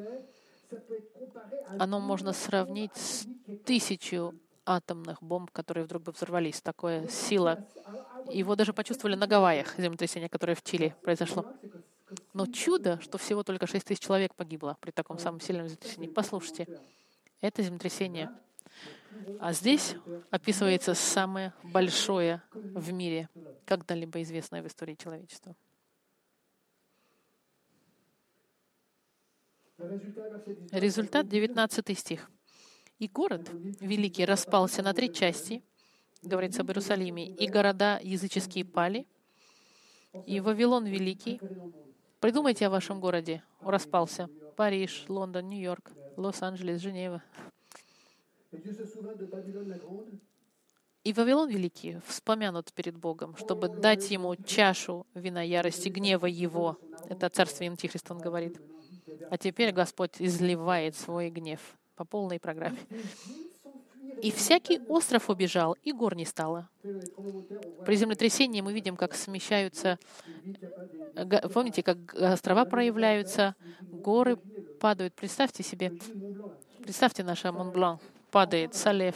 оно 1.78 2.00
можно 2.00 2.32
сравнить 2.32 2.96
с 2.96 3.26
тысячу 3.64 4.34
атомных 4.69 5.23
бомб, 5.23 5.51
которые 5.51 5.85
вдруг 5.85 6.03
бы 6.03 6.12
взорвались. 6.12 6.61
Такая 6.61 7.09
сила. 7.09 7.66
Его 8.31 8.55
даже 8.55 8.73
почувствовали 8.73 9.16
на 9.16 9.27
Гавайях, 9.27 9.77
землетрясение, 9.79 10.29
которое 10.29 10.55
в 10.55 10.62
Чили 10.62 10.95
произошло. 11.03 11.47
Но 12.35 12.47
чудо, 12.47 13.01
что 13.01 13.19
всего 13.19 13.43
только 13.43 13.66
6 13.66 13.87
тысяч 13.87 14.01
человек 14.01 14.35
погибло 14.35 14.77
при 14.81 14.91
таком 14.91 15.19
самом 15.19 15.41
сильном 15.41 15.69
землетрясении. 15.69 16.09
Послушайте, 16.09 16.81
это 17.41 17.62
землетрясение. 17.62 18.31
А 19.41 19.53
здесь 19.53 19.97
описывается 20.31 20.95
самое 20.95 21.53
большое 21.62 22.43
в 22.53 22.93
мире, 22.93 23.29
когда-либо 23.64 24.23
известное 24.23 24.62
в 24.62 24.66
истории 24.66 24.95
человечества. 24.95 25.57
Результат 30.73 31.29
19 31.29 31.99
стих. 31.99 32.31
И 32.99 33.07
город 33.07 33.49
великий 33.80 34.24
распался 34.24 34.82
на 34.82 34.92
три 34.92 35.12
части, 35.12 35.62
говорится 36.22 36.62
об 36.62 36.70
Иерусалиме, 36.70 37.28
и 37.28 37.46
города 37.46 38.01
языческие 38.03 38.64
пали, 38.64 39.07
и 40.26 40.40
Вавилон 40.40 40.84
великий. 40.86 41.40
Придумайте 42.18 42.66
о 42.66 42.70
вашем 42.70 42.99
городе. 42.99 43.44
Распался. 43.61 44.28
Париж, 44.57 45.05
Лондон, 45.07 45.49
Нью-Йорк, 45.49 45.92
Лос-Анджелес, 46.16 46.80
Женева. 46.80 47.22
И 51.05 51.12
Вавилон 51.12 51.49
Великий 51.49 52.01
вспомянут 52.07 52.72
перед 52.72 52.96
Богом, 52.96 53.36
чтобы 53.36 53.68
дать 53.68 54.11
ему 54.11 54.34
чашу 54.34 55.07
вина 55.14 55.42
ярости, 55.42 55.88
гнева 55.88 56.26
его. 56.26 56.76
Это 57.09 57.28
царствие 57.28 57.70
Антихриста, 57.70 58.14
он 58.14 58.20
говорит. 58.20 58.61
А 59.30 59.38
теперь 59.38 59.72
Господь 59.72 60.16
изливает 60.18 60.96
свой 60.96 61.30
гнев 61.30 61.61
по 61.99 62.05
полной 62.05 62.38
программе. 62.38 62.78
И 64.22 64.30
всякий 64.30 64.80
остров 64.88 65.30
убежал, 65.30 65.76
и 65.84 65.92
гор 65.92 66.16
не 66.16 66.24
стало. 66.24 66.68
При 67.86 67.94
землетрясении 67.94 68.61
мы 68.61 68.72
видим, 68.72 68.96
как 68.96 69.14
смещаются, 69.14 69.96
помните, 71.55 71.84
как 71.84 71.99
острова 72.14 72.64
проявляются, 72.64 73.55
горы 73.80 74.36
падают. 74.80 75.14
Представьте 75.14 75.62
себе, 75.62 75.92
представьте 76.82 77.22
наш 77.22 77.44
Монблан 77.44 78.01
падает, 78.32 78.74
Салев. 78.74 79.14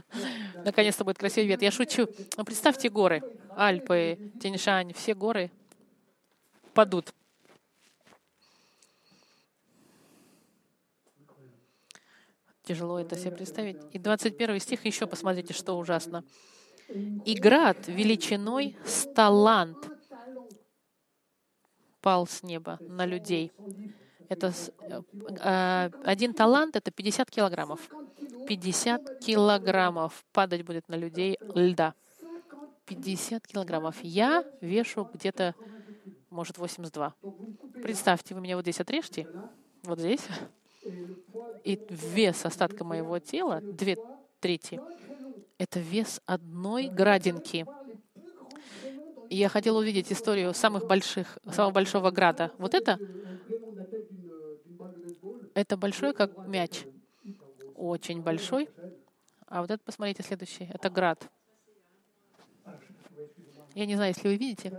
Наконец-то 0.64 1.04
будет 1.04 1.18
красивый 1.18 1.48
вид. 1.48 1.60
Я 1.60 1.70
шучу. 1.70 2.08
Но 2.38 2.44
представьте 2.44 2.88
горы, 2.88 3.22
Альпы, 3.56 4.32
Тяньшань, 4.40 4.94
все 4.94 5.14
горы 5.14 5.50
падут. 6.72 7.12
Тяжело 12.70 13.00
это 13.00 13.16
себе 13.16 13.32
представить. 13.32 13.78
И 13.90 13.98
21 13.98 14.60
стих 14.60 14.84
еще 14.84 15.08
посмотрите, 15.08 15.52
что 15.52 15.76
ужасно. 15.76 16.22
«И 17.24 17.34
град 17.34 17.88
величиной 17.88 18.76
с 18.84 19.12
талант 19.12 19.90
пал 22.00 22.28
с 22.28 22.44
неба 22.44 22.78
на 22.80 23.06
людей». 23.06 23.50
Это 24.28 24.52
э, 25.40 25.90
один 26.04 26.32
талант— 26.32 26.76
это 26.76 26.92
50 26.92 27.28
килограммов. 27.28 27.90
50 28.46 29.18
килограммов 29.18 30.24
падать 30.30 30.62
будет 30.62 30.88
на 30.88 30.94
людей 30.94 31.38
льда. 31.56 31.94
50 32.84 33.48
килограммов. 33.48 33.96
Я 34.02 34.44
вешу 34.60 35.10
где-то, 35.12 35.56
может, 36.30 36.56
82. 36.56 37.14
Представьте, 37.82 38.36
вы 38.36 38.40
меня 38.40 38.54
вот 38.54 38.62
здесь 38.62 38.78
отрежьте, 38.78 39.26
вот 39.82 39.98
здесь, 39.98 40.24
и 41.64 41.78
вес 41.88 42.44
остатка 42.44 42.84
моего 42.84 43.18
тела, 43.18 43.60
две 43.60 43.96
трети, 44.40 44.80
это 45.58 45.80
вес 45.80 46.20
одной 46.26 46.88
градинки. 46.88 47.66
И 49.28 49.36
я 49.36 49.48
хотела 49.48 49.78
увидеть 49.78 50.10
историю 50.10 50.52
самых 50.54 50.86
больших, 50.86 51.38
самого 51.52 51.72
большого 51.72 52.10
града. 52.10 52.50
Вот 52.58 52.74
это, 52.74 52.98
это 55.54 55.76
большой, 55.76 56.14
как 56.14 56.46
мяч. 56.48 56.84
Очень 57.76 58.22
большой. 58.22 58.68
А 59.46 59.60
вот 59.60 59.70
это, 59.70 59.82
посмотрите, 59.84 60.22
следующий. 60.22 60.68
Это 60.72 60.90
град. 60.90 61.30
Я 63.74 63.86
не 63.86 63.94
знаю, 63.94 64.12
если 64.16 64.28
вы 64.28 64.36
видите. 64.36 64.72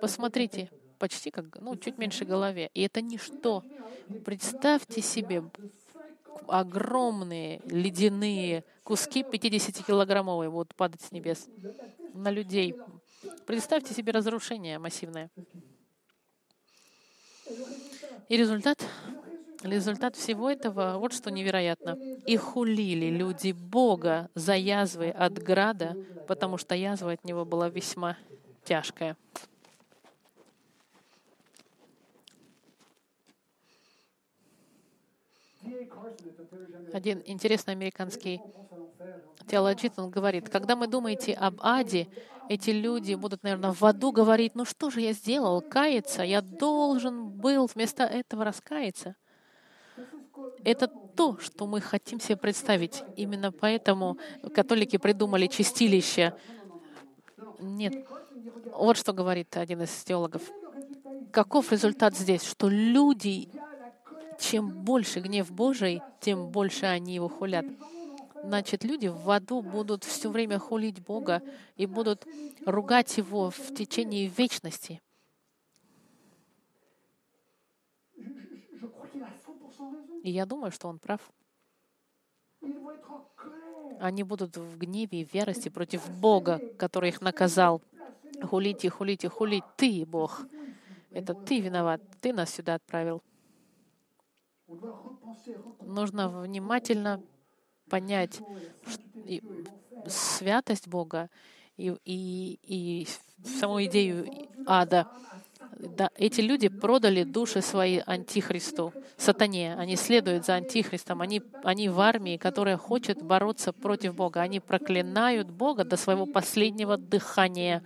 Посмотрите 0.00 0.70
почти 1.00 1.30
как, 1.30 1.46
ну, 1.60 1.76
чуть 1.76 1.98
меньше 1.98 2.24
голове. 2.24 2.70
И 2.74 2.82
это 2.82 3.00
ничто. 3.00 3.64
Представьте 4.24 5.00
себе 5.00 5.42
огромные 6.46 7.60
ледяные 7.64 8.64
куски 8.84 9.22
50-килограммовые 9.22 10.50
будут 10.50 10.74
падать 10.74 11.00
с 11.00 11.10
небес 11.10 11.48
на 12.14 12.30
людей. 12.30 12.76
Представьте 13.46 13.94
себе 13.94 14.12
разрушение 14.12 14.78
массивное. 14.78 15.30
И 18.28 18.36
результат? 18.36 18.78
Результат 19.62 20.16
всего 20.16 20.50
этого, 20.50 20.96
вот 20.98 21.12
что 21.12 21.30
невероятно. 21.30 21.96
И 22.26 22.36
хулили 22.36 23.10
люди 23.10 23.52
Бога 23.52 24.30
за 24.34 24.54
язвы 24.54 25.10
от 25.10 25.34
града, 25.34 25.96
потому 26.26 26.56
что 26.58 26.74
язва 26.74 27.12
от 27.12 27.24
него 27.24 27.44
была 27.44 27.68
весьма 27.68 28.16
тяжкая. 28.64 29.16
Один 36.92 37.22
интересный 37.26 37.72
американский 37.72 38.40
теологист, 39.46 39.98
он 39.98 40.10
говорит, 40.10 40.48
когда 40.48 40.76
мы 40.76 40.86
думаете 40.86 41.34
об 41.34 41.60
аде, 41.60 42.08
эти 42.48 42.70
люди 42.70 43.14
будут, 43.14 43.42
наверное, 43.42 43.72
в 43.72 43.82
аду 43.84 44.12
говорить, 44.12 44.54
ну 44.54 44.64
что 44.64 44.90
же 44.90 45.00
я 45.00 45.12
сделал, 45.12 45.60
каяться, 45.60 46.22
я 46.22 46.40
должен 46.40 47.30
был 47.30 47.66
вместо 47.72 48.04
этого 48.04 48.44
раскаяться. 48.44 49.16
Это 50.64 50.88
то, 50.88 51.38
что 51.38 51.66
мы 51.66 51.80
хотим 51.80 52.20
себе 52.20 52.36
представить. 52.36 53.02
Именно 53.16 53.52
поэтому 53.52 54.18
католики 54.54 54.96
придумали 54.96 55.46
чистилище. 55.46 56.34
Нет. 57.60 58.06
Вот 58.72 58.96
что 58.96 59.12
говорит 59.12 59.56
один 59.56 59.82
из 59.82 59.90
теологов. 60.04 60.42
Каков 61.30 61.70
результат 61.72 62.16
здесь? 62.16 62.42
Что 62.42 62.68
люди, 62.68 63.50
чем 64.40 64.70
больше 64.70 65.20
гнев 65.20 65.50
Божий, 65.52 66.02
тем 66.20 66.48
больше 66.48 66.86
они 66.86 67.14
его 67.14 67.28
хулят. 67.28 67.66
Значит, 68.42 68.84
люди 68.84 69.06
в 69.06 69.30
аду 69.30 69.60
будут 69.60 70.04
все 70.04 70.30
время 70.30 70.58
хулить 70.58 71.00
Бога 71.00 71.42
и 71.76 71.86
будут 71.86 72.26
ругать 72.64 73.18
Его 73.18 73.50
в 73.50 73.74
течение 73.74 74.26
вечности. 74.26 75.02
И 80.22 80.30
я 80.30 80.46
думаю, 80.46 80.70
что 80.70 80.88
он 80.88 80.98
прав. 80.98 81.20
Они 84.00 84.22
будут 84.22 84.56
в 84.56 84.78
гневе 84.78 85.20
и 85.20 85.24
в 85.24 85.34
ярости 85.34 85.68
против 85.68 86.08
Бога, 86.20 86.60
который 86.78 87.10
их 87.10 87.20
наказал. 87.20 87.82
Хулите, 88.42 88.88
хулите, 88.88 89.28
хулить 89.28 89.64
ты, 89.76 90.06
Бог. 90.06 90.42
Это 91.10 91.34
ты 91.34 91.60
виноват, 91.60 92.00
ты 92.20 92.32
нас 92.32 92.50
сюда 92.54 92.74
отправил. 92.74 93.22
Нужно 95.80 96.28
внимательно 96.28 97.22
понять 97.88 98.40
святость 100.06 100.88
Бога 100.88 101.28
и, 101.76 101.94
и, 102.04 102.58
и 102.62 103.08
саму 103.44 103.82
идею 103.84 104.26
ада. 104.66 105.08
Да, 105.78 106.10
эти 106.16 106.42
люди 106.42 106.68
продали 106.68 107.24
души 107.24 107.62
свои 107.62 108.02
антихристу, 108.04 108.92
сатане. 109.16 109.74
Они 109.76 109.96
следуют 109.96 110.44
за 110.44 110.54
антихристом. 110.54 111.22
Они, 111.22 111.42
они 111.64 111.88
в 111.88 112.00
армии, 112.00 112.36
которая 112.36 112.76
хочет 112.76 113.22
бороться 113.22 113.72
против 113.72 114.14
Бога. 114.14 114.42
Они 114.42 114.60
проклинают 114.60 115.50
Бога 115.50 115.84
до 115.84 115.96
своего 115.96 116.26
последнего 116.26 116.98
дыхания 116.98 117.82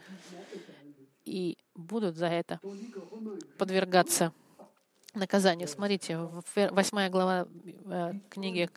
и 1.24 1.57
будут 1.74 2.16
за 2.16 2.26
это 2.26 2.61
подвергаться 3.59 4.32
наказанию. 5.15 5.69
Смотрите, 5.69 6.19
восьмая 6.71 7.11
глава 7.11 7.47
э, 7.87 8.12
книги 8.29 8.69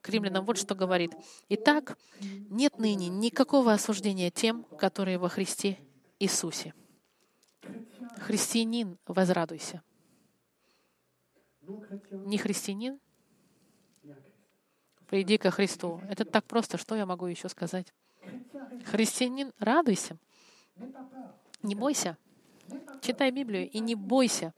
к 0.00 0.08
римлянам 0.08 0.44
вот 0.44 0.56
что 0.58 0.74
говорит. 0.74 1.12
Итак, 1.48 1.98
нет 2.20 2.78
ныне 2.78 3.08
никакого 3.08 3.72
осуждения 3.72 4.30
тем, 4.30 4.64
которые 4.78 5.18
во 5.18 5.28
Христе 5.28 5.78
Иисусе. 6.18 6.74
Христианин, 8.18 8.98
возрадуйся. 9.06 9.82
Не 12.10 12.38
христианин, 12.38 13.00
приди 15.08 15.38
ко 15.38 15.50
Христу. 15.50 16.00
Это 16.08 16.24
так 16.24 16.44
просто, 16.44 16.78
что 16.78 16.94
я 16.94 17.06
могу 17.06 17.26
еще 17.26 17.48
сказать? 17.48 17.92
Христианин, 18.84 19.52
радуйся. 19.58 20.16
Не 21.62 21.74
бойся. 21.74 22.16
Читай 23.00 23.30
Библию 23.30 23.68
и 23.68 23.78
не 23.80 23.94
бойся. 23.94 24.52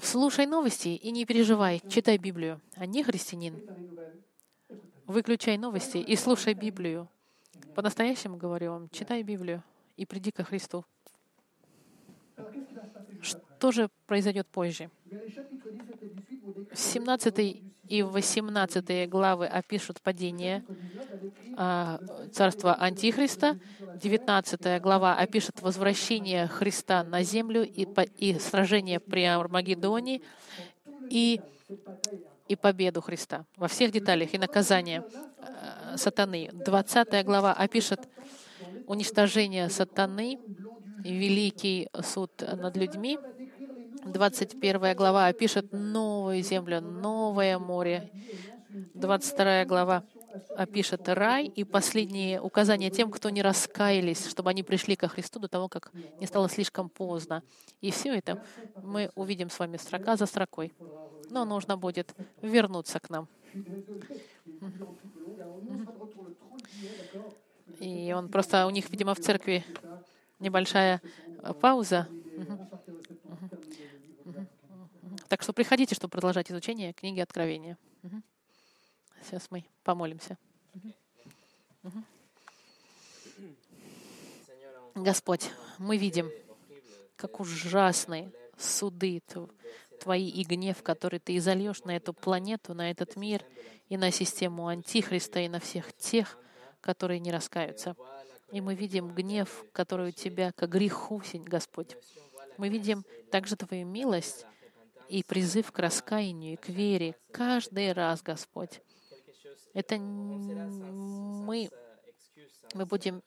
Слушай 0.00 0.46
новости 0.46 0.88
и 0.88 1.10
не 1.10 1.24
переживай. 1.24 1.82
Читай 1.88 2.18
Библию. 2.18 2.60
А 2.76 2.86
не 2.86 3.02
христианин. 3.02 3.62
Выключай 5.06 5.58
новости 5.58 5.98
и 5.98 6.16
слушай 6.16 6.54
Библию. 6.54 7.08
По-настоящему 7.74 8.36
говорю 8.36 8.72
вам, 8.72 8.88
читай 8.90 9.22
Библию 9.22 9.62
и 9.96 10.06
приди 10.06 10.30
ко 10.30 10.44
Христу. 10.44 10.84
Что 13.20 13.72
же 13.72 13.90
произойдет 14.06 14.46
позже? 14.46 14.90
17 16.72 17.73
и 17.88 18.02
18 18.02 19.08
главы 19.08 19.46
опишут 19.46 20.00
падение 20.00 20.64
а, 21.56 22.00
царства 22.32 22.74
Антихриста. 22.74 23.58
19 24.02 24.80
глава 24.82 25.16
опишет 25.16 25.60
возвращение 25.62 26.46
Христа 26.46 27.04
на 27.04 27.22
землю 27.22 27.62
и, 27.64 27.86
и 28.18 28.38
сражение 28.38 29.00
при 29.00 29.24
Армагеддоне 29.24 30.20
и, 31.10 31.40
и 32.48 32.56
победу 32.56 33.00
Христа 33.00 33.44
во 33.56 33.68
всех 33.68 33.92
деталях 33.92 34.34
и 34.34 34.38
наказание 34.38 35.04
а, 35.38 35.96
сатаны. 35.96 36.50
20 36.52 37.24
глава 37.24 37.52
опишет 37.52 38.08
уничтожение 38.86 39.68
сатаны, 39.68 40.38
великий 41.04 41.88
суд 42.02 42.30
над 42.40 42.76
людьми. 42.76 43.18
21 44.06 44.94
глава 44.94 45.26
опишет 45.26 45.72
новую 45.72 46.42
землю, 46.42 46.80
новое 46.80 47.58
море. 47.58 48.10
22 48.94 49.64
глава 49.64 50.04
опишет 50.56 51.08
рай 51.08 51.46
и 51.46 51.64
последние 51.64 52.40
указания 52.40 52.90
тем, 52.90 53.10
кто 53.10 53.30
не 53.30 53.42
раскаялись, 53.42 54.26
чтобы 54.26 54.50
они 54.50 54.62
пришли 54.62 54.96
ко 54.96 55.08
Христу 55.08 55.38
до 55.38 55.48
того, 55.48 55.68
как 55.68 55.92
не 56.20 56.26
стало 56.26 56.48
слишком 56.48 56.88
поздно. 56.88 57.42
И 57.80 57.90
все 57.90 58.14
это 58.14 58.42
мы 58.82 59.10
увидим 59.14 59.48
с 59.48 59.58
вами 59.58 59.76
строка 59.76 60.16
за 60.16 60.26
строкой. 60.26 60.74
Но 61.30 61.44
нужно 61.44 61.76
будет 61.76 62.14
вернуться 62.42 63.00
к 63.00 63.10
нам. 63.10 63.28
И 67.80 68.12
он 68.12 68.28
просто, 68.28 68.66
у 68.66 68.70
них, 68.70 68.90
видимо, 68.90 69.14
в 69.14 69.20
церкви 69.20 69.64
небольшая 70.40 71.00
пауза. 71.60 72.08
Так 75.28 75.42
что 75.42 75.52
приходите, 75.52 75.94
чтобы 75.94 76.10
продолжать 76.12 76.50
изучение 76.50 76.92
книги 76.92 77.20
Откровения. 77.20 77.78
Сейчас 79.22 79.50
мы 79.50 79.64
помолимся. 79.82 80.36
Господь, 84.94 85.50
мы 85.78 85.96
видим, 85.96 86.30
как 87.16 87.40
ужасны 87.40 88.32
суды 88.58 89.22
Твои 90.00 90.28
и 90.28 90.44
гнев, 90.44 90.82
который 90.82 91.18
Ты 91.18 91.36
изольешь 91.38 91.84
на 91.84 91.96
эту 91.96 92.12
планету, 92.12 92.74
на 92.74 92.90
этот 92.90 93.16
мир 93.16 93.44
и 93.88 93.96
на 93.96 94.10
систему 94.10 94.68
Антихриста, 94.68 95.40
и 95.40 95.48
на 95.48 95.60
всех 95.60 95.92
тех, 95.94 96.38
которые 96.80 97.18
не 97.18 97.32
раскаются. 97.32 97.96
И 98.52 98.60
мы 98.60 98.74
видим 98.74 99.08
гнев, 99.14 99.64
который 99.72 100.10
у 100.10 100.12
Тебя 100.12 100.52
к 100.52 100.66
греху, 100.66 101.22
Господь. 101.32 101.96
Мы 102.58 102.68
видим 102.68 103.04
также 103.30 103.56
Твою 103.56 103.86
милость 103.86 104.46
и 105.08 105.22
призыв 105.22 105.72
к 105.72 105.78
раскаянию 105.78 106.58
к 106.58 106.68
вере 106.68 107.16
каждый 107.32 107.92
раз, 107.92 108.22
Господь. 108.22 108.80
Это 109.72 109.96
мы, 109.96 111.68
мы 112.74 112.86
будем 112.86 113.22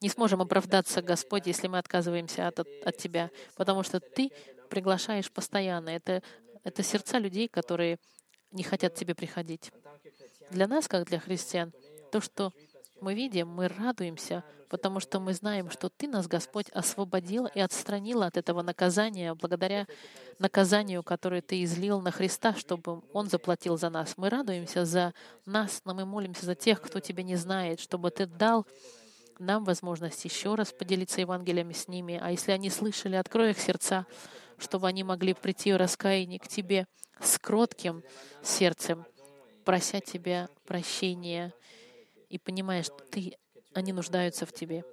не 0.00 0.08
сможем 0.08 0.40
оправдаться, 0.42 1.02
Господь, 1.02 1.46
если 1.46 1.68
мы 1.68 1.78
отказываемся 1.78 2.48
от, 2.48 2.60
от 2.60 2.96
Тебя, 2.96 3.30
потому 3.56 3.82
что 3.82 4.00
Ты 4.00 4.30
приглашаешь 4.68 5.30
постоянно. 5.30 5.90
Это, 5.90 6.22
это 6.62 6.82
сердца 6.82 7.18
людей, 7.18 7.48
которые 7.48 7.98
не 8.50 8.62
хотят 8.62 8.94
Тебе 8.94 9.14
приходить. 9.14 9.72
Для 10.50 10.66
нас, 10.66 10.88
как 10.88 11.06
для 11.06 11.18
христиан, 11.18 11.72
то, 12.12 12.20
что 12.20 12.52
мы 13.00 13.14
видим, 13.14 13.48
мы 13.48 13.68
радуемся, 13.68 14.44
потому 14.68 15.00
что 15.00 15.20
мы 15.20 15.34
знаем, 15.34 15.70
что 15.70 15.88
Ты 15.88 16.08
нас, 16.08 16.26
Господь, 16.26 16.68
освободил 16.70 17.46
и 17.46 17.60
отстранил 17.60 18.22
от 18.22 18.36
этого 18.36 18.62
наказания 18.62 19.34
благодаря 19.34 19.86
наказанию, 20.38 21.02
которое 21.02 21.42
Ты 21.42 21.62
излил 21.62 22.00
на 22.00 22.10
Христа, 22.10 22.54
чтобы 22.54 23.02
Он 23.12 23.28
заплатил 23.28 23.76
за 23.76 23.90
нас. 23.90 24.14
Мы 24.16 24.30
радуемся 24.30 24.84
за 24.84 25.14
нас, 25.46 25.82
но 25.84 25.94
мы 25.94 26.04
молимся 26.04 26.46
за 26.46 26.54
тех, 26.54 26.80
кто 26.80 27.00
Тебя 27.00 27.22
не 27.22 27.36
знает, 27.36 27.80
чтобы 27.80 28.10
Ты 28.10 28.26
дал 28.26 28.66
нам 29.38 29.64
возможность 29.64 30.24
еще 30.24 30.54
раз 30.54 30.72
поделиться 30.72 31.20
Евангелиями 31.20 31.72
с 31.72 31.88
ними. 31.88 32.18
А 32.22 32.30
если 32.30 32.52
они 32.52 32.70
слышали, 32.70 33.16
открой 33.16 33.50
их 33.50 33.58
сердца, 33.58 34.06
чтобы 34.58 34.88
они 34.88 35.04
могли 35.04 35.34
прийти 35.34 35.72
в 35.72 35.76
раскаяние 35.76 36.38
к 36.38 36.48
Тебе 36.48 36.86
с 37.20 37.38
кротким 37.38 38.02
сердцем, 38.42 39.04
прося 39.64 40.00
Тебя 40.00 40.48
прощения 40.66 41.52
и 42.34 42.38
понимая, 42.38 42.82
что 42.82 42.96
Ты, 43.12 43.38
они 43.74 43.92
нуждаются 43.92 44.44
в 44.44 44.52
Тебе. 44.52 44.84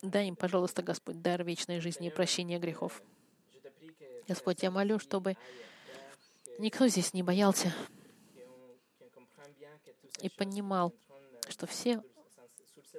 Дай 0.00 0.28
им, 0.28 0.36
пожалуйста, 0.36 0.80
Господь, 0.80 1.20
дар 1.20 1.42
вечной 1.42 1.80
жизни 1.80 2.06
и 2.06 2.10
прощения 2.10 2.60
грехов. 2.60 3.02
Господь, 4.28 4.62
я 4.62 4.70
молю, 4.70 5.00
чтобы 5.00 5.36
никто 6.60 6.86
здесь 6.86 7.12
не 7.14 7.24
боялся 7.24 7.74
и 10.20 10.28
понимал, 10.28 10.94
что 11.48 11.66
все, 11.66 12.00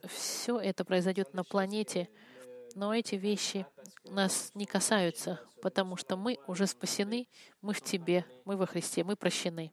все 0.09 0.59
это 0.59 0.83
произойдет 0.83 1.33
на 1.33 1.45
планете, 1.45 2.09
Но 2.75 2.93
эти 2.93 3.15
вещи 3.15 3.65
нас 4.03 4.51
не 4.55 4.65
касаются, 4.65 5.39
потому 5.61 5.95
что 5.95 6.17
мы 6.17 6.37
уже 6.47 6.67
спасены, 6.67 7.29
мы 7.61 7.73
в 7.73 7.81
Тебе, 7.81 8.25
мы 8.43 8.57
во 8.57 8.65
Христе, 8.65 9.05
мы 9.05 9.15
прощены. 9.15 9.71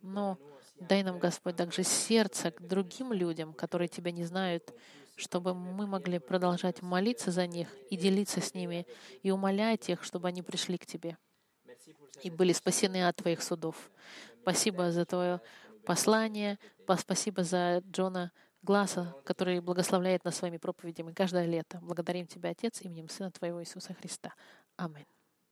Но 0.00 0.38
дай 0.86 1.02
нам, 1.02 1.18
Господь, 1.18 1.56
также 1.56 1.82
сердце 1.84 2.50
к 2.50 2.60
другим 2.60 3.12
людям, 3.12 3.52
которые 3.54 3.88
Тебя 3.88 4.10
не 4.10 4.24
знают, 4.24 4.74
чтобы 5.16 5.54
мы 5.54 5.86
могли 5.86 6.18
продолжать 6.18 6.82
молиться 6.82 7.30
за 7.30 7.46
них 7.46 7.68
и 7.90 7.96
делиться 7.96 8.40
с 8.40 8.54
ними, 8.54 8.86
и 9.22 9.30
умолять 9.30 9.88
их, 9.88 10.02
чтобы 10.02 10.28
они 10.28 10.42
пришли 10.42 10.78
к 10.78 10.86
Тебе 10.86 11.16
и 12.22 12.30
были 12.30 12.52
спасены 12.52 13.06
от 13.06 13.16
Твоих 13.16 13.42
судов. 13.42 13.90
Спасибо 14.42 14.90
за 14.92 15.04
Твое 15.04 15.40
послание, 15.84 16.58
спасибо 16.98 17.42
за 17.42 17.82
Джона 17.90 18.32
Гласа, 18.62 19.16
который 19.24 19.60
благословляет 19.60 20.24
нас 20.24 20.36
своими 20.36 20.56
проповедями 20.56 21.12
каждое 21.12 21.46
лето. 21.46 21.80
Благодарим 21.82 22.26
Тебя, 22.26 22.50
Отец, 22.50 22.80
именем 22.82 23.08
Сына 23.08 23.30
Твоего 23.30 23.60
Иисуса 23.60 23.94
Христа. 23.94 24.32
Аминь. 24.76 25.06